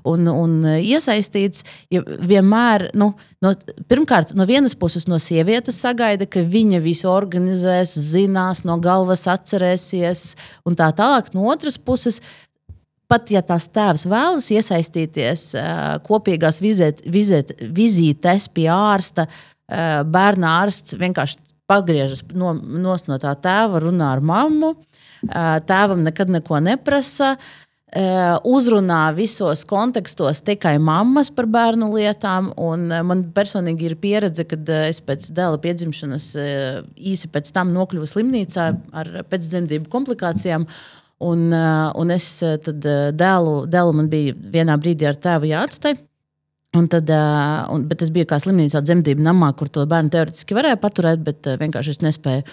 un, 0.10 0.30
un 0.30 0.54
iesaistīts, 0.78 1.66
ja 1.92 2.04
vienmēr, 2.06 2.90
nu, 2.98 3.12
no, 3.44 3.54
pirmkārt, 3.90 4.36
no 4.38 4.46
vienas 4.50 4.78
puses 4.78 5.10
no 5.10 5.20
sievietes 5.22 5.80
sagaida, 5.82 6.30
ka 6.30 6.44
viņa 6.46 6.84
visu 6.86 7.10
organizēs, 7.12 7.96
zinās, 8.12 8.64
no 8.68 8.78
galvas 8.84 9.26
atcerēsies 9.32 10.36
un 10.70 10.78
tā 10.80 10.92
tālāk. 10.96 11.34
No 11.34 11.50
otras 11.52 11.82
puses, 11.82 12.22
pat 13.10 13.32
ja 13.34 13.42
tās 13.46 13.68
tēvs 13.74 14.06
vēlas 14.10 14.50
iesaistīties 14.54 15.46
kopīgās 16.06 16.62
vizēt, 16.64 17.02
vizēt, 17.10 17.56
vizītes 17.76 18.50
pie 18.54 18.70
ārsta, 18.74 19.28
bērna 20.10 20.60
ārsts 20.64 20.98
vienkārši 21.00 21.40
pagriežas 21.70 22.24
no, 22.34 22.54
no 22.58 23.00
tā 23.22 23.34
tēva, 23.38 23.82
runā 23.86 24.14
ar 24.16 24.22
mammu. 24.26 24.76
Tēvam 25.70 26.06
nekad 26.06 26.32
neko 26.34 26.62
neprasa. 26.66 27.36
Uzrunā 28.46 29.00
visos 29.18 29.64
kontekstos 29.66 30.44
tikai 30.46 30.76
mammas 30.78 31.32
par 31.34 31.48
bērnu 31.50 31.88
lietām. 31.96 32.52
Man 33.10 33.24
personīgi 33.34 33.90
ir 33.90 33.96
pieredze, 34.02 34.46
kad 34.50 34.70
es 34.84 35.02
pēc 35.02 35.32
dēla 35.34 35.58
piedzimšanas 35.64 36.28
īsi 36.94 37.32
pēc 37.34 37.50
tam 37.56 37.74
nokļuvu 37.74 38.10
slimnīcā 38.14 38.70
ar 39.02 39.12
pēcdzemdību 39.32 39.90
komplikācijām. 39.90 40.70
Uh, 40.70 40.99
un 42.00 42.14
es 42.16 42.28
uh, 42.46 42.56
tad 42.64 42.86
uh, 42.88 43.10
dēlu, 43.16 43.66
dēlu 43.72 43.96
man 43.98 44.08
bija 44.12 44.36
vienā 44.54 44.78
brīdī 44.80 45.10
ar 45.10 45.20
tēvu 45.20 45.52
jāatstāj. 45.52 45.98
Un 46.78 46.86
tad, 46.86 47.10
un, 47.74 47.88
bet 47.90 48.04
es 48.06 48.12
biju 48.14 48.28
kā 48.30 48.38
slimnīcā 48.38 48.84
dzemdību 48.86 49.24
namā, 49.26 49.48
kur 49.58 49.72
to 49.74 49.88
bērnu 49.90 50.12
teorētiski 50.14 50.54
varēja 50.54 50.78
paturēt, 50.78 51.24
bet 51.26 51.50
vienkārši 51.58 51.96
es 51.96 52.02
nespēju. 52.06 52.44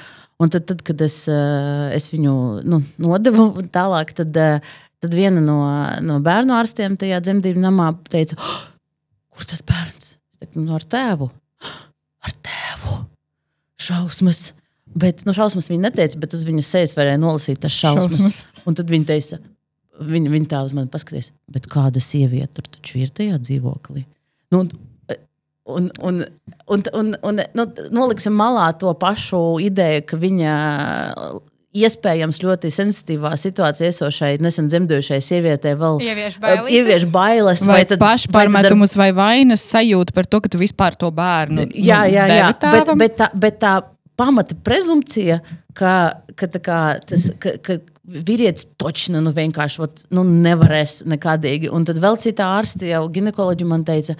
Un 0.40 0.52
tad, 0.54 0.64
tad 0.70 0.80
kad 0.88 1.04
es, 1.04 1.18
es 1.28 2.08
viņu 2.14 2.32
nu, 2.64 2.80
nodevu 3.04 3.50
tālāk, 3.76 4.14
tad, 4.16 4.32
tad 4.32 5.18
viena 5.20 5.44
no, 5.44 5.58
no 6.00 6.16
bērnu 6.24 6.56
ārstiem 6.56 6.96
tajā 6.96 7.20
dzemdību 7.28 7.60
namā 7.60 7.90
teica, 8.08 8.40
oh, 8.40 8.56
kur 9.36 9.52
tad 9.52 9.60
bērns? 9.68 10.14
Es 10.16 10.40
teicu, 10.40 10.64
nu, 10.64 10.72
ar 10.80 10.88
tēvu. 10.96 11.28
Ar 12.26 12.40
tēvu. 12.48 13.02
Šausmas. 13.84 14.46
Bet, 14.96 15.26
nu, 15.28 15.34
šausmas 15.36 15.68
viņa 15.68 15.90
neteica, 15.90 16.18
bet 16.22 16.32
uz 16.32 16.44
viņas 16.48 16.70
sejas 16.72 16.94
varēja 16.96 17.20
nolasīt 17.20 17.60
tas 17.60 17.74
šausmas. 17.76 18.16
Šausmas. 18.16 18.38
Un 18.66 18.76
tad 18.78 18.88
viņa 18.92 19.08
teica, 19.10 19.38
viņa, 20.00 20.30
viņa 20.32 20.48
tā 20.54 20.62
uz 20.64 20.72
mani 20.76 20.88
paskatījās, 20.92 21.32
bet 21.52 21.68
kāda 21.72 22.00
sieviete 22.00 22.56
tur 22.60 22.70
taču 22.78 23.02
ir 23.02 23.12
tajā 23.12 23.36
dzīvoklī? 23.44 24.06
Nu, 24.54 24.62
un, 25.66 25.90
un, 26.00 26.22
un, 26.70 26.82
un, 26.96 27.12
un 27.28 27.42
nu, 27.58 27.66
noliksim 27.92 28.32
malā 28.38 28.70
to 28.80 28.94
pašu 28.96 29.42
ideju, 29.66 30.06
ka 30.08 30.16
viņa 30.22 30.54
iespējams 31.76 32.38
ļoti 32.40 32.70
sensitīvā 32.72 33.34
situācijā 33.36 33.90
esošai 33.92 34.30
nesen 34.40 34.70
dzemdējušai 34.72 35.18
sievietei 35.24 35.74
vēl 35.76 35.98
Ievieš 36.06 36.38
eh, 36.38 36.42
bailītes? 36.46 36.76
ievieš 36.78 37.04
bailes. 37.12 37.64
Vai, 37.66 37.74
vai 37.74 37.82
tad- 37.90 38.00
vai 38.00 38.08
ar- 38.08 38.16
pašpārmetumus 38.16 38.96
vai 38.96 39.10
vainas 39.16 39.66
sajūta 39.74 40.14
par 40.16 40.24
to, 40.30 40.40
ka 40.40 40.48
tu 40.54 40.60
vispār 40.62 40.96
to 40.96 41.10
bērnu 41.12 41.66
Jā, 41.74 42.00
nu, 42.06 42.14
jā, 42.16 42.24
jā. 42.32 42.48
Bet, 42.64 42.94
bet, 43.02 43.18
tā, 43.20 43.28
bet 43.36 43.60
tā 43.60 43.74
pamata 44.16 44.56
prezumpcija, 44.64 45.40
ka, 45.76 45.92
ka, 46.38 46.48
kā, 46.56 46.80
tas, 47.08 47.28
ka, 47.42 47.56
ka 47.62 47.78
vīrietis 48.06 48.68
točna 48.80 49.20
nu, 49.24 49.32
vienkārši 49.36 49.84
ot, 49.84 50.02
nu, 50.14 50.24
nevarēs 50.24 51.02
nekādīgi. 51.10 51.70
Un 51.74 51.86
tad 51.88 52.00
vēl 52.02 52.18
citā 52.22 52.48
ārste 52.58 52.90
jau 52.90 53.06
ginekoloģija 53.12 53.70
man 53.70 53.86
teica. 53.86 54.16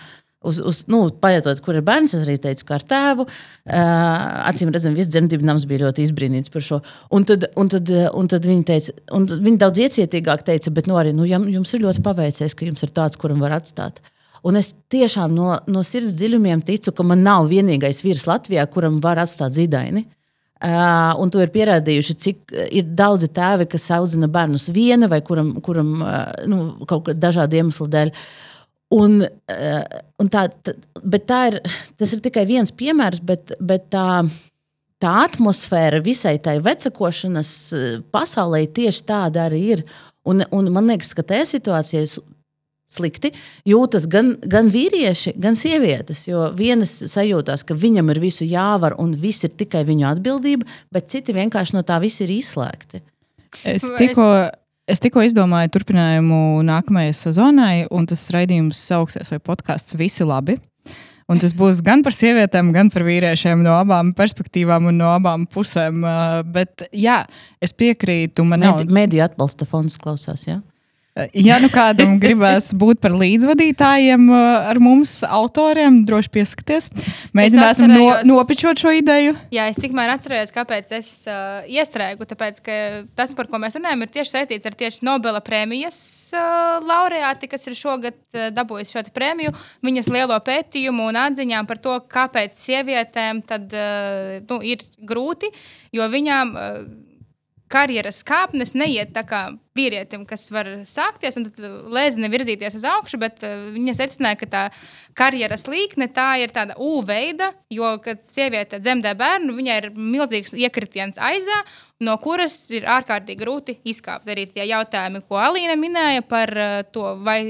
Uz, 0.47 0.61
uz, 0.63 0.83
nu, 0.87 1.01
pajautot, 1.23 1.59
kur 1.65 1.75
ir 1.75 1.83
bērns, 1.83 2.13
es 2.15 2.23
arī 2.23 2.37
teicu, 2.39 2.67
kā 2.69 2.77
ar 2.77 2.83
tēvu. 2.87 3.25
Uh, 3.27 3.79
acīm 4.47 4.71
redzam, 4.71 4.95
viss 4.95 5.11
dzemdību 5.11 5.47
nams 5.49 5.65
bija 5.67 5.89
ļoti 5.89 6.05
izbrīnīts 6.07 6.53
par 6.55 6.63
šo. 6.63 6.79
Un 7.17 7.27
tad, 7.27 7.49
un 7.59 7.71
tad, 7.73 7.91
uh, 7.91 8.05
un 8.15 8.31
tad 8.31 8.47
viņa 8.47 8.67
teica, 8.69 8.95
un 9.17 9.27
viņa 9.27 9.63
daudz 9.65 9.83
iecietīgāk 9.83 10.45
teica, 10.47 10.71
bet 10.77 10.87
nu, 10.87 10.99
arī 11.01 11.17
nu, 11.17 11.27
jums 11.27 11.73
ir 11.75 11.83
ļoti 11.83 12.05
paveicies, 12.05 12.55
ka 12.55 12.69
jums 12.69 12.87
ir 12.87 12.95
tāds, 12.95 13.19
kuram 13.19 13.43
var 13.43 13.57
atstāt. 13.59 13.99
Un 14.47 14.59
es 14.61 14.73
tiešām 14.93 15.33
no, 15.35 15.57
no 15.67 15.83
sirds 15.87 16.15
dziļumiem 16.19 16.63
ticu, 16.67 16.93
ka 16.95 17.07
man 17.07 17.25
nav 17.27 17.49
vienīgais 17.51 18.03
vīrs 18.05 18.27
Latvijā, 18.29 18.67
kuram 18.71 19.01
var 19.03 19.21
atstāt 19.23 19.57
zīdaini. 19.57 20.05
Uh, 20.57 21.13
un 21.21 21.29
to 21.29 21.43
ir 21.43 21.51
pierādījuši, 21.53 22.15
cik 22.17 22.55
ir 22.73 22.87
daudzi 22.97 23.29
tēvi, 23.37 23.67
kas 23.69 23.91
audzina 23.93 24.29
bērnus 24.33 24.71
viena 24.73 25.09
vai 25.13 25.19
kuram, 25.25 25.51
kuram 25.61 25.91
uh, 26.01 26.15
nu, 26.49 26.61
kaut 26.89 27.11
kāda 27.11 27.27
dažādu 27.27 27.59
iemeslu 27.59 27.89
dēļ. 27.93 28.13
Un, 28.97 29.19
uh, 29.27 30.01
un 30.23 30.31
tā, 30.33 30.47
tā, 30.57 31.41
ir, 31.51 31.59
tas 32.01 32.15
ir 32.15 32.23
tikai 32.25 32.47
viens 32.49 32.73
piemērs, 32.73 33.21
bet, 33.27 33.53
bet 33.61 33.91
tā, 33.93 34.07
tā 35.03 35.13
atmosfēra 35.27 36.01
visai 36.05 36.37
tai 36.43 36.59
vecakošanas 36.65 37.53
eh, 37.77 37.89
pasaulē 38.13 38.65
tieši 38.77 39.05
tāda 39.09 39.47
arī 39.51 39.63
ir. 39.77 39.85
Un, 40.27 40.43
un 40.51 40.71
man 40.75 40.89
liekas, 40.91 41.13
ka 41.15 41.23
tajā 41.27 41.45
situācijā 41.53 42.03
slikti 42.93 43.33
jūtas 43.67 44.07
gan, 44.11 44.35
gan 44.47 44.71
vīrieši, 44.73 45.35
gan 45.43 45.59
sievietes. 45.59 46.27
Jo 46.29 46.51
vienas 46.57 46.93
sajūtās, 47.13 47.65
ka 47.67 47.75
viņam 47.79 48.13
ir 48.15 48.23
visu 48.23 48.47
jāvar 48.49 48.97
un 49.03 49.15
viss 49.19 49.47
ir 49.47 49.57
tikai 49.59 49.85
viņa 49.89 50.15
atbildība, 50.17 50.69
bet 50.95 51.11
citi 51.13 51.35
vienkārši 51.37 51.77
no 51.77 51.83
tā 51.87 51.99
viss 52.03 52.23
ir 52.25 52.33
izslēgti. 52.35 53.03
Es 53.65 53.85
Es- 53.85 53.91
tikko, 53.99 54.29
es 54.87 55.03
tikko 55.03 55.25
izdomāju 55.27 55.73
turpinājumu 55.75 56.63
nākamajai 56.67 57.15
sezonai, 57.15 57.87
un 57.91 58.07
tas 58.07 58.29
raidījums 58.31 58.79
sauksies 58.79 59.31
vai 59.31 59.39
podkāsts 59.39 59.97
Visi 59.99 60.25
labi. 60.25 60.59
Un 61.27 61.41
tas 61.43 61.51
būs 61.59 61.81
gan 61.83 62.05
par 62.07 62.15
sievietēm, 62.15 62.69
gan 62.71 62.87
par 62.95 63.03
vīriešiem 63.03 63.59
no 63.65 63.73
abām 63.81 64.13
perspektīvām 64.15 64.87
un 64.93 65.01
no 65.01 65.09
abām 65.11 65.49
pusēm. 65.51 66.05
Uh, 66.07 66.43
Bet, 66.47 66.85
jā, 66.95 67.25
es 67.61 67.75
piekrītu. 67.75 68.45
Man 68.47 68.63
nav, 68.63 68.79
Medi, 68.79 68.95
mediju 68.95 69.25
atbalsta 69.25 69.67
fonds 69.67 69.99
klausās. 69.99 70.47
Ja? 70.47 70.61
Ja 71.33 71.59
nu 71.63 71.69
kādam 71.73 72.17
gribēs 72.23 72.71
būt 72.77 73.01
par 73.05 73.15
līdzvadītājiem 73.17 74.29
ar 74.33 74.81
mums, 74.83 75.19
autoriem, 75.25 76.03
droši 76.09 76.33
pieskaties. 76.35 76.89
Mēģināsim 77.37 77.91
no, 77.91 78.05
nopičot 78.27 78.81
šo 78.81 78.93
ideju. 78.97 79.37
Jā, 79.55 79.69
es 79.73 79.81
tikmēr 79.81 80.15
atceros, 80.17 80.53
kāpēc 80.55 80.93
es 80.97 81.11
uh, 81.29 81.65
iestrēgu. 81.71 82.29
Tāpēc, 82.29 82.61
ka 82.65 82.77
tas, 83.19 83.33
par 83.37 83.51
ko 83.51 83.61
mēs 83.63 83.79
runājam, 83.79 84.05
ir 84.05 84.13
tieši 84.19 84.35
saistīts 84.35 84.69
ar 84.69 84.77
tieši 84.79 85.07
Nobela 85.07 85.43
prēmijas 85.45 85.99
uh, 86.37 86.77
laureāti, 86.87 87.51
kas 87.53 87.67
ir 87.71 87.79
šogad 87.79 88.19
uh, 88.37 88.49
dabūjusi 88.57 88.99
šo 88.99 89.07
prēmiju. 89.17 89.55
Viņas 89.87 90.13
lielo 90.13 90.37
pētījumu 90.45 91.09
un 91.11 91.21
atziņām 91.27 91.69
par 91.71 91.81
to, 91.83 91.97
kāpēc 92.13 92.57
sievietēm 92.57 93.43
tad, 93.49 93.73
uh, 93.73 94.39
nu, 94.51 94.61
ir 94.65 94.85
grūti, 95.09 95.53
jo 95.97 96.13
viņām. 96.13 96.57
Uh, 96.57 97.05
karjeras 97.73 98.23
kāpnes 98.27 98.75
neiet 98.79 99.13
tā 99.15 99.23
kā 99.27 99.41
vīrietim, 99.77 100.25
kas 100.29 100.47
var 100.55 100.69
sākties 100.89 101.39
un 101.39 101.47
tad 101.49 101.65
lēzini 101.93 102.31
virzīties 102.33 102.79
uz 102.79 102.87
augšu, 102.89 103.21
bet 103.21 103.43
uh, 103.45 103.69
viņa 103.75 103.97
secināja, 103.99 104.39
ka 104.41 104.49
tā 104.53 104.63
karjeras 105.19 105.67
līkne 105.71 106.09
tā 106.15 106.29
ir 106.43 106.55
tāda 106.55 106.77
U 106.81 107.01
veida, 107.07 107.53
jo, 107.73 107.95
kad 108.05 108.23
sieviete 108.27 108.81
dzemdē 108.83 109.15
bērnu, 109.19 109.57
viņai 109.57 109.79
ir 109.83 109.89
milzīgs 109.97 110.55
iekritiens 110.57 111.21
aizā, 111.23 111.63
no 112.05 112.17
kuras 112.23 112.59
ir 112.75 112.89
ārkārtīgi 112.97 113.43
grūti 113.43 113.79
izkāpt. 113.89 114.29
Arī 114.31 114.47
tie 114.51 114.69
jautājumi, 114.71 115.25
ko 115.29 115.41
Alīna 115.43 115.79
minēja 115.81 116.27
par 116.27 116.55
uh, 116.55 116.79
to, 116.93 117.15
vai 117.27 117.41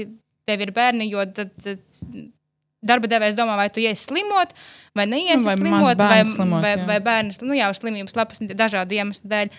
tev 0.47 0.63
ir 0.63 0.73
bērni, 0.75 1.09
jo 1.11 1.23
tad, 1.35 1.53
tad 1.63 1.83
darba 2.87 3.09
devējs 3.11 3.37
domā, 3.37 3.57
vai 3.59 3.67
tu 3.73 3.81
iesi 3.83 4.07
slimot, 4.07 4.53
vai 4.97 5.05
neiesi 5.09 5.43
Nu, 5.43 5.47
vai 5.49 5.55
slimot, 5.59 6.01
vai, 6.01 6.19
slimos, 6.25 6.63
vai, 6.63 6.73
vai 6.89 6.97
bērns, 7.03 7.41
nu 7.45 7.57
jā, 7.57 7.69
uz 7.71 7.81
slimības 7.81 8.17
lapas 8.17 8.43
dažādu 8.47 8.97
iemeslu 8.97 9.31
dēļ. 9.31 9.55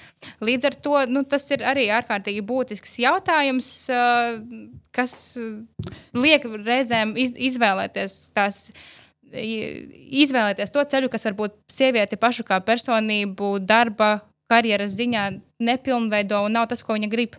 Līdz 0.49 0.69
ar 0.71 0.79
to 0.87 1.03
nu, 1.13 1.25
tas 1.29 1.49
ir 1.55 1.65
arī 1.69 1.89
ārkārtīgi 1.95 2.45
būtisks 2.49 2.99
jautājums, 3.05 3.73
kas 4.97 5.17
liek 6.17 6.47
reizēm 6.67 7.17
iz, 7.21 7.35
izvēlēties 7.51 8.21
tās. 8.37 8.69
Izvēlēties 9.29 10.73
to 10.73 10.81
ceļu, 10.89 11.11
kas 11.13 11.27
varbūt 11.29 11.59
sievieti 11.69 12.17
pašu 12.17 12.47
kā 12.49 12.63
personību, 12.65 13.59
darba, 13.61 14.23
karjeras 14.49 14.95
ziņā 14.97 15.27
nepilnveido 15.61 16.41
un 16.47 16.57
nav 16.57 16.71
tas, 16.71 16.81
ko 16.81 16.97
viņa 16.97 17.11
grib. 17.13 17.37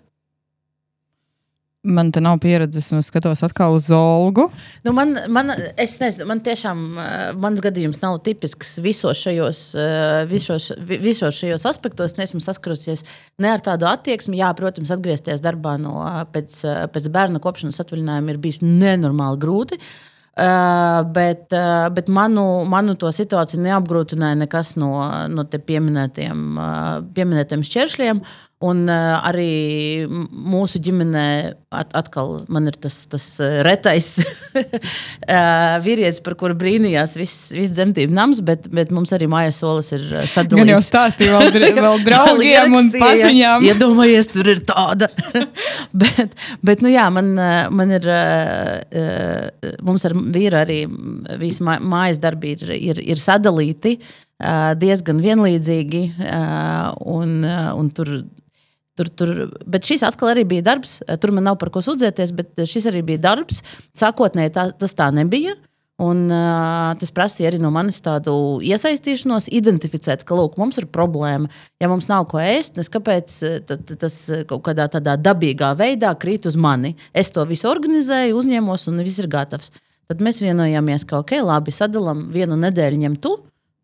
Man 1.87 2.09
te 2.11 2.19
nav 2.19 2.41
pieredzes, 2.43 2.89
un 2.91 2.99
es 2.99 3.07
skatos 3.07 3.39
atkal 3.45 3.71
uz 3.77 3.85
Olgu. 3.95 4.49
Nu, 4.83 4.91
man, 4.91 5.13
man, 5.31 5.53
es 5.79 5.93
nezinu, 6.01 6.25
man 6.27 6.41
tiešām 6.43 6.81
uh, 6.99 7.13
mans 7.39 7.61
gadījums 7.63 8.01
nav 8.01 8.17
tipisks 8.25 8.73
visos 8.83 9.21
šajos, 9.23 9.61
uh, 9.79 10.25
visos, 10.27 10.73
vi- 10.89 10.99
visos 10.99 11.39
šajos 11.39 11.63
aspektos. 11.71 12.17
Nesmu 12.19 12.43
saskarusies 12.43 13.05
ne 13.39 13.53
ar 13.53 13.63
tādu 13.63 13.87
attieksmi. 13.87 14.41
Jā, 14.41 14.51
protams, 14.59 14.91
atgriezties 14.91 15.39
darbā 15.45 15.77
no, 15.79 16.01
uh, 16.03 16.25
pēc, 16.27 16.59
uh, 16.67 16.83
pēc 16.91 17.07
bērna 17.15 17.39
kopšanas 17.39 17.79
atvaļinājuma 17.85 18.35
ir 18.35 18.43
bijis 18.43 18.59
nenormāli 18.65 19.39
grūti. 19.39 19.79
Uh, 20.39 21.01
bet, 21.15 21.47
uh, 21.55 21.87
bet 21.95 22.11
manu, 22.11 22.43
manu 22.67 22.93
to 22.99 23.09
situāciju 23.11 23.63
neapgrūtināja 23.63 24.37
nekas 24.39 24.75
no, 24.79 24.91
no 25.31 25.43
pieminētiem, 25.47 26.43
uh, 26.59 27.01
pieminētiem 27.15 27.63
šķēršļiem. 27.67 28.21
Un 28.59 28.81
uh, 28.91 29.21
arī 29.23 30.03
mūsu 30.11 30.81
ģimenē 30.83 31.21
at, 31.71 31.93
atkal 31.95 32.41
man 32.51 32.65
ir 32.67 32.75
tas, 32.75 33.05
tas 33.07 33.23
uh, 33.39 33.61
retais 33.63 34.09
uh, 34.19 35.77
vīrietis, 35.85 36.19
par 36.25 36.35
kuru 36.39 36.57
brīnījās 36.59 37.13
viss 37.15 37.53
vis 37.55 37.71
dzemdību 37.71 38.11
nams, 38.17 38.41
bet, 38.43 38.67
bet 38.75 38.91
mums 38.91 39.13
arī 39.15 39.29
mājas 39.31 39.61
solis 39.63 39.93
ir 39.95 40.03
sadalīts. 40.27 40.59
Gan 40.59 40.73
jau 40.73 40.81
stāstīja 40.83 41.37
vēl, 41.37 41.53
dra- 41.55 41.71
vēl 41.87 42.03
draugiem 42.09 42.75
un 42.81 42.89
paziņām. 42.97 43.67
Iedomājies, 43.69 44.27
tur 44.33 44.51
ir 44.51 44.59
tāda. 44.67 45.07
bet, 46.03 46.35
bet, 46.59 46.83
nu 46.83 46.91
jā, 46.91 47.05
man, 47.15 47.31
eh, 47.39 47.59
man 47.71 47.93
ir, 47.95 48.09
eh, 48.11 48.73
eh, 48.91 49.77
mums 49.87 50.03
ar 50.09 50.17
vīru 50.19 50.59
arī 50.65 50.81
visi 51.39 51.63
mā- 51.63 51.79
mājas 51.79 52.19
darbi 52.19 52.57
ir, 52.57 52.67
ir, 52.75 52.99
ir 53.15 53.23
sadalīti 53.23 53.95
eh, 53.95 54.73
diezgan 54.83 55.23
vienlīdzīgi. 55.23 56.03
eh, 56.27 56.91
Un, 57.09 57.39
eh, 57.47 57.71
un 57.79 57.87
tur, 57.95 58.11
tur, 58.99 59.09
tur, 59.15 59.33
bet 59.63 59.87
šis 59.87 60.03
atkal 60.07 60.33
arī 60.33 60.43
bija 60.49 60.67
darbs. 60.73 60.99
eh, 61.07 61.15
Tur 61.17 61.31
man 61.35 61.47
nav 61.47 61.57
par 61.61 61.71
ko 61.73 61.83
sūdzēties, 61.85 62.35
bet 62.35 62.63
šis 62.67 62.91
arī 62.91 63.05
bija 63.13 63.23
darbs. 63.29 63.63
Sākotnēji 63.97 64.55
tā, 64.59 64.69
tas 64.77 64.95
tā 64.99 65.09
nebija. 65.15 65.55
Un, 65.99 66.29
uh, 66.31 66.93
tas 66.95 67.11
prasīja 67.11 67.49
arī 67.49 67.57
no 67.59 67.73
manis 67.75 67.97
tādu 67.99 68.31
iesaistīšanos, 68.63 69.49
identificēt, 69.51 70.23
ka 70.23 70.37
lūk, 70.37 70.55
mums 70.61 70.79
ir 70.79 70.87
problēma. 70.87 71.49
Ja 71.83 71.89
mums 71.91 72.07
nav 72.07 72.23
ko 72.31 72.39
ēst, 72.39 72.79
kāpēc 72.93 73.35
eh, 73.43 73.57
tad, 73.67 73.83
tas 73.99 74.15
eh, 74.31 74.45
kaut 74.47 74.63
kādā 74.69 74.87
tādā 74.93 75.17
dabīgā 75.19 75.73
veidā 75.75 76.13
krīt 76.15 76.47
uz 76.47 76.55
mani. 76.55 76.93
Es 77.11 77.33
to 77.35 77.43
visu 77.49 77.67
organizēju, 77.67 78.39
uzņēmos 78.39 78.87
un 78.93 79.03
viss 79.03 79.19
ir 79.19 79.27
gatavs. 79.27 79.73
Tad 80.07 80.23
mēs 80.23 80.39
vienojāmies, 80.39 81.03
ka 81.09 81.19
ok, 81.19 81.35
labi, 81.43 81.75
sadalām 81.75 82.29
vienu 82.31 82.55
nedēļu 82.63 83.03
ņem 83.03 83.19
tu. 83.19 83.35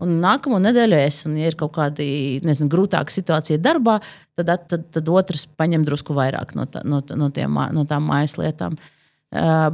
Un 0.03 0.17
nākamo 0.19 0.57
nedēļu 0.59 0.97
es, 1.05 1.21
un, 1.27 1.37
ja 1.39 1.47
ir 1.47 1.55
kaut 1.59 1.71
kāda 1.77 2.03
nezinu, 2.43 2.67
grūtāka 2.71 3.13
situācija 3.13 3.61
darbā, 3.63 4.01
tad, 4.35 4.51
tad, 4.67 4.89
tad 4.91 5.11
otrs 5.11 5.45
paņem 5.55 5.85
drusku 5.87 6.17
vairāk 6.17 6.51
no, 6.57 6.65
tā, 6.67 6.81
no, 6.83 6.99
no, 7.15 7.29
tiem, 7.31 7.61
no 7.71 7.85
tām 7.87 8.11
mājas 8.11 8.35
lietām. 8.41 8.75
Uh, 8.75 8.91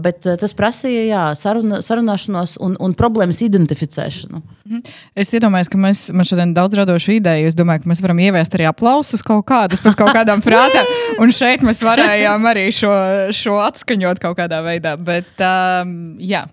bet 0.01 0.23
tas 0.23 0.53
prasīja 0.57 1.01
jā, 1.05 1.23
saruna, 1.37 1.81
sarunāšanos 1.85 2.55
un, 2.65 2.77
un 2.81 2.93
problēmas 2.97 3.41
identificēšanu. 3.45 4.39
Es 5.17 5.33
iedomājos, 5.37 5.69
ka 5.69 5.81
mēs, 5.81 6.05
man 6.15 6.25
šodien 6.25 6.53
daudz 6.55 6.77
radošu 6.79 7.17
ideju. 7.17 7.49
Es 7.49 7.57
domāju, 7.57 7.83
ka 7.83 7.91
mēs 7.91 8.01
varam 8.01 8.21
ieviest 8.23 8.55
arī 8.57 8.65
aplausus 8.69 9.25
kaut 9.25 9.43
kādus 9.49 9.83
pēc 9.83 9.97
kaut 9.99 10.15
kādām 10.17 10.41
frāzēm. 10.45 10.89
Un 11.21 11.33
šeit 11.35 11.65
mēs 11.67 11.83
varējām 11.85 12.47
arī 12.49 12.69
šo, 12.73 12.93
šo 13.37 13.59
atskaņot 13.65 14.23
kaut 14.23 14.39
kādā 14.39 14.63
veidā. 14.65 14.95
Bet, 14.97 15.33
um, 15.45 16.15
jā. 16.21 16.45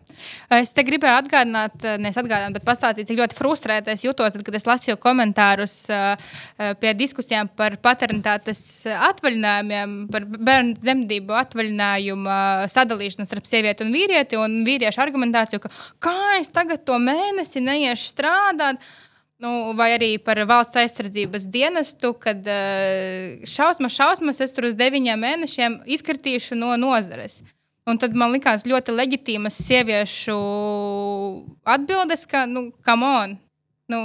Es 0.59 0.73
te 0.77 0.85
gribēju 0.87 1.23
atgādināt, 1.23 1.77
eh, 1.85 1.97
nevis 2.01 2.19
atgādināt, 2.21 2.57
bet 2.57 2.66
pastāstīt, 2.66 3.09
cik 3.09 3.21
ļoti 3.21 3.37
frustrēta 3.39 3.93
es 3.95 4.05
jutos, 4.07 4.35
tad, 4.35 4.45
kad 4.47 4.57
es 4.59 4.66
lasīju 4.69 4.97
komentārus 5.03 5.75
uh, 5.93 6.14
uh, 6.14 6.73
pie 6.81 6.95
diskusijām 6.99 7.51
par 7.59 7.77
paternitātes 7.85 8.62
atvaļinājumiem, 8.89 9.97
par 10.12 10.29
bērnu 10.29 10.79
dzemdību 10.79 11.37
atvaļinājumu 11.43 12.31
uh, 12.31 12.64
sadalīšanu 12.73 13.29
starp 13.29 13.49
sievieti 13.49 13.85
un 13.87 13.93
vīrieti, 13.95 14.41
un 14.41 14.62
vīriešu 14.69 15.05
argumentāciju, 15.05 15.62
ka 15.64 15.73
kā 16.09 16.16
es 16.39 16.51
tagad 16.55 16.87
to 16.89 16.97
mēnesi 17.03 17.64
neiešu 17.64 18.14
strādāt. 18.14 18.83
Nu, 19.39 19.71
vai 19.79 19.93
arī 19.95 20.16
par 20.19 20.41
valsts 20.51 20.81
aizsardzības 20.81 21.45
dienestu, 21.55 22.11
kad 22.19 22.43
uh, 22.51 23.45
šausmas, 23.47 23.95
šausmas, 23.95 24.43
es 24.43 24.57
tur 24.57 24.66
uz 24.66 24.75
deviņiem 24.79 25.23
mēnešiem 25.23 25.79
izkritīšu 25.95 26.59
no 26.59 26.73
nozares. 26.81 27.39
Un 27.89 27.97
tad 28.01 28.12
man 28.18 28.34
likās 28.34 28.66
ļoti 28.68 28.93
leģitīmas 28.93 29.57
sieviešu 29.64 30.39
atbildes, 31.64 32.26
ka, 32.28 32.45
nu, 32.51 32.68
come 32.84 33.12
on, 33.22 33.36
nu, 33.89 34.01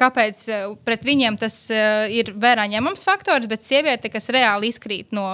kāpēc 0.00 0.40
eh, 0.48 0.68
pret 0.86 1.04
viņiem 1.06 1.36
tas 1.40 1.58
uh, 1.72 2.06
ir 2.10 2.32
vērā 2.40 2.66
ņemams 2.72 3.04
faktors, 3.06 3.48
bet 3.50 3.64
sieviete, 3.64 4.10
kas 4.12 4.30
reāli 4.32 4.72
izkrīt 4.72 5.12
no 5.14 5.26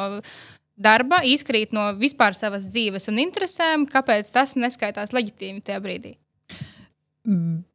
darba, 0.81 1.21
izkrīt 1.27 1.75
no 1.77 1.91
vispār 2.01 2.37
savas 2.37 2.67
dzīves 2.73 3.09
un 3.13 3.21
interesēm, 3.23 3.87
kāpēc 3.91 4.33
tas 4.35 4.57
neskaitās 4.59 5.15
leģitīmi 5.17 5.63
tajā 5.65 5.81
brīdī? 5.85 6.17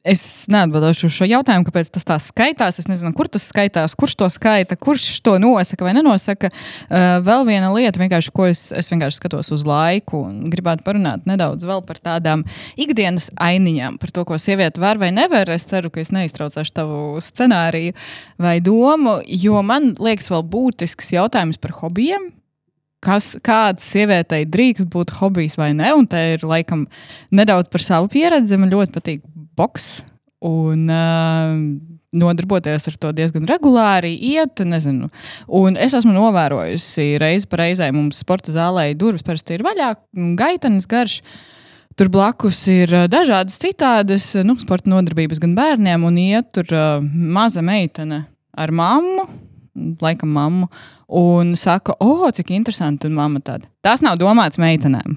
Es 0.05 0.21
neatbildēšu 0.51 1.07
uz 1.07 1.13
šo 1.15 1.25
jautājumu, 1.29 1.65
kāpēc 1.69 1.87
tas 1.95 2.05
tā 2.05 2.17
skaitās. 2.21 2.79
Es 2.81 2.89
nezinu, 2.89 3.13
kur 3.15 3.29
tas 3.31 3.45
skaitās, 3.47 3.95
kurš 3.97 4.17
to 4.19 4.27
skaita, 4.33 4.75
kurš 4.75 5.21
to 5.25 5.37
nosaka 5.41 5.87
vai 5.87 5.93
nenosaka. 5.95 6.51
Uh, 6.51 7.17
vēl 7.25 7.45
viena 7.47 7.71
lieta, 7.73 8.09
ko 8.35 8.49
es, 8.49 8.67
es 8.75 8.91
vienkārši 8.91 9.21
skatos 9.21 9.53
uz 9.55 9.65
laiku 9.65 10.25
un 10.27 10.51
gribētu 10.51 10.85
parunāt 10.85 11.25
nedaudz 11.29 11.65
par 11.87 12.01
tādām 12.03 12.43
ikdienas 12.75 13.31
ainiņām, 13.39 13.97
par 14.01 14.11
to, 14.11 14.25
ko 14.27 14.37
sieviete 14.41 14.83
var 14.83 14.99
vai 15.01 15.13
nevar. 15.15 15.49
Es 15.55 15.65
ceru, 15.69 15.89
ka 15.89 16.03
es 16.03 16.11
neiztraucēšu 16.11 16.75
tavu 16.75 17.01
scenāriju 17.23 17.95
vai 18.41 18.59
domu, 18.59 19.21
jo 19.25 19.61
man 19.63 19.93
liekas, 19.95 20.29
vēl 20.33 20.43
būtisks 20.51 21.15
jautājums 21.15 21.61
par 21.61 21.79
hobijiem 21.79 22.35
kas, 23.05 23.33
kāda 23.45 23.81
sievietei 23.83 24.45
drīkst 24.49 24.89
būt 24.93 25.13
hobijs 25.19 25.57
vai 25.59 25.71
nē. 25.77 25.93
Un 25.97 26.07
te 26.09 26.21
ir 26.35 26.45
laikam 26.47 26.85
nedaudz 27.35 27.69
par 27.73 27.83
savu 27.85 28.09
pieredzi. 28.11 28.57
Man 28.61 28.73
ļoti 28.73 28.95
patīk 28.95 29.23
boks. 29.57 30.03
Un, 30.45 30.89
uh, 30.91 31.55
nodarboties 32.15 32.87
ar 32.89 32.97
to 33.01 33.11
diezgan 33.15 33.47
regulāri, 33.49 34.13
iet, 34.33 34.61
nezinu. 34.67 35.09
Un 35.47 35.79
es 35.81 35.95
esmu 35.97 36.13
novērojusi 36.15 37.15
reizi 37.21 37.49
pa 37.49 37.63
reizē, 37.63 37.89
mums 37.95 38.21
sporta 38.23 38.53
zālē 38.55 38.89
durvis 38.97 39.25
parasti 39.25 39.57
ir 39.57 39.65
vaļā, 39.65 39.93
gaitenis 40.39 40.87
garš. 40.91 41.19
Tur 41.95 42.11
blakus 42.11 42.59
ir 42.71 42.91
uh, 42.91 43.05
dažādas 43.11 43.57
citādas 43.61 44.33
nu, 44.43 44.57
sporta 44.59 44.91
nodarbības 44.91 45.39
gan 45.43 45.55
bērniem, 45.57 46.03
un 46.03 46.19
iet 46.19 46.51
tur 46.55 46.67
uh, 46.75 46.99
maza 47.01 47.63
meitene 47.63 48.25
ar 48.55 48.71
mammu, 48.75 49.27
laikam 50.03 50.31
mammu, 50.31 50.67
un 51.07 51.53
saka, 51.59 51.95
o, 51.99 52.25
oh, 52.25 52.31
cik 52.35 52.51
interesanti, 52.55 53.07
un 53.07 53.15
mamma 53.15 53.41
tāda. 53.43 53.67
Tas 53.83 54.03
nav 54.03 54.19
domāts 54.19 54.59
meitenēm. 54.61 55.15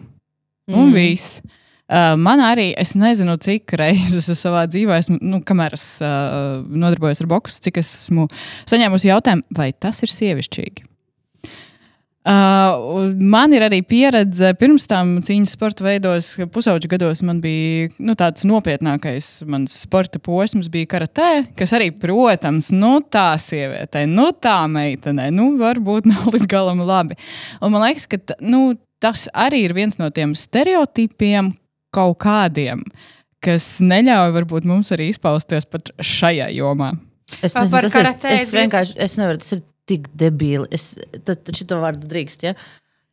Un 0.68 0.90
mm. 0.90 0.94
viss. 0.94 1.40
Uh, 1.88 2.18
man 2.20 2.42
arī, 2.44 2.74
es 2.76 2.92
nezinu, 3.00 3.38
cik 3.40 3.72
reizes 3.80 4.26
es 4.28 4.42
savā 4.44 4.66
dzīvē, 4.68 4.98
esmu, 5.00 5.16
nu, 5.24 5.40
kamēr 5.40 5.72
es 5.72 5.86
uh, 6.04 6.60
nodarbojos 6.68 7.22
ar 7.24 7.30
boxu, 7.30 7.62
cik 7.64 7.80
es 7.80 7.94
esmu 8.02 8.26
saņēmusi 8.68 9.08
jautājumu, 9.08 9.46
vai 9.56 9.70
tas 9.72 10.04
ir 10.04 10.12
sievišķīgi. 10.12 10.84
Uh, 12.28 13.14
man 13.24 13.54
ir 13.56 13.62
arī 13.64 13.78
pieredze 13.88 14.50
pirms 14.60 14.84
tam 14.90 15.14
cīņas 15.24 15.54
sporta 15.56 15.86
veidos, 15.86 16.34
ka 16.36 16.44
pusauģa 16.52 16.90
gados 16.92 17.22
man 17.24 17.38
bija 17.40 17.86
nu, 18.04 18.12
tāds 18.20 18.44
nopietnākais 18.44 19.30
mans 19.48 19.78
sporta 19.86 20.20
posms, 20.20 20.68
bija 20.68 20.90
karatē, 20.90 21.30
kas 21.56 21.72
arī, 21.78 21.88
protams, 21.96 22.68
nu, 22.74 22.98
tā 23.00 23.30
sievietei, 23.40 24.04
nu, 24.10 24.26
tā 24.36 24.58
meitenei, 24.68 25.30
nu, 25.32 25.54
varbūt 25.62 26.10
nav 26.10 26.28
līdz 26.34 26.44
galam 26.52 26.84
labi. 26.84 27.16
Un 27.62 27.72
man 27.72 27.86
liekas, 27.86 28.04
ka 28.12 28.20
nu, 28.44 28.74
tas 29.00 29.24
arī 29.32 29.62
ir 29.64 29.76
viens 29.78 29.96
no 29.96 30.10
tiem 30.12 30.36
stereotipiem 30.36 31.54
kaut 31.94 32.18
kādiem, 32.24 32.82
kas 33.44 33.78
neļauj 33.80 34.34
varbūt 34.36 34.66
mums 34.68 34.90
arī 34.94 35.10
izpausties 35.12 35.68
pat 35.70 35.92
šajā 36.00 36.50
jomā. 36.56 36.92
Es 37.44 37.54
nezinu, 37.54 37.82
tas 37.84 37.94
ir, 38.00 38.10
es 38.32 38.52
vienkārši 38.56 38.98
es 39.04 39.16
nevaru, 39.20 39.38
tas 39.42 39.52
ir 39.58 39.62
tik 39.88 40.08
debīli. 40.16 40.66
Es 40.74 40.94
tad 41.24 41.48
šo 41.52 41.80
vārdu 41.82 42.08
drīkst. 42.08 42.44
Ja? 42.48 42.54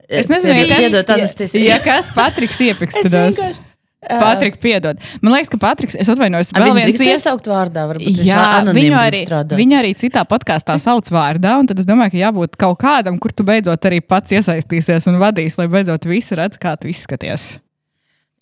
Es 0.08 0.30
nezinu, 0.32 0.54
ja 0.56 0.66
kas, 0.70 0.84
piedod, 0.84 1.08
ja, 1.10 1.16
Anastasija. 1.20 1.64
ja 1.72 1.80
kas 1.84 2.12
Patriks 2.16 2.60
Es 2.60 2.68
iepikstās. 2.70 3.12
vienkārši- 3.12 3.72
Patriks, 4.06 4.60
piedod. 4.62 5.00
Man 5.22 5.34
liekas, 5.34 5.50
ka 5.50 5.58
Patriks, 5.58 5.96
es 5.98 6.10
atvainojos, 6.14 6.52
A, 6.54 6.62
vēl 6.62 6.76
viens 6.78 7.00
iesaukt 7.02 7.48
vārdā, 7.50 7.88
varbūt 7.90 8.22
Jā, 8.22 8.62
viņu 8.70 8.98
arī, 9.00 9.24
strādāt. 9.26 9.58
viņu 9.58 9.78
arī 9.80 9.96
citā 9.98 10.22
podkāstā 10.30 10.76
sauc 10.80 11.10
vārdā, 11.10 11.56
un 11.58 11.66
tad 11.66 11.82
es 11.82 11.88
domāju, 11.90 12.14
ka 12.14 12.22
jābūt 12.22 12.56
kaut 12.62 12.78
kādam, 12.84 13.18
kur 13.20 13.34
tu 13.34 13.44
beidzot 13.44 13.82
arī 13.90 14.02
pats 14.06 14.32
iesaistīsies 14.38 15.08
un 15.10 15.18
vadīs, 15.18 15.58
lai 15.58 15.66
beidzot 15.66 16.06
visi 16.06 16.38
redz, 16.38 16.60
kā 16.62 16.76
tu 16.78 16.88
izskaties. 16.88 17.56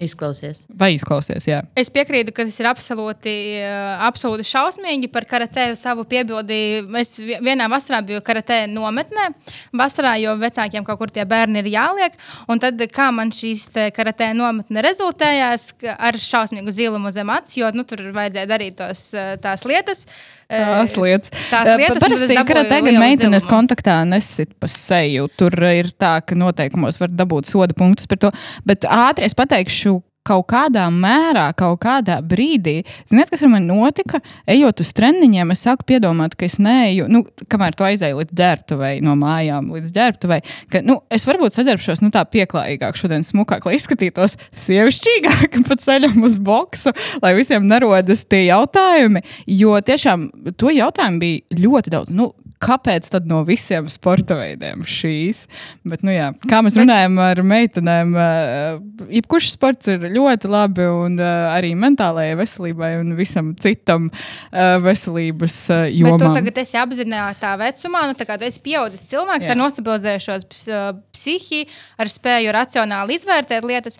Izklausies. 0.02 0.64
Vai 0.74 0.96
izklausies, 0.96 1.46
jā. 1.46 1.60
Es 1.78 1.91
piekrītu, 1.94 2.34
ka 2.34 2.44
tas 2.48 2.56
ir 2.60 2.66
absolūti, 2.66 3.34
eh, 3.62 4.00
absolūti 4.08 4.46
šausmīgi 4.50 5.12
par 5.14 5.24
karatē 5.30 5.68
savu 5.78 6.04
piebildi. 6.04 6.89
Es 7.00 7.20
vi- 7.20 7.38
vienā 7.38 7.70
vasarā 7.70 8.02
biju 8.04 8.22
karatē 8.22 8.66
nometnē, 8.68 9.30
vasarā, 9.72 10.20
jo 10.20 10.36
vecākiem 10.36 10.84
kaut 10.84 10.98
kur 10.98 11.08
tie 11.08 11.24
bērni 11.24 11.60
ir 11.60 11.72
jāliek. 11.78 12.14
Un 12.50 12.60
tad, 12.60 12.78
kā 12.80 13.14
man 13.14 13.30
šīs 13.30 13.70
karatē 13.94 14.34
nometne 14.34 14.82
rezultējās, 14.82 15.74
ka 15.80 15.96
ar 16.00 16.14
šausmīgu 16.14 16.72
zilumu 16.72 17.12
zem 17.12 17.28
acis, 17.30 17.58
jo 17.58 17.70
nu, 17.72 17.84
tur 17.84 17.98
vajadzēja 17.98 18.48
darīt 18.48 18.76
tos, 18.76 19.14
eh, 19.14 19.38
tās 19.38 19.64
lietas. 19.64 20.08
Tās 20.54 20.95
lietas. 21.01 21.34
Tās 21.49 21.70
Eh, 21.70 21.78
lietas, 21.82 21.99
Parasti, 22.04 22.36
tagad 22.38 22.70
lielu 22.70 22.99
meitenes 23.01 23.43
zilumu. 23.43 23.54
kontaktā 23.56 23.97
nesit 24.08 24.54
pa 24.60 24.68
seju, 24.68 25.28
tur 25.38 25.51
ir 25.72 25.89
tā, 25.97 26.16
ka 26.26 26.36
noteikumos 26.38 26.99
var 27.01 27.10
dabūt 27.10 27.49
soda 27.49 27.74
punktus 27.74 28.08
par 28.08 28.18
to. 28.18 28.32
Bet 28.66 28.86
ātri 28.86 29.26
es 29.26 29.34
pateikšu. 29.34 30.01
Kaut 30.24 30.45
kādā 30.47 30.86
mērā, 30.88 31.49
kaut 31.59 31.82
kādā 31.84 32.21
brīdī, 32.24 32.78
ziniet, 33.11 33.28
kas 33.28 33.41
ar 33.43 33.49
mani 33.51 33.67
notika? 33.67 34.21
Ejot 34.47 34.80
uz 34.80 34.93
treniņiem, 34.95 35.49
es 35.51 35.63
sāku 35.65 35.84
piedomāt, 35.89 36.38
ka 36.39 36.47
es 36.47 36.55
neeju, 36.63 37.09
nu, 37.11 37.26
kamēr 37.51 37.76
tu 37.76 37.84
aizēji 37.84 38.15
līdz 38.21 38.38
ģērbtuvei, 38.39 38.93
no 39.03 39.17
mājām 39.19 39.67
līdz 39.76 39.91
ģērbtuvei, 39.97 40.39
ka, 40.71 40.80
nu, 40.88 41.01
es 41.11 41.28
varbūt 41.28 41.57
saģērbšos, 41.57 42.03
nu, 42.05 42.11
tā 42.15 42.24
pieklājīgāk, 42.24 42.95
šodien 42.99 43.28
smukāk, 43.28 43.67
lai 43.67 43.76
izskatītos 43.76 44.38
sievišķīgāk 44.63 45.59
pa 45.67 45.80
ceļam 45.84 46.24
uz 46.24 46.39
boksu, 46.39 46.95
lai 47.19 47.34
visiem 47.36 47.67
nerodas 47.67 48.24
tie 48.24 48.45
jautājumi. 48.45 49.26
Jo 49.59 49.76
tiešām 49.84 50.30
to 50.55 50.71
jautājumu 50.71 51.19
bija 51.19 51.63
ļoti 51.65 51.93
daudz. 51.97 52.15
Nu, 52.15 52.32
Kāpēc 52.64 53.09
tad 53.14 53.28
no 53.30 53.41
visiem 53.47 53.89
sporta 53.91 54.38
veidiem 54.39 54.86
šīs? 54.88 55.43
Bet, 55.88 56.03
nu, 56.05 56.14
jā, 56.16 56.32
kā 56.49 56.61
mēs 56.66 56.78
Bet... 56.78 56.86
runājam 56.86 57.20
ar 57.24 57.43
meitenēm, 57.53 58.16
uh, 58.16 59.07
jebkurš 59.14 59.51
sports 59.55 59.91
ir 59.91 60.07
ļoti 60.14 60.51
labi 60.51 60.88
un 60.88 61.20
uh, 61.20 61.53
arī 61.53 61.74
mentālajai 61.80 62.38
veselībai 62.39 62.93
un 63.01 63.14
visam 63.20 63.53
citam 63.61 64.09
uh, 64.09 64.78
veselības 64.84 65.59
uh, 65.74 65.86
Bet 66.03 66.20
tu 66.22 66.32
tagad 66.36 66.61
esi 66.64 66.80
apzināta 66.80 67.53
vecumā, 67.59 68.05
nu, 68.09 68.18
tā 68.18 68.28
kā 68.28 68.38
tu 68.39 68.47
esi 68.47 68.61
pieaudzis 68.64 69.05
cilvēks 69.09 69.47
Jā. 69.47 69.53
ar 69.53 69.59
nostabilizējušos 69.59 70.47
ps- 70.51 71.01
psihi, 71.14 71.64
ar 71.99 72.09
spēju 72.11 72.53
racionāli 72.55 73.18
izvērtēt 73.18 73.66
lietas. 73.68 73.99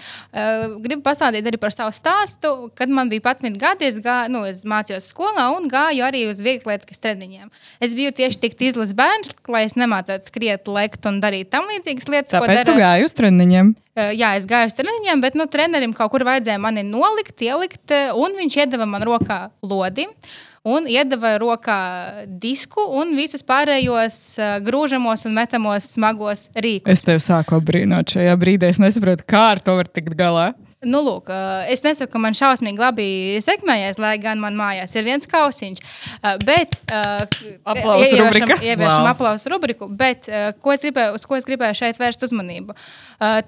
Gribu 0.84 1.04
pastāstīt 1.06 1.48
arī 1.50 1.60
par 1.62 1.74
savu 1.76 1.94
stāstu. 1.96 2.54
Kad 2.78 2.92
man 2.94 3.12
bija 3.12 3.24
11 3.34 3.60
gadi, 3.62 3.88
es, 3.90 4.00
gā, 4.04 4.24
nu, 4.32 4.44
es 4.50 4.64
mācījos 4.68 5.10
skolā 5.14 5.50
un 5.56 5.70
gāju 5.72 6.06
arī 6.08 6.26
uz 6.30 6.42
vieglietas 6.44 7.02
treniņiem. 7.04 7.52
Es 7.84 7.96
biju 7.98 8.14
tieši 8.16 8.42
tik 8.46 8.53
izlases 8.62 8.94
bērns, 8.94 9.34
lai 9.50 9.64
es 9.66 9.74
nemācītu 9.74 10.28
skriet, 10.30 10.68
lekt 10.68 11.06
un 11.10 11.20
darīt 11.24 11.50
tam 11.50 11.66
līdzīgas 11.72 12.10
lietas. 12.12 12.32
Tāpēc 12.36 12.66
tu 12.66 12.74
dara- 12.76 12.80
gāji 12.84 13.06
uz 13.06 13.14
treniņiem. 13.14 13.74
Jā, 14.14 14.36
es 14.38 14.46
gāju 14.50 14.68
uz 14.72 14.74
treniņiem, 14.74 15.22
bet 15.22 15.36
nu, 15.36 15.46
trenerim 15.46 15.94
kaut 15.94 16.12
kur 16.12 16.24
vajadzēja 16.26 16.60
mani 16.60 16.84
nolikt, 16.84 17.38
ielikt, 17.42 17.92
un 18.16 18.34
viņš 18.38 18.58
iedeva 18.66 18.86
man 18.90 19.02
rokā 19.02 19.50
lodi. 19.62 20.08
Un 20.64 20.86
iedeva 20.88 21.34
rokā 21.42 22.26
disku 22.40 22.80
un 22.96 23.16
visus 23.18 23.44
pārējos 23.44 24.18
uh, 24.40 24.60
grūžamos 24.64 25.26
un 25.28 25.34
metamos 25.36 25.90
smagos 25.98 26.46
rīkus. 26.56 26.88
Es 26.88 27.04
tevi 27.04 27.20
sāku 27.20 27.60
brīnot 27.60 28.14
šajā 28.16 28.38
brīdī. 28.40 28.70
Es 28.72 28.80
nesaprotu, 28.80 29.26
kā 29.28 29.42
ar 29.58 29.60
to 29.60 29.76
var 29.76 29.90
tikt 29.92 30.16
galā. 30.16 30.54
Nu, 30.84 31.02
lūk, 31.06 31.30
es 31.72 31.84
nesaku, 31.86 32.12
ka 32.16 32.22
man 32.22 32.36
šausmīgi 32.38 32.82
labi 32.82 33.08
sekmējies, 33.44 34.00
lai 34.02 34.16
gan 34.22 34.42
man 34.44 34.58
mājās 34.60 34.96
ir 34.98 35.08
viens 35.08 35.28
kausiņš. 35.30 35.84
Bet, 36.46 36.80
Aplausu 37.64 38.18
ieviešam-. 38.18 38.58
Ieviešam 38.64 39.04
Wow. 39.04 39.12
aplausu 39.14 39.50
rubriku, 39.50 39.88
bet 39.90 40.28
ko 40.62 40.74
es 40.74 40.84
gribēju, 40.86 41.16
uz 41.18 41.26
ko 41.28 41.38
es 41.40 41.46
gribēju 41.48 41.78
šeit 41.80 42.00
vērst 42.02 42.24
uzmanību? 42.28 42.76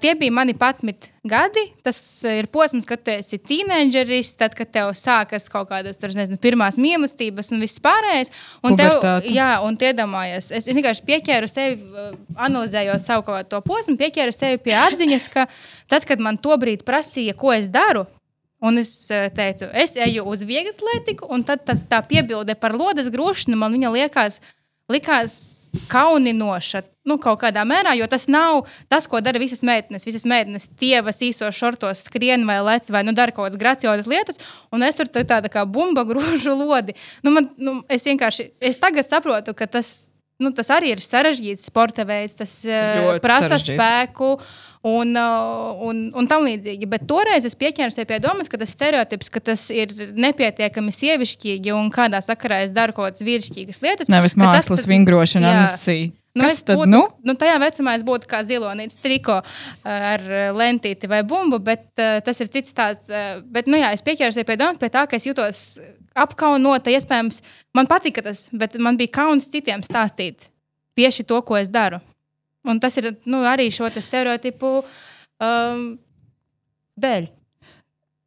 Tie 0.00 0.14
bija 0.18 0.32
mani 0.32 0.54
11 0.56 1.10
gadi. 1.26 1.64
Tas 1.82 1.98
ir 2.30 2.46
posms, 2.52 2.86
kad 2.86 3.02
tu 3.02 3.10
esi 3.10 3.38
teenageris, 3.42 4.32
tad, 4.38 4.54
kad 4.58 4.70
tev 4.72 4.92
sākas 4.96 5.48
kaut 5.52 5.68
kādas 5.70 5.98
tur, 6.00 6.14
nezinu, 6.16 6.38
pirmās 6.42 6.78
mīlestības 6.80 7.50
un 7.52 7.62
viss 7.64 7.82
pārējais. 7.82 8.30
Un 8.62 8.76
tev, 8.78 9.00
jā, 9.26 9.48
un 9.66 9.76
tu 9.78 9.88
iedomājies, 9.88 10.52
es, 10.54 10.68
es 10.70 10.76
vienkārši 10.76 11.04
pieķēru 11.08 11.50
sevi, 11.50 12.06
analizējot 12.36 13.02
savu 13.02 13.40
to 13.50 13.60
posmu, 13.66 13.96
pieķēru 13.98 14.34
sevi 14.34 14.60
pie 14.62 14.76
atziņas, 14.78 15.28
ka 15.34 15.46
tad, 15.90 16.06
kad 16.06 16.22
man 16.22 16.38
to 16.38 16.54
brīdi 16.60 16.86
prasīja, 16.86 17.25
ko 17.34 17.52
es 17.52 17.68
daru, 17.68 18.04
un 18.62 18.78
es 18.78 19.10
eh, 19.10 19.28
teicu, 19.34 19.66
es 19.74 19.96
eju 19.96 20.24
uz 20.26 20.44
vieglu 20.46 20.72
atletiku, 20.74 21.26
un 21.30 21.42
tad 21.42 21.64
tas 21.66 21.86
tā 21.86 22.02
piebilde 22.06 22.54
par 22.54 22.72
lodes 22.76 23.10
grošanu 23.10 23.56
man 23.56 23.74
liekas. 23.74 24.40
Likās 24.86 25.66
kauninoša, 25.90 26.84
nu, 27.10 27.16
kaut 27.18 27.40
kādā 27.40 27.64
mērā, 27.66 27.96
jo 27.98 28.06
tas 28.06 28.28
nav 28.30 28.68
tas, 28.86 29.08
ko 29.10 29.18
dara 29.24 29.40
visas 29.42 29.64
meitenes. 29.66 30.04
Visas 30.06 30.22
meitenes 30.30 30.68
tievas 30.78 31.18
īsos 31.26 31.56
šortos 31.58 32.04
skrien 32.06 32.44
vai 32.46 32.60
lec, 32.62 32.86
vai 32.94 33.02
nu, 33.02 33.10
dara 33.16 33.34
kaut 33.34 33.48
kādas 33.48 33.58
graciozas 33.58 34.06
lietas, 34.06 34.38
un 34.70 34.86
es 34.86 34.94
tur 34.94 35.10
tā- 35.10 35.24
tāda 35.26 35.50
kā 35.50 35.64
bumba 35.66 36.04
grūžu 36.06 36.54
lodi. 36.54 36.94
Nu, 37.26 37.32
man, 37.34 37.50
nu, 37.58 37.80
es 37.90 38.06
vienkārši, 38.06 38.52
es 38.60 38.78
tagad 38.78 39.08
saprotu, 39.08 39.56
ka 39.58 39.66
tas, 39.66 40.12
nu, 40.38 40.52
tas 40.54 40.70
arī 40.70 40.94
ir 40.94 41.02
sarežģīts 41.02 41.66
sporta 41.66 42.06
veids, 42.06 42.38
tas 42.38 42.54
eh, 42.64 43.00
Ļoti 43.08 43.24
prasa 43.26 43.48
sarežģīts. 43.56 43.74
spēku 43.82 44.30
un, 44.86 45.16
uh, 45.18 45.86
un, 45.88 46.02
un 46.14 46.28
tam 46.30 46.44
līdzīgi. 46.46 46.86
Bet 46.90 47.06
toreiz 47.10 47.46
es 47.48 47.56
pieķēru 47.58 47.94
sev 47.94 48.06
pie 48.10 48.20
domas, 48.22 48.50
ka 48.50 48.60
tas 48.60 48.70
stereotips, 48.76 49.30
ka 49.34 49.42
tas 49.50 49.66
ir 49.74 49.90
nepietiekami 50.14 50.94
sievišķīgi 50.94 51.74
un 51.74 51.90
kādā 51.94 52.20
sakarā 52.22 52.62
es 52.66 52.74
daru 52.76 52.94
kaut 52.94 53.10
kādas 53.10 53.26
vīrišķīgas 53.26 53.82
lietas. 53.82 54.12
Nevis 54.12 54.36
tas 54.36 54.42
mākslas 54.44 54.84
tad- 54.84 54.92
vingrošana, 54.92 55.50
Jā. 55.50 55.58
Anastasija. 55.64 56.14
Nu, 56.36 56.44
Kas 56.44 56.58
tad, 56.60 56.76
būtu, 56.76 56.90
nu? 56.92 57.00
nu, 57.24 57.32
tajā 57.40 57.54
vecumā 57.62 57.94
es 57.96 58.02
būtu 58.04 58.28
kā 58.28 58.42
zilonīts 58.44 58.98
triko 59.00 59.38
uh, 59.40 59.46
ar 59.88 60.20
uh, 60.20 60.50
lentīti 60.52 61.08
vai 61.08 61.22
bumbu, 61.24 61.62
bet 61.64 61.86
uh, 61.96 62.18
tas 62.20 62.42
ir 62.44 62.50
cits 62.52 62.74
stāsts. 62.74 63.08
Uh, 63.08 63.38
bet, 63.48 63.70
nu 63.72 63.80
jā, 63.80 63.94
es 63.96 64.04
pieķēru 64.04 64.36
sev 64.36 64.44
pie 64.44 64.58
domas, 64.60 64.76
pie 64.82 64.90
tā, 64.92 65.06
ka 65.08 65.16
es 65.16 65.24
jutos 65.24 65.62
apkaunota. 66.12 66.92
Iespējams, 66.92 67.40
man 67.74 67.88
patika 67.88 68.20
tas, 68.28 68.50
bet 68.52 68.76
man 68.76 69.00
bija 69.00 69.14
kauns 69.16 69.48
citiem 69.48 69.80
stāstīt 69.86 70.50
tieši 70.96 71.24
to, 71.24 71.40
ko 71.40 71.56
es 71.56 71.72
daru. 71.72 72.02
Un 72.66 72.82
tas 72.82 72.98
ir 72.98 73.12
nu, 73.30 73.44
arī 73.46 73.70
šo 73.74 73.88
te 73.94 74.02
stereotipu 74.02 74.78
um, 74.82 75.88
dēļ. 77.00 77.32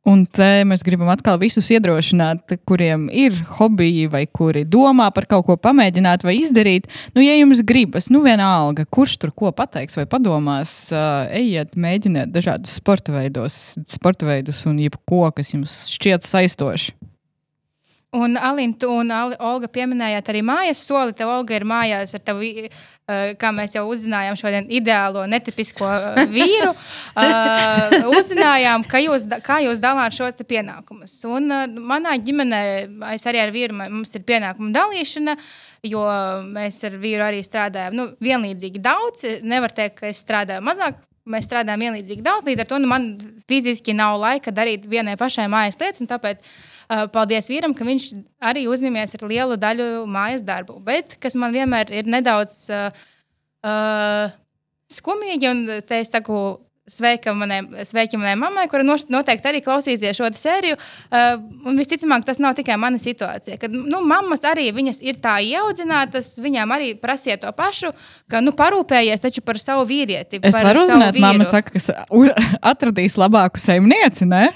Un 0.10 0.24
te 0.26 0.64
mēs 0.66 0.82
gribam 0.86 1.10
atkal 1.12 1.38
visus 1.42 1.68
iedrošināt, 1.76 2.56
kuriem 2.68 3.10
ir 3.14 3.36
hobiji 3.58 4.08
vai 4.10 4.24
kuri 4.26 4.64
domā 4.66 5.10
par 5.14 5.28
kaut 5.30 5.46
ko 5.50 5.58
pamēģināt 5.60 6.24
vai 6.26 6.38
izdarīt. 6.40 6.88
Nu, 7.14 7.22
ja 7.22 7.36
jums 7.36 7.62
gribas, 7.68 8.08
nu 8.10 8.24
vienalga, 8.24 8.88
kurš 8.90 9.18
tur 9.22 9.36
ko 9.36 9.52
pateiks 9.54 10.00
vai 10.00 10.08
padomās, 10.10 10.72
uh, 10.96 11.28
ejiet, 11.36 11.76
mēģiniet 11.76 12.32
dažādus 12.34 12.80
sporta 12.80 13.14
veidos, 13.14 13.60
sporta 13.92 14.30
veidus 14.30 14.64
un 14.72 14.80
jebko, 14.82 15.28
kas 15.36 15.54
jums 15.54 15.82
šķiet 15.98 16.26
saistoši. 16.26 16.96
Un 18.18 18.40
Alīna, 18.42 18.74
tu 18.80 18.88
un 18.90 19.12
Ali- 19.14 19.38
Olga 19.38 19.68
pieminējāt 19.70 20.32
arī 20.32 20.40
mājas 20.42 20.80
soli. 20.82 21.14
Te 21.14 21.28
Olga 21.30 21.54
ir 21.54 21.62
mājās 21.62 22.16
ar 22.18 22.24
tevi, 22.26 22.66
eh, 22.66 23.36
kā 23.38 23.52
mēs 23.54 23.76
jau 23.76 23.84
uzzinājām 23.86 24.38
šodien, 24.40 24.66
ideālo, 24.66 25.28
netipisko 25.30 25.86
eh, 25.86 26.26
vīru. 26.26 26.72
Uh, 27.14 28.10
uzzinājām, 28.18 28.88
ka 28.90 28.98
jūs, 28.98 29.28
kā 29.46 29.60
jūs 29.62 29.78
dalāt 29.78 30.18
šos 30.18 30.42
pienākumus. 30.42 31.20
Un 31.30 31.54
uh, 31.54 31.68
manā 31.70 32.16
ģimenē, 32.18 32.62
es 33.14 33.28
arī 33.30 33.44
ar 33.44 33.54
vīru, 33.54 33.78
mums 33.78 34.16
ir 34.18 34.26
pienākumu 34.26 34.74
dalīšana. 34.74 35.38
Jo 35.86 36.02
mēs 36.50 36.82
ar 36.90 36.98
vīru 36.98 37.24
arī 37.30 37.44
strādājam 37.46 37.94
nu, 37.94 38.10
vienlīdzīgi 38.26 38.82
daudz. 38.82 39.28
Nevar 39.46 39.72
teikt, 39.72 40.02
ka 40.02 40.10
es 40.10 40.26
strādāju 40.26 40.66
mazāk, 40.66 40.98
mēs 41.32 41.48
strādājam 41.48 41.86
vienlīdzīgi 41.86 42.26
daudz. 42.26 42.48
Līdz 42.50 42.64
ar 42.64 42.70
to 42.70 42.80
nu, 42.82 42.90
man 42.92 43.10
fiziski 43.50 43.96
nav 43.98 44.18
laika 44.22 44.54
darīt 44.56 44.88
vienai 44.90 45.16
pašai 45.20 45.48
mājas 45.52 45.80
lietas. 45.82 46.06
Tāpēc 46.10 46.44
uh, 46.44 47.06
paldies 47.14 47.50
vīram, 47.52 47.76
ka 47.78 47.88
viņš 47.88 48.10
arī 48.52 48.66
uzņemies 48.72 49.18
ar 49.18 49.28
lielu 49.30 49.60
daļu 49.62 49.90
mājas 50.10 50.46
darbu. 50.48 50.80
Bet 50.86 51.18
kas 51.22 51.38
man 51.40 51.56
vienmēr 51.56 51.94
ir 52.02 52.10
nedaudz 52.10 52.62
uh, 52.74 52.90
uh, 53.66 54.34
skumīgi, 54.92 55.54
un 55.54 55.68
te 55.86 56.04
es 56.04 56.12
saku. 56.16 56.60
Sveika 56.90 57.34
manai, 57.38 57.62
sveiki 57.86 58.18
manai 58.18 58.36
mammai, 58.40 58.66
kura 58.72 58.86
noteikti 58.86 59.52
arī 59.52 59.62
klausīsies 59.66 60.18
šo 60.18 60.30
sēriju. 60.36 60.78
Uh, 61.10 61.42
un 61.70 61.78
visticamāk, 61.80 62.26
tas 62.28 62.42
nav 62.42 62.56
tikai 62.58 62.78
mana 62.82 63.02
situācija. 63.02 63.60
Kad 63.62 63.74
nu, 63.76 64.02
mammas 64.06 64.46
arī 64.48 64.70
ir 64.72 65.20
tā 65.22 65.38
ieaudzinātas, 65.46 66.36
viņām 66.42 66.74
arī 66.76 66.94
prasiet 67.00 67.44
to 67.44 67.52
pašu, 67.56 67.94
ka 68.30 68.42
nu, 68.42 68.56
parūpējies 68.58 69.26
taču 69.26 69.46
par 69.46 69.62
savu 69.62 69.86
vīrieti. 69.90 70.42
Es 70.44 70.58
varu 70.58 70.86
uzzināt, 70.86 71.20
mamma 71.22 71.48
saka, 71.48 71.76
kas 71.76 71.92
atradīs 72.62 73.20
labāku 73.20 73.62
saimnieci, 73.62 74.28
ne? 74.30 74.50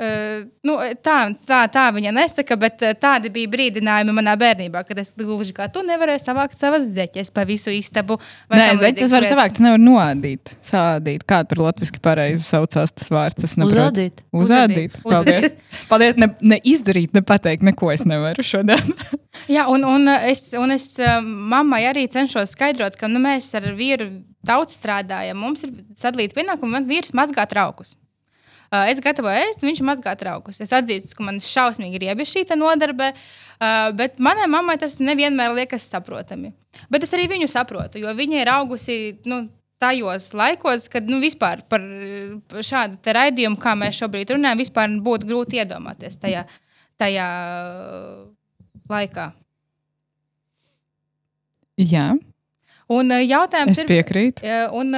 Uh, 0.00 0.46
nu, 0.66 0.78
tā, 1.04 1.16
tā, 1.46 1.58
tā 1.70 1.82
viņa 1.94 2.10
nesaka, 2.16 2.56
bet 2.58 2.80
uh, 2.82 2.94
tādi 2.98 3.28
bija 3.30 3.50
brīdinājumi 3.52 4.14
manā 4.16 4.32
bērnībā, 4.40 4.80
kad 4.88 4.98
es 4.98 5.12
gluži 5.14 5.52
kā 5.54 5.68
tu 5.70 5.82
nevarēji 5.86 6.24
savākt 6.24 6.56
savas 6.58 6.88
zeķes 6.94 7.30
pa 7.30 7.44
visu 7.46 7.70
istabu. 7.70 8.16
vai 8.50 8.58
Nē, 8.58 8.70
zeķes 8.80 9.12
var 9.12 9.28
savākt, 9.28 9.60
es 9.60 9.62
nevaru 9.62 9.84
noādīt, 9.84 10.54
sādīt. 10.64 11.26
Kā 11.28 11.42
tur 11.46 11.62
latviski 11.66 12.00
pareizi 12.02 12.42
saucās 12.46 12.96
tas 12.96 13.12
vārds? 13.12 13.44
Es. 13.46 13.54
Uzrādīt. 13.54 14.24
Uzādīt. 14.32 14.96
Uzadīt. 14.96 14.98
Paldies. 15.04 15.56
Paldies. 15.92 16.18
Ne, 16.18 16.32
ne 16.40 16.60
izdarīt, 16.72 17.12
ne 17.14 17.22
pateikt, 17.28 17.68
neko 17.68 17.92
es 17.92 18.08
nevaru 18.08 18.42
šodien. 18.48 18.96
Jā, 19.54 19.68
un, 19.70 19.84
un 19.86 20.08
uh, 20.08 20.28
es, 20.32 20.48
un 20.58 20.72
es 20.74 20.94
mammai 21.22 21.84
arī 21.92 22.08
cenšos 22.10 22.56
skaidrot, 22.56 22.96
ka 22.98 23.12
nu, 23.12 23.22
mēs 23.22 23.52
ar 23.60 23.70
vīru 23.76 24.08
daudz 24.42 24.80
strādājam. 24.80 25.38
Mums 25.38 25.68
ir 25.68 25.76
sadalīta 26.00 26.40
pienākuma, 26.40 26.80
man 26.80 26.88
vīrs 26.88 27.14
mazgā 27.14 27.46
traukus. 27.50 27.94
Uh, 28.72 28.86
es 28.88 29.02
gatavoju 29.04 29.36
ēst, 29.50 29.64
viņš 29.66 29.82
mazgā 29.84 30.14
traukus. 30.16 30.56
Es 30.64 30.70
atzīstu, 30.72 31.12
ka 31.18 31.26
man 31.26 31.40
šausmīgi 31.44 31.98
ir 31.98 32.06
iebijusi 32.08 32.40
šī 32.40 32.56
nodarbe, 32.56 33.10
uh, 33.12 33.90
bet 33.98 34.16
manai 34.22 34.46
mammai 34.48 34.78
tas 34.80 34.96
nevienmēr 35.04 35.52
liekas 35.58 35.90
saprotami. 35.92 36.54
Bet 36.88 37.04
es 37.04 37.12
arī 37.12 37.26
viņu 37.34 37.50
saprotu, 37.52 38.00
jo 38.00 38.14
viņa 38.16 38.40
ir 38.40 38.52
augusi. 38.58 39.02
Nu, 39.28 39.44
Tajos 39.82 40.28
laikos, 40.38 40.84
kad 40.86 41.08
nu, 41.10 41.16
vispār 41.18 41.64
par 41.66 41.82
par 42.46 42.62
šādu 42.62 43.14
raidījumu, 43.16 43.58
kā 43.58 43.72
mēs 43.74 43.96
šobrīd 43.98 44.30
runājam, 44.30 44.60
vispār 44.62 44.92
būtu 45.02 45.26
grūti 45.26 45.58
iedomāties 45.58 46.20
tajā, 46.22 46.44
tajā 47.02 47.24
laikā. 48.92 49.24
Jā, 51.82 52.12
Un 52.92 53.12
jautājums 53.24 53.76
es 53.76 53.82
ir, 53.84 53.88
piekrītu. 53.88 54.44
uh, 54.44 54.72
un, 54.76 54.92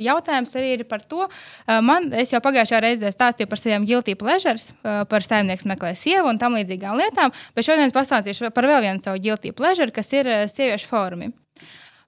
jautājums 0.00 0.56
arī 0.58 0.74
ir 0.78 0.84
par 0.88 1.04
to, 1.04 1.26
uh, 1.26 1.78
man, 1.84 2.10
es 2.16 2.34
jau 2.34 2.42
pagājušajā 2.44 2.82
reizē 2.84 3.12
stāstīju 3.14 3.50
par 3.50 3.60
saviem 3.60 3.86
guilty 3.88 4.16
pleasures, 4.18 4.72
uh, 4.82 5.04
par 5.10 5.26
saimnieks 5.26 5.68
meklē 5.70 5.94
sievu 5.98 6.32
un 6.32 6.40
tam 6.40 6.56
līdzīgām 6.58 6.98
lietām, 7.00 7.34
bet 7.54 7.68
šodien 7.68 7.86
es 7.86 7.96
pastāstīšu 7.96 8.52
par 8.54 8.70
vēl 8.70 8.84
vienu 8.88 9.04
savu 9.04 9.22
guilty 9.22 9.54
pleasure, 9.56 9.92
kas 9.94 10.12
ir 10.16 10.30
uh, 10.30 10.44
sieviešu 10.50 10.90
fórumi. 10.90 11.32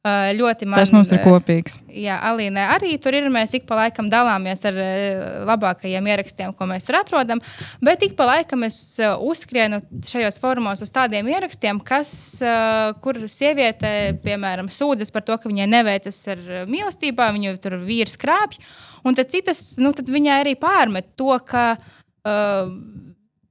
Uh, 0.07 0.29
ļoti 0.39 0.69
man, 0.69 0.79
Tas 0.79 0.93
mums 0.95 1.11
ir 1.11 1.19
uh, 1.19 1.25
kopīgs. 1.27 1.81
Jā, 1.91 2.21
Alīna, 2.29 2.69
arī 2.77 2.93
tur 3.03 3.17
ir. 3.17 3.25
Mēs 3.33 3.57
ik 3.59 3.65
pa 3.67 3.75
laikam 3.81 4.07
dalāmies 4.13 4.61
ar 4.69 4.77
eh, 4.79 5.23
labākajiem 5.49 6.07
ierakstiem, 6.13 6.53
ko 6.55 6.69
mēs 6.71 6.87
tur 6.87 7.01
atrodam. 7.01 7.41
Bet 7.83 8.05
ik 8.07 8.15
pa 8.19 8.29
laikam 8.29 8.63
es 8.69 8.77
eh, 9.03 9.17
uzskrienu 9.19 9.81
šajos 10.07 10.39
formos 10.39 10.85
uz 10.85 10.93
tādiem 10.95 11.27
ierakstiem, 11.33 11.81
kas, 11.83 12.13
eh, 12.39 12.93
kur 13.03 13.19
sieviete, 13.27 13.91
piemēram, 14.23 14.71
sūdzas 14.71 15.11
par 15.11 15.27
to, 15.27 15.41
ka 15.43 15.51
viņai 15.51 15.67
neveicas 15.75 16.21
ar 16.37 16.45
eh, 16.45 16.69
mīlestībā, 16.71 17.27
viņu 17.35 17.57
tur 17.65 17.81
vīrs 17.83 18.15
krāpj. 18.23 18.63
Un 19.07 19.19
tad 19.19 19.33
citas, 19.35 19.73
nu, 19.83 19.91
tad 19.97 20.13
viņai 20.13 20.39
arī 20.45 20.55
pārmet 20.61 21.17
to, 21.19 21.35
ka. 21.49 21.73
Uh, 22.27 22.71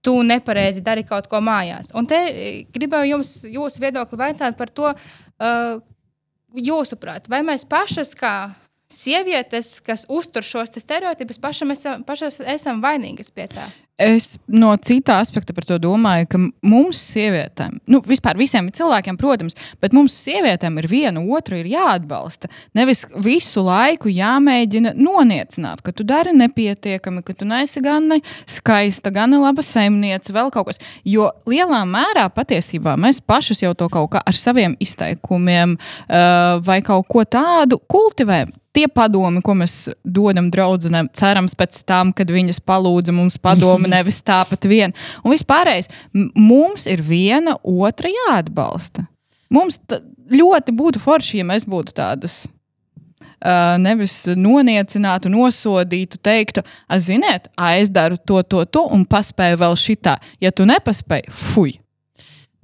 Tu 0.06 0.12
nepareizi 0.22 0.84
dari 0.86 1.02
kaut 1.02 1.26
ko 1.26 1.40
mājās. 1.42 1.88
Un 1.98 2.06
te 2.06 2.18
eh, 2.30 2.58
gribēju 2.70 3.16
jums, 3.16 3.30
jūsu 3.50 3.82
viedokli 3.82 4.20
vaicāt 4.20 4.54
par 4.54 4.70
to, 4.70 4.92
uh, 4.94 5.80
jūsuprāt, 6.56 7.30
vai 7.32 7.42
mēs 7.46 7.68
pašas, 7.68 8.16
kā 8.18 8.36
sievietes, 8.92 9.80
kas 9.86 10.06
uztur 10.10 10.46
šos 10.46 10.74
te 10.74 10.84
stereotipus, 10.84 11.40
esam, 11.40 12.04
pašas 12.06 12.42
esam 12.46 12.82
vainīgas 12.84 13.32
pie 13.34 13.48
tā? 13.52 13.66
Es 13.96 14.34
no 14.52 14.74
cita 14.76 15.22
aspekta 15.24 15.54
par 15.56 15.64
to 15.64 15.78
domāju, 15.80 16.26
ka 16.28 16.40
mums, 16.68 17.00
sievietēm, 17.14 17.78
nu, 17.88 18.02
vispār 18.04 18.36
visiem 18.36 18.68
cilvēkiem, 18.76 19.16
protams, 19.16 19.56
bet 19.80 19.96
mums, 19.96 20.18
sievietēm, 20.20 20.82
ir 20.82 20.88
viena 20.92 21.24
otru 21.24 21.62
ir 21.62 21.70
jāatbalsta. 21.72 22.50
Nevis 22.76 23.06
visu 23.24 23.64
laiku 23.64 24.12
jāmēģina 24.12 24.92
noniecināt, 25.00 25.80
ka 25.80 25.94
tu 25.96 26.04
dari 26.04 26.36
nepietiekami, 26.36 27.24
ka 27.24 27.38
tu 27.40 27.48
neesi 27.48 27.80
gan 27.86 28.12
ne 28.12 28.20
skaista, 28.44 29.14
gan 29.16 29.32
ne 29.32 29.40
laba 29.40 29.64
saimniece, 29.64 30.36
vēl 30.36 30.52
kaut 30.52 30.74
kas. 30.74 30.84
Jo 31.08 31.32
lielā 31.48 31.86
mērā 31.88 32.28
patiesībā 32.36 32.98
mēs 33.00 33.24
pašas 33.24 33.64
jau 33.64 33.72
to 33.80 33.88
kaut 33.96 34.12
kā 34.18 34.26
ar 34.28 34.36
saviem 34.36 34.76
izteikumiem 34.84 35.80
uh, 35.80 36.60
vai 36.68 36.82
kaut 36.84 37.08
ko 37.08 37.24
tādu 37.24 37.80
kultivējam. 37.88 38.52
Tie 38.76 38.88
padomi, 38.92 39.40
ko 39.46 39.56
mēs 39.56 39.76
dodam 40.04 40.50
draudzenēm, 40.52 41.08
cerams, 41.16 41.56
pēc 41.56 41.80
tam, 41.88 42.12
kad 42.16 42.32
viņas 42.32 42.60
palūdza 42.68 43.16
mums 43.16 43.38
padomu, 43.42 43.88
nevis 43.96 44.20
tāpat 44.26 44.68
vien. 44.68 44.96
Un 45.24 45.36
vispārējais, 45.36 45.92
mums 46.36 46.90
ir 46.92 47.04
viena 47.06 47.56
otra 47.64 48.12
jāatbalsta. 48.12 49.08
Mums 49.54 49.80
ļoti 50.32 50.76
būtu 50.76 51.02
forši, 51.02 51.40
ja 51.42 51.48
mēs 51.48 51.68
būtu 51.70 51.96
tādas. 51.96 52.44
Uh, 53.46 53.76
nevis 53.78 54.24
noniecinātu, 54.32 55.30
nosodītu, 55.30 56.18
teiktu, 56.24 56.64
"A, 56.88 56.98
ziniet, 57.04 57.50
a, 57.58 57.76
es 57.78 57.92
daru 57.94 58.18
to, 58.18 58.42
to, 58.42 58.64
to, 58.66 58.86
un 58.90 59.04
paspēju 59.06 59.60
vēl 59.62 59.76
šitā. 59.78 60.16
Ja 60.42 60.52
tu 60.52 60.66
nepaspēji, 60.66 61.30
fuj! 61.30 61.76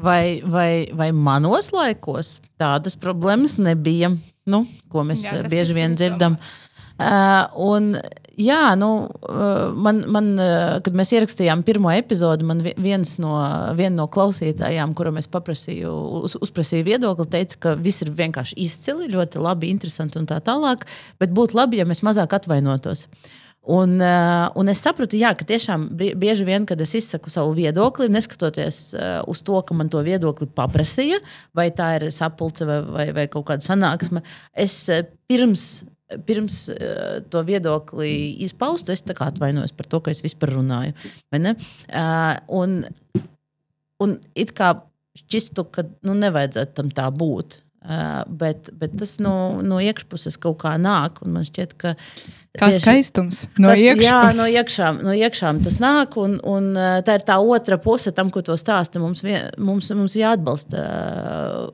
Vai, 0.02 0.42
vai, 0.42 0.90
vai 0.98 1.12
manos 1.14 1.70
laikos 1.76 2.40
tādas 2.58 2.96
problēmas 2.98 3.60
nebija, 3.62 4.10
nu, 4.52 4.66
ko 4.92 5.06
mēs 5.08 5.26
Jā, 5.26 5.40
tas 5.40 5.52
bieži 5.52 5.78
vien 5.78 5.96
dzirdam? 5.98 6.38
Uh, 7.02 7.48
un, 7.58 7.96
jā, 8.38 8.60
nu, 8.78 8.90
uh, 9.26 9.72
man, 9.74 10.04
man, 10.14 10.28
uh, 10.38 10.76
kad 10.86 10.94
mēs 10.98 11.16
ierakstījām 11.16 11.64
pirmo 11.66 11.90
epizodi, 11.96 12.46
man 12.46 12.62
vi- 12.62 12.76
viens 12.78 13.16
no, 13.24 13.32
viena 13.80 13.96
no 14.04 14.06
klausītājām, 14.12 14.94
kuram 14.98 15.18
es 15.18 15.30
paprasīju, 15.32 15.96
uz, 16.28 16.38
uzprasīju 16.46 16.86
viedokli, 16.92 17.26
teica, 17.34 17.58
ka 17.66 17.76
viss 17.80 18.06
ir 18.06 18.14
vienkārši 18.20 18.60
izcili, 18.68 19.10
ļoti 19.16 19.42
labi, 19.42 19.72
interesanti 19.74 20.22
un 20.22 20.30
tā 20.30 20.38
tālāk, 20.46 20.86
bet 21.18 21.34
būtu 21.34 21.58
labi, 21.58 21.82
ja 21.82 21.90
mēs 21.90 22.04
mazāk 22.06 22.38
atvainotos. 22.38 23.08
Uh, 23.08 23.38
un 24.58 24.72
es 24.72 24.82
sapratu, 24.82 25.18
jā, 25.20 25.36
ka 25.38 25.46
tiešām 25.46 25.90
bie- 25.94 26.16
bieži 26.18 26.46
vien, 26.48 26.66
kad 26.66 26.82
es 26.82 26.96
izsaku 26.98 27.30
savu 27.30 27.54
viedokli, 27.54 28.10
neskatoties 28.10 28.80
uh, 28.96 29.22
uz 29.30 29.44
to, 29.46 29.60
ka 29.62 29.78
man 29.78 29.90
to 29.94 30.02
viedokli 30.02 30.48
paprasīja, 30.50 31.20
vai 31.54 31.70
tā 31.70 31.92
ir 32.00 32.08
sapulce 32.12 32.66
vai, 32.66 32.80
vai, 32.82 33.08
vai 33.20 33.28
kaut 33.30 33.46
kāda 33.52 33.66
sanāksme, 33.68 34.24
es 34.58 34.78
uh, 34.90 35.04
pirms, 35.30 35.84
pirms 36.26 36.58
to 37.32 37.44
viedokli 37.48 38.12
izpaustu, 38.44 38.92
es 38.92 39.06
atvainojos 39.30 39.78
par 39.78 39.88
to, 39.88 40.02
ka 40.02 40.12
es 40.12 40.24
vispār 40.26 40.56
runāju. 40.58 40.98
un, 42.50 42.82
un 44.02 44.18
it 44.36 44.52
kā 44.58 44.74
šķistu, 45.22 45.70
ka 45.72 45.86
nu, 46.08 46.18
nevajadzētu 46.18 46.76
tam 46.82 46.90
tā 46.90 47.06
būt. 47.14 47.62
Uh, 47.82 48.22
bet, 48.30 48.68
bet 48.78 48.92
tas 48.94 49.16
no, 49.18 49.58
no 49.66 49.80
iekšpuses 49.82 50.36
kaut 50.38 50.60
kā 50.62 50.76
nāk, 50.78 51.16
man 51.26 51.42
šķiet, 51.48 51.72
ka 51.82 51.96
Kā 52.54 52.68
tieši- 52.70 52.82
skaistums 52.84 53.40
no 53.58 53.72
Tas- 53.72 53.82
Jā, 53.82 53.96
iekšpuses. 53.96 54.38
no 54.38 54.46
iekšām, 54.54 55.00
no 55.08 55.16
iekšām 55.18 55.64
tas 55.66 55.80
nāk, 55.82 56.14
un, 56.22 56.36
un 56.46 56.68
ā, 56.78 57.02
tā 57.08 57.16
ir 57.18 57.26
tā 57.26 57.40
otra 57.42 57.80
puse 57.82 58.14
tam, 58.14 58.30
ko 58.30 58.44
to 58.46 58.54
stāsta. 58.54 59.02
Mums, 59.02 59.24
vien, 59.26 59.50
mums, 59.58 59.90
mums 59.98 60.14
jāatbalsta 60.14 60.78
ā, 60.78 61.72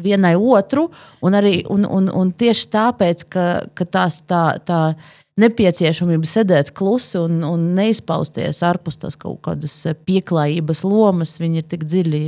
vienai 0.00 0.32
otru, 0.38 0.86
un, 1.20 1.34
arī, 1.36 1.60
un, 1.68 1.84
un, 1.84 2.08
un 2.08 2.32
tieši 2.32 2.68
tāpēc, 2.72 3.24
ka, 3.28 3.46
ka 3.76 3.84
tās, 3.84 4.22
tā, 4.24 4.44
tā 4.64 4.94
nepieciešamība 5.38 6.26
sedēt 6.26 6.72
klusi 6.74 7.18
un, 7.20 7.42
un 7.46 7.68
neizpausties 7.76 8.62
ārpus 8.66 8.96
tās 9.02 9.14
kaut 9.20 9.42
kādas 9.44 9.74
pieklājības 10.08 10.84
lomas, 10.88 11.36
viņi 11.42 11.62
ir 11.62 11.68
tik 11.68 11.84
dziļi. 11.84 12.22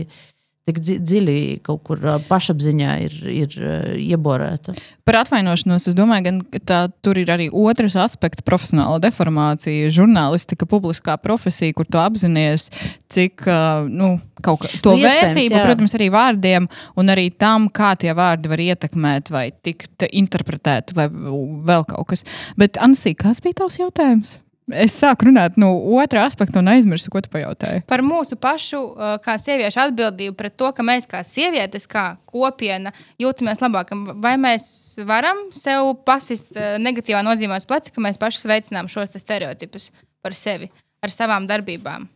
Tik 0.70 0.78
dzi- 0.78 0.98
dziļi 1.02 1.36
kaut 1.66 1.82
kur 1.86 1.98
pašapziņā 2.28 2.90
ir, 3.08 3.14
ir 3.26 3.54
ieborēta. 3.98 4.74
Par 5.08 5.20
atvainošanos 5.24 5.88
es 5.90 5.96
domāju, 5.98 6.26
gan 6.28 6.40
tā, 6.68 6.84
tur 7.02 7.18
ir 7.18 7.32
arī 7.34 7.48
otrs 7.50 7.96
aspekts- 7.98 8.44
profesionāla 8.50 9.00
deformācija, 9.02 9.90
žurnālistika, 9.90 10.68
publiskā 10.70 11.16
profesija, 11.18 11.74
kur 11.74 11.88
tu 11.90 11.98
apzinājies, 11.98 12.68
cik 13.10 13.46
nu, 13.90 14.20
kaut 14.40 14.60
kā 14.62 14.70
to 14.84 14.94
Nu, 14.94 15.02
vērtību, 15.02 15.56
jā. 15.58 15.64
protams, 15.66 15.94
arī 15.98 16.10
vārdiem, 16.14 16.68
un 16.96 17.06
arī 17.06 17.26
tam, 17.36 17.68
kā 17.68 17.96
tie 17.98 18.14
vārdi 18.14 18.48
var 18.52 18.58
ietekmēt 18.58 19.30
vai 19.30 19.50
tikt 19.50 20.06
interpretēti, 20.12 20.94
vai 20.94 21.08
vēl 21.08 21.86
kaut 21.86 22.06
kas. 22.12 22.24
Bet, 22.56 22.78
Ansī, 22.78 23.16
kāds 23.16 23.42
bija 23.42 23.64
tavs 23.64 23.78
jautājums? 23.78 24.38
Es 24.76 24.94
sāku 24.98 25.28
runāt 25.28 25.56
no 25.60 25.72
otra 25.98 26.24
aspekta 26.28 26.60
un 26.60 26.70
aizmirsu, 26.72 27.10
ko 27.12 27.22
tu 27.24 27.30
pajautāji. 27.32 27.84
Par 27.90 28.02
mūsu 28.06 28.38
pašu, 28.40 28.80
uh, 28.92 29.16
kā 29.24 29.36
sieviešu 29.40 29.82
atbildību 29.86 30.36
pret 30.38 30.56
to, 30.60 30.70
ka 30.76 30.86
mēs 30.86 31.08
kā 31.10 31.22
sievietes, 31.26 31.88
kā 31.90 32.04
kopiena, 32.30 32.94
jūtamies 33.20 33.64
labāk. 33.64 33.94
Vai 34.22 34.36
mēs 34.40 35.00
varam 35.08 35.48
sev 35.56 35.94
pasist 36.06 36.54
uh, 36.56 36.76
negatīvā 36.82 37.24
nozīmē 37.26 37.60
uz 37.60 37.68
pleca, 37.68 37.92
ka 37.94 38.04
mēs 38.04 38.20
paši 38.20 38.48
veicinām 38.50 38.90
šos 38.90 39.14
te 39.14 39.22
stereotipus 39.22 39.90
par 40.22 40.36
sevi 40.36 40.70
ar 41.00 41.14
savām 41.14 41.48
darbībām? 41.50 42.08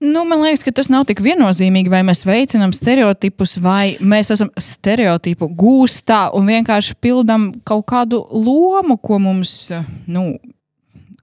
Nu, 0.00 0.22
man 0.24 0.40
liekas, 0.40 0.62
ka 0.64 0.72
tas 0.72 0.88
nav 0.88 1.02
tik 1.10 1.18
viennozīmīgi, 1.20 1.90
vai 1.92 2.00
mēs 2.08 2.22
veicinām 2.24 2.70
stereotipus, 2.72 3.58
vai 3.60 3.98
mēs 4.00 4.30
esam 4.32 4.48
stereotipu 4.56 5.50
gūstā 5.52 6.22
un 6.38 6.48
vienkārši 6.48 6.96
pildām 7.04 7.50
kaut 7.68 7.84
kādu 7.92 8.22
lomu, 8.32 8.96
ko 8.96 9.18
mums, 9.20 9.52
nu, 10.08 10.38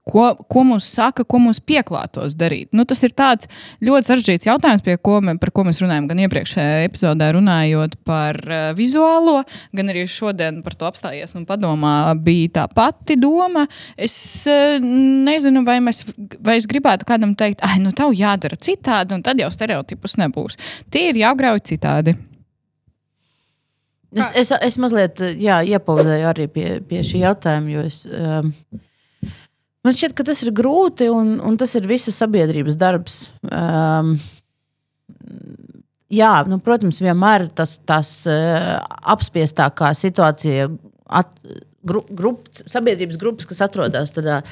ko, 0.08 0.28
ko 0.50 0.64
mums 0.66 0.88
saka, 0.94 1.24
ko 1.28 1.40
mums 1.42 1.60
pieklātos 1.64 2.36
darīt. 2.38 2.70
Nu, 2.76 2.86
tas 2.88 3.02
ir 3.06 3.14
tāds 3.16 3.48
ļoti 3.84 4.10
sarežģīts 4.10 4.48
jautājums, 4.48 4.84
ko, 5.04 5.18
par 5.40 5.52
ko 5.54 5.64
mēs 5.68 5.82
runājam 5.84 6.08
gan 6.10 6.22
iepriekšējā 6.24 6.86
epizodē, 6.86 7.30
runājot 7.36 7.98
par 8.08 8.38
uh, 8.46 8.70
vizuālo, 8.78 9.42
gan 9.76 9.92
arī 9.92 10.06
šodien 10.08 10.62
par 10.66 10.78
to 10.78 10.88
apstājies 10.88 11.36
un 11.38 11.46
padomā 11.48 12.14
bija 12.16 12.54
tā 12.60 12.68
pati 12.72 13.18
doma. 13.20 13.66
Es 13.96 14.16
uh, 14.50 14.78
nezinu, 14.80 15.64
vai, 15.68 15.78
mēs, 15.84 16.04
vai 16.44 16.58
es 16.60 16.68
gribētu 16.70 17.08
kādam 17.08 17.36
teikt, 17.38 17.64
ah, 17.66 17.76
nu, 17.82 17.92
tev 17.96 18.16
jādara 18.16 18.58
citādi, 18.58 19.16
un 19.16 19.24
tad 19.26 19.40
jau 19.40 19.50
stereotipus 19.52 20.18
nebūs. 20.20 20.58
Tie 20.92 21.10
ir 21.12 21.22
jāgrauj 21.24 21.62
citādi. 21.72 22.16
Es, 24.16 24.30
es, 24.40 24.50
es 24.64 24.78
mazliet 24.80 25.20
jā, 25.36 25.58
iepauzēju 25.68 26.28
arī 26.30 26.46
pie, 26.48 26.68
pie 26.88 27.02
šī 27.04 27.26
jautājuma, 27.26 27.72
jo 27.74 27.82
es, 27.84 27.98
um, 28.08 28.54
man 29.88 29.96
šķiet, 29.96 30.16
ka 30.16 30.26
tas 30.28 30.44
ir 30.44 30.52
grūti 30.56 31.08
un, 31.12 31.38
un 31.40 31.56
tas 31.60 31.72
ir 31.78 31.88
visas 31.88 32.18
sabiedrības 32.20 32.76
darbs. 32.78 33.20
Um, 33.48 34.18
jā, 36.12 36.34
nu, 36.50 36.60
protams, 36.64 37.00
vienmēr 37.04 37.48
tas, 37.56 37.78
tas 37.88 38.12
uh, 38.28 38.76
apspiestākā 39.16 39.94
situācija, 39.96 40.68
at, 41.08 41.32
gru, 41.88 42.04
grup, 42.10 42.48
sabiedrības 42.52 43.20
grupas, 43.20 43.48
kas 43.48 43.62
atrodas 43.64 44.12
tādā 44.14 44.42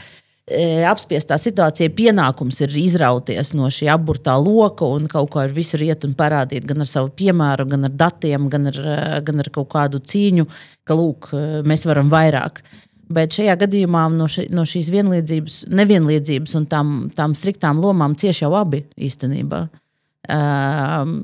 e, 0.47 0.84
apspiestā 0.89 1.39
situācijā 1.41 1.91
pienākums 1.97 2.61
ir 2.64 2.76
izrauties 2.80 3.53
no 3.59 3.70
šī 3.72 3.91
apburtā 3.93 4.37
loka 4.41 4.89
un 4.97 5.09
kaut 5.11 5.32
ko 5.34 5.43
ar 5.43 5.55
visu 5.55 5.80
riet 5.80 6.07
un 6.09 6.16
parādīt, 6.18 6.66
gan 6.68 6.84
ar 6.84 6.91
savu 6.91 7.12
piemēru, 7.18 7.68
gan 7.74 7.89
ar 7.89 7.95
datiem, 8.05 8.49
gan 8.53 8.70
ar, 8.72 8.80
eh, 8.80 9.20
gan 9.26 9.43
ar 9.43 9.53
kaut 9.53 9.70
kādu 9.74 10.03
cīņu, 10.03 10.49
ka 10.87 10.99
lūk, 10.99 11.32
eh, 11.32 11.62
mēs 11.66 11.87
varam 11.89 12.11
vairāk. 12.12 12.62
Bet 13.07 13.36
šajā 13.36 13.54
gadījumā 13.61 14.02
no, 14.11 14.26
ši, 14.30 14.48
no 14.50 14.64
šīs 14.66 14.90
vienlīdzības, 14.90 15.61
nevienlīdzības 15.70 16.57
un 16.59 16.64
tām, 16.70 16.94
tām 17.14 17.36
striktām 17.38 17.78
lomām 17.82 18.16
cieši 18.18 18.42
jau 18.44 18.52
abi 18.59 18.82
īstenībā. 18.98 19.61
Um, 20.34 21.20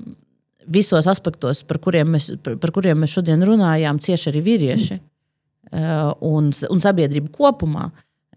visos 0.70 1.08
aspektos, 1.10 1.64
par 1.66 1.80
kuriem 1.82 2.14
mēs, 2.14 2.30
par, 2.44 2.54
par 2.62 2.70
kuriem 2.74 3.02
mēs 3.02 3.16
šodien 3.16 3.42
runājām, 3.46 3.98
cieši 4.02 4.30
arī 4.30 4.44
vīrieši 4.46 4.98
uh, 5.00 6.12
un, 6.22 6.52
un 6.70 6.84
sabiedrība 6.84 7.32
kopumā. 7.34 7.88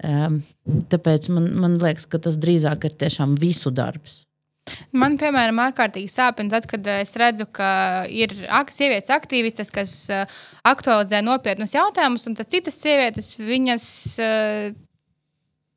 Um, 0.06 0.42
tāpēc 0.92 1.30
man, 1.32 1.52
man 1.62 1.78
liekas, 1.84 2.10
ka 2.10 2.20
tas 2.26 2.40
drīzāk 2.42 2.90
ir 2.90 2.98
tiešām 3.06 3.38
visu 3.40 3.72
darbs. 3.72 4.25
Man, 4.96 5.18
piemēram, 5.22 5.60
ārkārtīgi 5.68 6.10
sāpina 6.10 6.56
tad, 6.56 6.66
kad 6.70 6.88
es 6.96 7.14
redzu, 7.20 7.46
ka 7.54 7.68
ir 8.10 8.34
ak 8.50 8.72
sievietes 8.74 9.12
aktīvistes, 9.14 9.70
kas 9.74 9.94
uh, 10.14 10.26
aktualizē 10.66 11.22
nopietnus 11.26 11.76
jautājumus, 11.76 12.26
un 12.30 12.38
citas 12.42 12.80
sievietes 12.82 13.36
viņas 13.38 13.86
uh, 14.24 14.72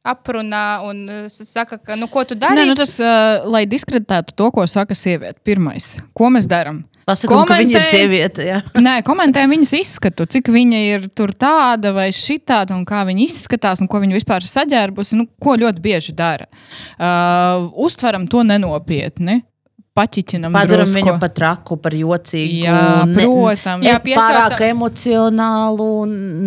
aprunā 0.09 0.65
un 0.89 1.03
uh, 1.05 1.27
saka, 1.29 1.81
ka, 1.83 1.99
nu, 2.01 2.09
ko 2.13 2.25
tu 2.25 2.39
dari? 2.39 2.63
Nē, 2.63 2.69
nu 2.71 2.79
tas, 2.79 2.95
uh, 3.03 3.45
lai 3.51 3.67
diskreditētu 3.69 4.37
to, 4.39 4.51
ko 4.55 4.65
saka 4.71 4.97
sieviete, 4.97 5.43
pirmais, 5.45 5.97
ko 6.17 6.33
mēs 6.33 6.49
darām? 6.49 6.85
Pasakām, 7.09 7.47
ka 7.49 7.57
viņa 7.57 7.73
ir 7.79 7.85
sieviete. 7.87 8.45
Jā. 8.45 8.61
Nē, 8.87 8.99
komentē 9.07 9.47
viņas 9.49 9.73
izskatu, 9.79 10.27
cik 10.29 10.51
viņa 10.53 10.81
ir 10.91 11.07
tur 11.17 11.33
tāda 11.33 11.95
vai 11.97 12.11
šitāda, 12.13 12.77
un 12.77 12.85
kā 12.89 13.01
viņa 13.09 13.25
izskatās, 13.25 13.81
un 13.81 13.89
ko 13.89 14.03
viņa 14.03 14.19
vispār 14.19 14.45
ir 14.45 14.53
saģērbusi, 14.53 15.17
nu, 15.17 15.29
ko 15.41 15.57
ļoti 15.61 15.85
bieži 15.85 16.17
dara. 16.19 16.49
Uh, 16.99 17.71
uztveram 17.89 18.29
to 18.29 18.45
nenopietni 18.45 19.41
paķiķinam. 19.99 20.55
Padaram 20.55 20.85
drusku. 20.87 21.01
viņu 21.03 21.15
par 21.21 21.33
traku, 21.35 21.77
par 21.83 21.93
jocīgu. 21.99 22.63
Jā, 22.65 22.79
ne- 23.07 23.15
protams. 23.19 23.83
Ne, 23.83 23.91
Jā, 23.91 23.97
jā, 23.99 24.03
piesaucam- 24.07 24.55
pārāk 24.55 24.65
emocionālu, 24.71 25.89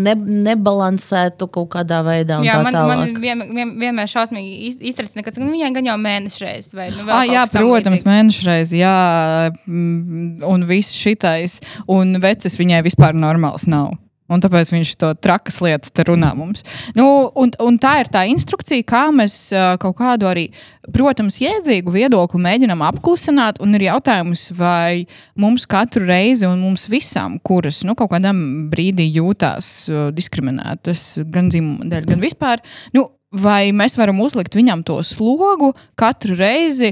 ne, 0.08 0.16
nebalansētu 0.48 1.50
kaut 1.52 1.70
kādā 1.76 2.02
veidā. 2.06 2.40
un 2.40 2.46
Jā, 2.48 2.58
tā 2.60 2.64
man, 2.64 2.74
tālāk. 2.74 2.98
man 3.04 3.22
vien, 3.22 3.44
vien, 3.56 3.74
vienmēr 3.84 4.10
šausmīgi 4.12 4.54
iz- 4.70 4.78
iztricina, 4.92 5.24
ka 5.24 5.32
nu, 5.40 5.52
viņai 5.52 5.74
gan 5.74 5.86
jau 5.92 5.98
mēnešu 5.98 6.46
reizes. 6.46 6.74
Vai, 6.78 6.90
nu, 6.90 7.04
vēl 7.08 7.14
Ah, 7.14 7.24
jā, 7.28 7.44
protams, 7.52 8.04
mēnešreiz, 8.08 8.72
jā, 8.78 9.52
mm, 9.68 10.44
un 10.48 10.66
viss 10.66 10.96
šitais, 10.96 11.60
un 11.88 12.16
vecis 12.22 12.58
viņai 12.58 12.84
vispār 12.88 13.14
normāls 13.14 13.68
nav. 13.68 13.94
Un 14.32 14.44
tāpēc 14.44 14.72
viņš 14.74 14.94
to 15.02 15.12
trakas 15.20 15.60
lietas 15.64 15.94
te 15.94 16.06
runā 16.08 16.32
mums. 16.38 16.66
Nu, 16.98 17.06
un, 17.36 17.52
un 17.64 17.80
tā 17.82 17.98
ir 18.02 18.12
tā 18.14 18.24
instrukcija, 18.32 18.86
kā 18.88 19.04
mēs 19.16 19.38
kaut 19.82 19.98
kādu 20.00 20.30
arī, 20.30 20.48
protams, 20.96 21.42
jēdzīgu 21.44 21.94
viedokli 21.94 22.42
mēģinām 22.42 22.84
apklusināt. 22.88 23.62
Un 23.64 23.76
ir 23.78 23.90
jautājums, 23.90 24.48
vai 24.58 25.06
mums 25.40 25.68
katru 25.70 26.06
reizi, 26.08 26.48
un 26.50 26.62
mums 26.64 26.88
visām, 26.92 27.40
kuras 27.44 27.84
nu, 27.88 27.96
kaut 28.00 28.14
kādā 28.16 28.34
brīdī 28.72 29.10
jūtās 29.18 29.90
diskriminētas, 30.16 31.26
gan 31.32 31.52
dzimuma 31.52 31.92
dēļ, 31.92 32.14
gan 32.14 32.24
vispār, 32.24 32.64
nu, 32.96 33.10
vai 33.32 33.72
mēs 33.76 33.96
varam 34.00 34.20
uzlikt 34.24 34.56
viņam 34.58 34.84
to 34.88 35.00
slogu 35.08 35.72
katru 36.00 36.36
reizi. 36.40 36.92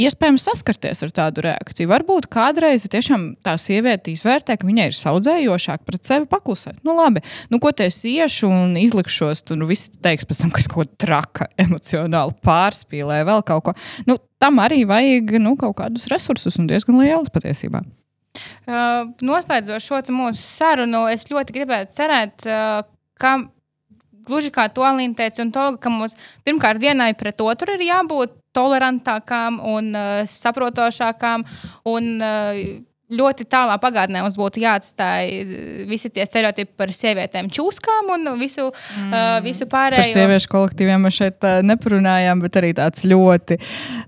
Iespējams, 0.00 0.44
saskarties 0.46 1.02
ar 1.04 1.12
tādu 1.12 1.44
reakciju. 1.44 1.90
Varbūt 1.90 2.28
kādreiz 2.32 2.86
tiešām 2.90 3.26
tā 3.44 3.56
sieviete 3.60 4.12
izvērtē, 4.14 4.56
ka 4.56 4.68
viņai 4.68 4.86
ir 4.90 4.96
saudzējošāk 4.96 5.84
pret 5.88 6.08
sevi 6.08 6.28
paklusēt. 6.30 6.78
Nu, 6.86 6.94
labi, 6.96 7.22
nu, 7.52 7.60
ko 7.62 7.72
te 7.76 7.88
es 7.90 8.00
iešu 8.08 8.48
un 8.48 8.78
izlikšos, 8.80 9.44
tur 9.44 9.60
nu, 9.60 9.68
viss 9.68 9.92
teiks 10.00 10.28
pēc 10.28 10.44
tam, 10.44 10.54
ka 10.54 10.62
es 10.62 10.70
kaut 10.70 10.88
ko 10.88 11.04
traka, 11.04 11.50
emocionāli 11.66 12.36
pārspīlēju, 12.46 13.28
vēl 13.28 13.46
kaut 13.52 13.68
ko. 13.68 13.76
Nu, 14.08 14.16
tam 14.40 14.62
arī 14.64 14.82
vajag 14.88 15.36
nu, 15.42 15.56
kaut 15.60 15.76
kādus 15.82 16.08
resursus 16.12 16.56
un 16.60 16.70
diezgan 16.70 17.00
lielus 17.02 17.32
patiesībā. 17.34 17.84
Uh, 18.64 19.10
noslēdzot 19.26 19.82
šo 19.84 20.00
mūsu 20.14 20.40
sarunu, 20.40 21.04
es 21.12 21.26
ļoti 21.28 21.56
gribētu 21.56 21.96
cerēt, 21.98 22.46
uh, 22.46 22.86
ka 23.20 23.36
gluži 24.26 24.52
kā 24.54 24.68
to 24.72 24.84
Alīna 24.86 25.18
teica, 25.18 25.42
un 25.44 25.50
to, 25.54 25.64
ka 25.82 25.92
mums 25.92 26.16
pirmkārt 26.46 26.80
vienai 26.82 27.12
pret 27.18 27.42
otru 27.44 27.74
ir 27.76 27.88
jābūt 27.90 28.39
tolerantākām 28.56 29.60
un 29.72 29.90
uh, 29.94 30.12
saprotošākām. 30.28 31.46
Un, 31.90 32.14
uh, 32.20 32.86
Ļoti 33.10 33.42
tālā 33.50 33.74
pagātnē 33.82 34.20
mums 34.22 34.36
būtu 34.38 34.60
jāatstāj 34.62 35.30
visi 35.90 36.12
tie 36.14 36.22
stereotipi 36.22 36.76
par 36.78 36.92
sievietēm, 36.94 37.48
čūskām 37.50 38.12
un 38.14 38.28
visu, 38.38 38.68
mm. 38.70 39.08
uh, 39.08 39.30
visu 39.42 39.66
Par 39.66 39.96
pārējo. 39.96 40.12
sieviešu 40.14 40.50
kolektīviem 40.52 41.02
mēs 41.02 41.16
šeit 41.18 41.42
uh, 41.42 41.56
neparunājām, 41.66 42.38
bet 42.44 42.58
arī 42.60 42.70
tāds 42.78 43.02
ļoti. 43.10 43.58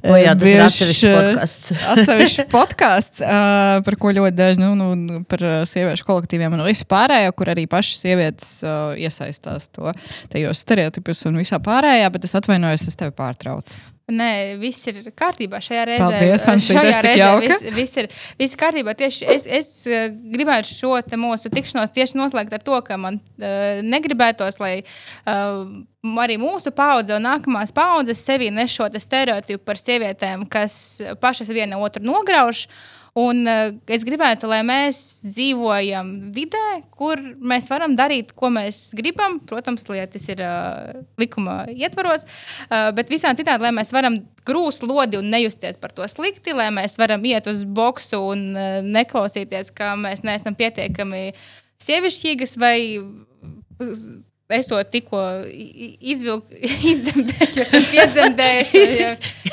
Ir 0.06 0.30
biežs, 0.38 1.02
uh, 1.02 1.16
podcasts. 1.18 1.72
Atsevišķs 1.96 2.46
podkāsts, 2.52 3.24
uh, 3.26 3.82
par 3.82 3.98
ko 3.98 4.14
ļoti 4.14 4.38
daudz, 4.38 4.62
nu, 4.62 4.70
nu, 4.78 5.22
par 5.26 5.42
uh, 5.48 5.58
sieviešu 5.66 6.06
kolektīviem 6.06 6.54
un 6.54 6.62
visu 6.68 6.86
pārējo, 6.86 7.34
kur 7.34 7.50
arī 7.56 7.66
pašas 7.66 8.04
sievietes 8.06 8.52
uh, 8.62 8.94
iesaistās 8.94 9.66
to 9.74 9.90
tajos 10.30 10.62
stereotipus 10.62 11.26
un 11.26 11.42
visā 11.42 11.58
pārējā, 11.58 12.06
bet 12.14 12.30
es 12.30 12.38
atvainojos, 12.38 12.86
es 12.86 13.02
tevi 13.02 13.18
pārtraucu. 13.18 13.82
Nē, 14.10 14.56
viss 14.58 14.88
ir 14.90 14.98
kārtībā 15.14 15.60
šajā 15.62 15.82
reizē. 15.86 16.08
Paldies, 16.10 16.46
Ansīte, 16.50 16.80
Šajā 16.80 17.02
reizē 17.06 17.28
viss, 17.38 17.66
viss 17.76 18.00
ir, 18.00 18.08
viss 18.40 18.56
ir 18.56 18.60
kārtībā. 18.60 18.94
Tieši 18.98 19.28
es, 19.30 19.46
es 19.46 19.68
eh, 19.86 20.08
gribētu 20.10 20.72
šo 20.74 20.96
mūsu 21.22 21.52
tikšanos 21.52 21.94
tieši 21.94 22.18
noslēgt 22.18 22.56
ar 22.56 22.64
to, 22.66 22.80
ka 22.82 22.98
man 22.98 23.20
uh, 23.22 23.78
negribētos, 23.86 24.58
lai 24.62 24.72
uh, 24.82 25.62
arī 26.24 26.38
mūsu 26.42 26.74
paudze 26.74 27.14
un 27.14 27.28
nākamās 27.28 27.70
paudzes 27.74 28.24
sevī 28.26 28.50
nes 28.50 28.74
šo 28.74 28.90
te 28.90 29.00
stereotipu 29.02 29.62
par 29.70 29.78
sievietēm, 29.78 30.48
kas 30.50 30.74
pašas 31.22 31.54
viena 31.54 31.78
otru 31.78 32.02
nograuž. 32.04 32.66
Un, 33.18 33.42
uh, 33.44 33.74
es 33.92 34.06
gribētu, 34.08 34.48
lai 34.48 34.62
mēs 34.64 34.98
dzīvojam 35.26 36.32
vidē, 36.32 36.78
kur 36.96 37.20
mēs 37.44 37.68
varam 37.68 37.92
darīt, 37.98 38.30
ko 38.32 38.48
mēs 38.54 38.86
gribam. 38.96 39.36
Protams, 39.48 39.84
lietas 39.92 40.24
ir 40.32 40.40
uh, 40.40 41.02
likuma 41.20 41.58
ietvaros, 41.68 42.24
uh, 42.24 42.88
bet 42.96 43.12
visādi 43.12 43.42
citādi, 43.42 43.66
lai 43.66 43.74
mēs 43.76 43.92
varam 43.92 44.16
grūst 44.48 44.86
lodi 44.88 45.20
un 45.20 45.28
nejusties 45.28 45.76
par 45.82 45.92
to 45.92 46.08
slikti, 46.08 46.56
lai 46.56 46.70
mēs 46.72 46.96
varam 47.00 47.28
iet 47.28 47.52
uz 47.52 47.66
boksu 47.68 48.22
un 48.32 48.48
uh, 48.56 48.80
neklausīties, 48.80 49.74
ka 49.76 49.92
mēs 50.00 50.24
neesam 50.24 50.56
pietiekami 50.56 51.34
sievišķīgas 51.84 52.56
vai 52.62 52.76
esot 54.58 54.90
tikko 54.92 55.20
izdzemdējuši, 56.92 57.80
piedzemdējuši 57.92 58.82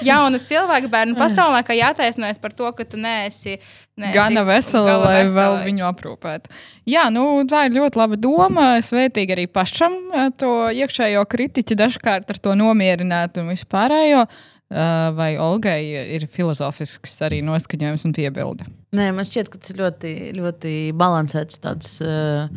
jaunu 0.06 0.40
cilvēku 0.44 0.92
bērnu 0.92 1.18
pasaulē, 1.20 1.62
ka 1.68 1.78
jātaisnojas 1.78 2.40
par 2.42 2.56
to, 2.56 2.70
ka 2.76 2.86
tu 2.88 3.00
neesi. 3.02 3.58
neesi 4.00 4.16
Gana 4.16 4.44
vesela, 4.48 4.86
gana 4.92 5.06
lai 5.06 5.24
vesela. 5.24 5.40
vēl 5.40 5.58
viņu 5.70 5.88
aprūpētu. 5.90 6.54
Jā, 6.90 7.08
nu, 7.14 7.26
tā 7.50 7.66
ir 7.68 7.76
ļoti 7.80 8.00
laba 8.00 8.20
doma. 8.20 8.70
Svētīgi 8.86 9.36
arī 9.36 9.48
pašam 9.52 9.98
eh, 10.14 10.30
to 10.40 10.54
iekšējo 10.72 11.26
kritiķi 11.30 11.78
dažkārt 11.80 12.32
ar 12.32 12.40
to 12.40 12.56
nomierināt 12.60 13.38
un 13.42 13.52
vispārējo. 13.54 14.26
Eh, 14.70 15.12
Vai 15.18 15.32
Olgai 15.42 15.80
ir 16.16 16.28
filozofisks 16.30 17.16
arī 17.26 17.42
noskaņojums 17.46 18.06
un 18.06 18.14
piebilde? 18.14 18.68
Nē, 18.94 19.10
man 19.18 19.26
šķiet, 19.26 19.50
ka 19.50 19.58
tas 19.62 19.74
ir 19.74 19.82
ļoti, 19.82 20.12
ļoti 20.38 20.74
balansēts 20.98 21.60
tāds, 21.62 21.96
uh, 22.02 22.48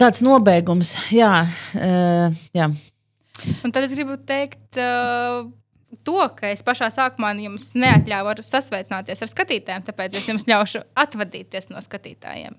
tāds 0.00 0.24
nobeigums. 0.24 0.96
Jā, 1.14 1.46
uh, 1.76 2.42
jā. 2.56 2.70
Un 3.62 3.72
tad 3.72 3.84
es 3.84 3.94
gribu 3.96 4.18
teikt. 4.22 4.64
Uh, 4.80 5.46
To, 6.06 6.18
ka 6.34 6.50
es 6.50 6.62
pašā 6.66 6.88
sākumā 6.92 7.32
jums 7.40 7.72
neatļāvu 7.78 8.42
sasveicināties 8.44 9.22
ar 9.22 9.30
skatītājiem, 9.30 9.84
tāpēc 9.86 10.18
es 10.18 10.28
jums 10.28 10.46
ļaušu 10.46 10.82
atvadīties 10.98 11.70
no 11.70 11.82
skatītājiem. 11.82 12.54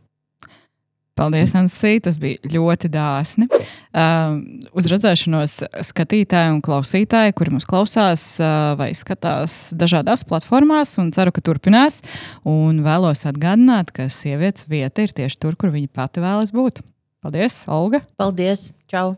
Paldies, 1.17 1.55
Ansī, 1.57 1.95
tas 2.03 2.19
bija 2.21 2.37
ļoti 2.53 2.91
dāsni. 2.93 3.47
Uh, 3.49 4.37
uz 4.77 4.89
redzēšanos 4.91 5.55
skatītāji 5.89 6.51
un 6.53 6.59
klausītāji, 6.65 7.33
kuri 7.37 7.55
mūs 7.55 7.65
klausās 7.69 8.25
uh, 8.37 8.75
vai 8.77 8.91
skatās 8.97 9.71
dažādās 9.77 10.27
platformās, 10.29 10.93
un 11.01 11.09
ceru, 11.15 11.33
ka 11.33 11.41
turpinās. 11.41 12.03
Un 12.45 12.83
vēlos 12.85 13.25
atgādināt, 13.29 13.95
ka 13.95 14.11
sievietes 14.13 14.69
vieta 14.69 15.07
ir 15.07 15.15
tieši 15.17 15.41
tur, 15.41 15.57
kur 15.57 15.73
viņa 15.73 15.89
pati 15.97 16.21
vēlas 16.21 16.53
būt. 16.53 16.83
Paldies, 17.27 17.67
Olga! 17.67 18.01
Paldies! 18.15 18.71
Čau! 18.87 19.17